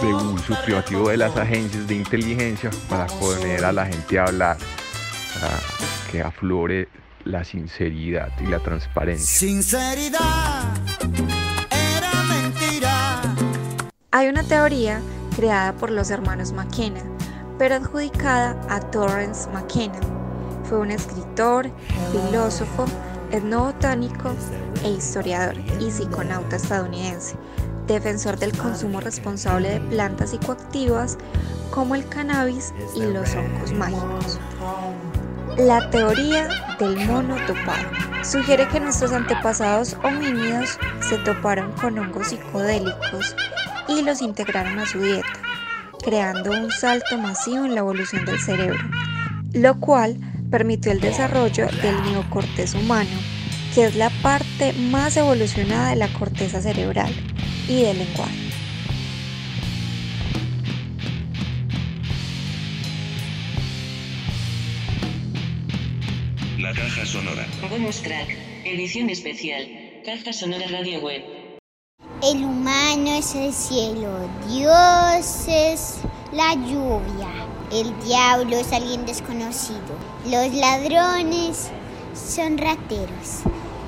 de 0.00 0.14
uso 0.14 0.56
privativo 0.64 1.10
de 1.10 1.16
las 1.16 1.36
agencias 1.36 1.86
de 1.86 1.94
inteligencia 1.94 2.70
para 2.88 3.06
poner 3.06 3.64
a 3.64 3.72
la 3.72 3.86
gente 3.86 4.18
a 4.18 4.24
hablar, 4.24 4.56
para 5.34 5.58
que 6.10 6.22
aflore 6.22 6.88
la 7.24 7.44
sinceridad 7.44 8.30
y 8.40 8.46
la 8.46 8.60
transparencia. 8.60 9.26
Sinceridad 9.26 10.64
era 11.70 12.22
mentira. 12.28 13.22
Hay 14.12 14.28
una 14.28 14.42
teoría 14.42 15.00
creada 15.34 15.72
por 15.74 15.90
los 15.90 16.10
hermanos 16.10 16.52
McKenna, 16.52 17.02
pero 17.58 17.74
adjudicada 17.74 18.58
a 18.70 18.80
Torrance 18.80 19.48
McKenna. 19.50 20.00
Fue 20.64 20.78
un 20.78 20.90
escritor, 20.90 21.70
filósofo, 22.10 22.86
etnobotánico 23.32 24.34
e 24.84 24.90
historiador 24.90 25.56
y 25.80 25.90
psiconauta 25.90 26.56
estadounidense, 26.56 27.36
defensor 27.86 28.38
del 28.38 28.56
consumo 28.56 29.00
responsable 29.00 29.70
de 29.70 29.80
plantas 29.80 30.30
psicoactivas 30.30 31.18
como 31.70 31.94
el 31.94 32.06
cannabis 32.08 32.72
y 32.94 33.02
los 33.02 33.34
hongos 33.34 33.72
mágicos. 33.72 34.38
La 35.56 35.88
teoría 35.90 36.48
del 36.78 37.06
mono 37.06 37.36
topado 37.46 37.88
sugiere 38.22 38.68
que 38.68 38.80
nuestros 38.80 39.12
antepasados 39.12 39.96
homínidos 40.02 40.78
se 41.00 41.16
toparon 41.18 41.72
con 41.72 41.98
hongos 41.98 42.28
psicodélicos 42.28 43.34
y 43.88 44.02
los 44.02 44.20
integraron 44.20 44.78
a 44.78 44.86
su 44.86 45.00
dieta, 45.00 45.28
creando 46.04 46.50
un 46.50 46.70
salto 46.70 47.16
masivo 47.18 47.64
en 47.64 47.74
la 47.74 47.80
evolución 47.80 48.24
del 48.26 48.38
cerebro, 48.38 48.84
lo 49.52 49.78
cual 49.80 50.18
permitió 50.50 50.92
el 50.92 51.00
desarrollo 51.00 51.66
del 51.82 52.02
neocortés 52.04 52.74
humano, 52.74 53.10
que 53.74 53.84
es 53.86 53.96
la 53.96 54.10
parte 54.22 54.72
más 54.72 55.16
evolucionada 55.16 55.90
de 55.90 55.96
la 55.96 56.08
corteza 56.08 56.60
cerebral 56.60 57.12
y 57.68 57.82
del 57.82 57.98
lenguaje. 57.98 58.46
La 66.58 66.72
caja 66.72 67.04
sonora. 67.04 67.46
Bonus 67.70 68.02
track. 68.02 68.28
Edición 68.64 69.10
especial. 69.10 69.68
Caja 70.04 70.32
sonora 70.32 70.66
radio 70.68 71.00
web. 71.00 71.22
El 72.22 72.42
humano 72.42 73.12
es 73.12 73.34
el 73.34 73.52
cielo, 73.52 74.28
Dios 74.48 75.44
es 75.48 75.98
la 76.32 76.54
lluvia, 76.54 77.28
el 77.70 77.92
diablo 78.06 78.56
es 78.56 78.72
alguien 78.72 79.04
desconocido, 79.04 79.98
los 80.30 80.52
ladrones 80.54 81.68
son 82.14 82.58
rateros, 82.58 83.42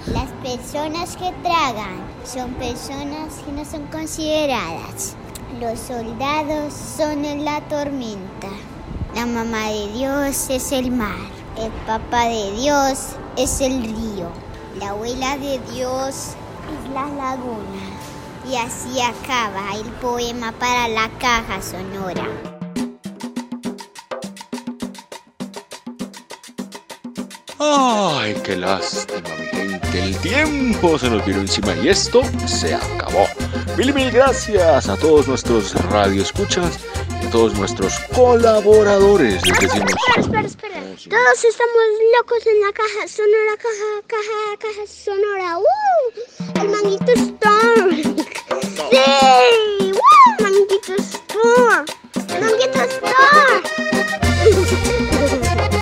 las 0.07 0.30
personas 0.41 1.16
que 1.16 1.32
tragan 1.43 2.01
son 2.24 2.53
personas 2.55 3.34
que 3.45 3.51
no 3.51 3.64
son 3.64 3.86
consideradas, 3.86 5.16
los 5.61 5.80
soldados 5.80 6.72
son 6.72 7.24
en 7.24 7.45
la 7.45 7.61
tormenta, 7.62 8.51
la 9.16 9.26
mamá 9.26 9.70
de 9.70 9.89
Dios 9.95 10.49
es 10.49 10.70
el 10.70 10.93
mar, 10.93 11.16
el 11.57 11.72
papá 11.89 12.26
de 12.26 12.53
Dios 12.53 13.16
es 13.36 13.61
el 13.61 13.82
río, 13.82 14.30
la 14.78 14.91
abuela 14.91 15.36
de 15.39 15.59
Dios 15.72 16.14
es 16.14 16.91
la 16.95 17.09
laguna. 17.09 17.82
Y 18.49 18.55
así 18.57 19.01
acaba 19.01 19.74
el 19.74 19.91
poema 19.95 20.53
para 20.53 20.89
la 20.89 21.11
caja 21.18 21.61
sonora. 21.61 22.58
Ay, 27.61 28.35
qué 28.45 28.57
lástima, 28.57 29.29
mi 29.39 29.47
gente. 29.47 29.99
El 30.03 30.17
tiempo 30.19 30.99
se 30.99 31.11
nos 31.11 31.25
vino 31.25 31.41
encima 31.41 31.75
y 31.83 31.89
esto 31.89 32.23
se 32.47 32.75
acabó. 32.75 33.27
Mil 33.77 33.93
mil 33.93 34.11
gracias 34.11 34.89
a 34.89 34.97
todos 34.97 35.27
nuestros 35.27 35.75
radioescuchas 35.91 36.79
y 37.23 37.27
a 37.27 37.31
todos 37.31 37.55
nuestros 37.55 37.99
colaboradores. 38.15 39.45
Les 39.47 39.59
decimos. 39.61 39.93
Espera, 40.17 40.41
espera. 40.43 40.81
Todos 40.81 41.45
estamos 41.45 41.83
locos 42.17 42.47
en 42.47 42.61
la 42.61 42.73
caja 42.73 43.09
sonora, 43.09 43.57
caja, 43.57 44.03
caja, 44.07 44.59
caja 44.61 44.87
sonora. 44.87 45.59
¡Uh! 45.59 46.61
El 46.61 46.69
manguito 46.69 47.13
Storm. 47.13 47.91
¡Sí! 48.91 49.93
¡Uh! 49.93 50.43
Manguito 50.43 50.95
Storm. 50.97 51.87
Manguito 52.41 52.83
Storm. 52.83 53.98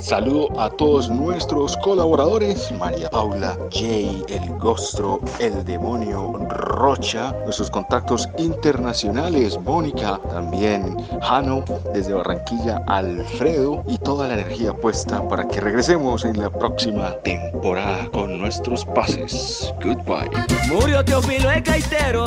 Saludo 0.07 0.47
a 0.57 0.69
todos 0.69 1.09
nuestros 1.09 1.75
colaboradores, 1.75 2.71
María 2.79 3.09
Paula, 3.09 3.57
Jay, 3.73 4.23
El 4.29 4.57
Gostro, 4.57 5.19
El 5.37 5.65
Demonio, 5.65 6.31
Rocha, 6.47 7.35
nuestros 7.43 7.69
contactos 7.69 8.29
internacionales, 8.37 9.59
Mónica, 9.59 10.17
también 10.29 10.95
Jano, 11.21 11.65
desde 11.93 12.13
Barranquilla, 12.13 12.81
Alfredo 12.87 13.83
y 13.85 13.97
toda 13.97 14.29
la 14.29 14.35
energía 14.35 14.71
puesta 14.71 15.27
para 15.27 15.45
que 15.45 15.59
regresemos 15.59 16.23
en 16.23 16.39
la 16.39 16.49
próxima 16.51 17.11
temporada 17.23 18.09
con 18.13 18.39
nuestros 18.39 18.85
pases. 18.85 19.73
Goodbye. 19.83 20.31
Murió 20.71 21.03
Teofilo 21.03 21.49
de 21.49 21.61
Caitero, 21.61 22.23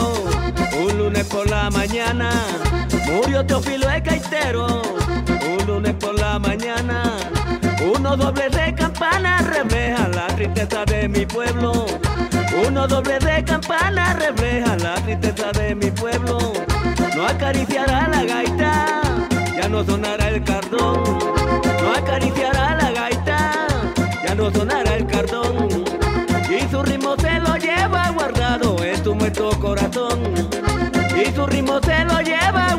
un 0.84 0.98
lunes 0.98 1.24
por 1.28 1.48
la 1.48 1.70
mañana. 1.70 2.30
Murió 3.06 3.44
Teofilo 3.46 3.88
de 3.88 4.02
Caitero, 4.02 4.82
Uno 8.12 8.24
doble 8.24 8.50
de 8.50 8.74
campana 8.74 9.38
refleja 9.38 10.08
la 10.08 10.26
tristeza 10.26 10.84
de 10.84 11.08
mi 11.08 11.24
pueblo. 11.24 11.86
Uno 12.66 12.88
doble 12.88 13.20
de 13.20 13.44
campana 13.44 14.14
refleja 14.14 14.74
la 14.78 14.96
tristeza 14.96 15.52
de 15.52 15.76
mi 15.76 15.92
pueblo. 15.92 16.52
No 17.14 17.24
acariciará 17.24 18.08
la 18.08 18.24
gaita, 18.24 19.00
ya 19.54 19.68
no 19.68 19.84
sonará 19.84 20.28
el 20.28 20.42
cardón. 20.42 21.04
No 21.04 21.92
acariciará 21.96 22.74
la 22.74 22.90
gaita, 22.90 23.68
ya 24.26 24.34
no 24.34 24.50
sonará 24.50 24.96
el 24.96 25.06
cardón. 25.06 25.84
Y 26.50 26.68
su 26.68 26.82
ritmo 26.82 27.14
se 27.16 27.38
lo 27.38 27.54
lleva 27.58 28.10
guardado 28.10 28.82
en 28.82 29.00
tu 29.04 29.14
muerto 29.14 29.50
corazón. 29.60 30.20
Y 31.14 31.32
su 31.32 31.46
ritmo 31.46 31.78
se 31.80 32.04
lo 32.06 32.20
lleva 32.22 32.69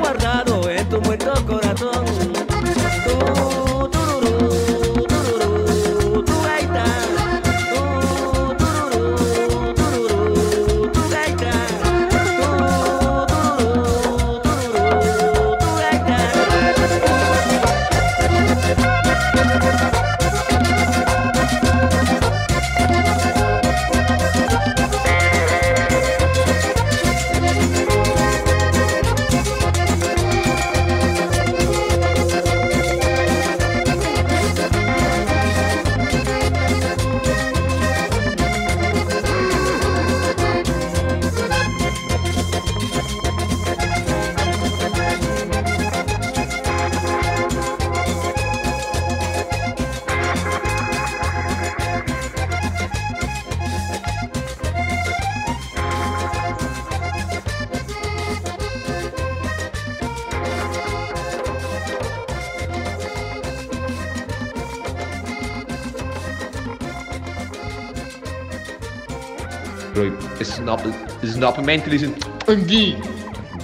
Snapmente 71.41 71.89
le 71.89 71.97
dicen, 71.97 72.15
Andy. 72.47 72.95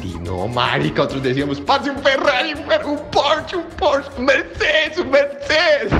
Di 0.02 0.16
no, 0.24 0.48
marica. 0.48 1.04
Otros 1.04 1.22
decíamos, 1.22 1.62
pase 1.62 1.92
un 1.92 2.02
Ferrari, 2.02 2.54
un, 2.54 2.98
Porsche, 3.12 3.56
un 3.56 3.68
Porsche, 3.78 4.10
un 4.18 4.26
Mercedes, 4.26 4.98
un 4.98 5.12
Mercedes. 5.12 5.94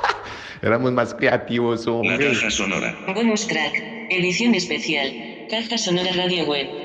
Éramos 0.62 0.92
más 0.92 1.14
creativos, 1.14 1.86
La 1.86 1.92
hombre. 1.92 2.28
caja 2.30 2.50
sonora. 2.50 2.94
Bonus 3.14 3.46
track. 3.46 3.72
Edición 4.10 4.54
especial. 4.54 5.46
Caja 5.48 5.78
sonora 5.78 6.10
radio 6.14 6.44
web. 6.44 6.83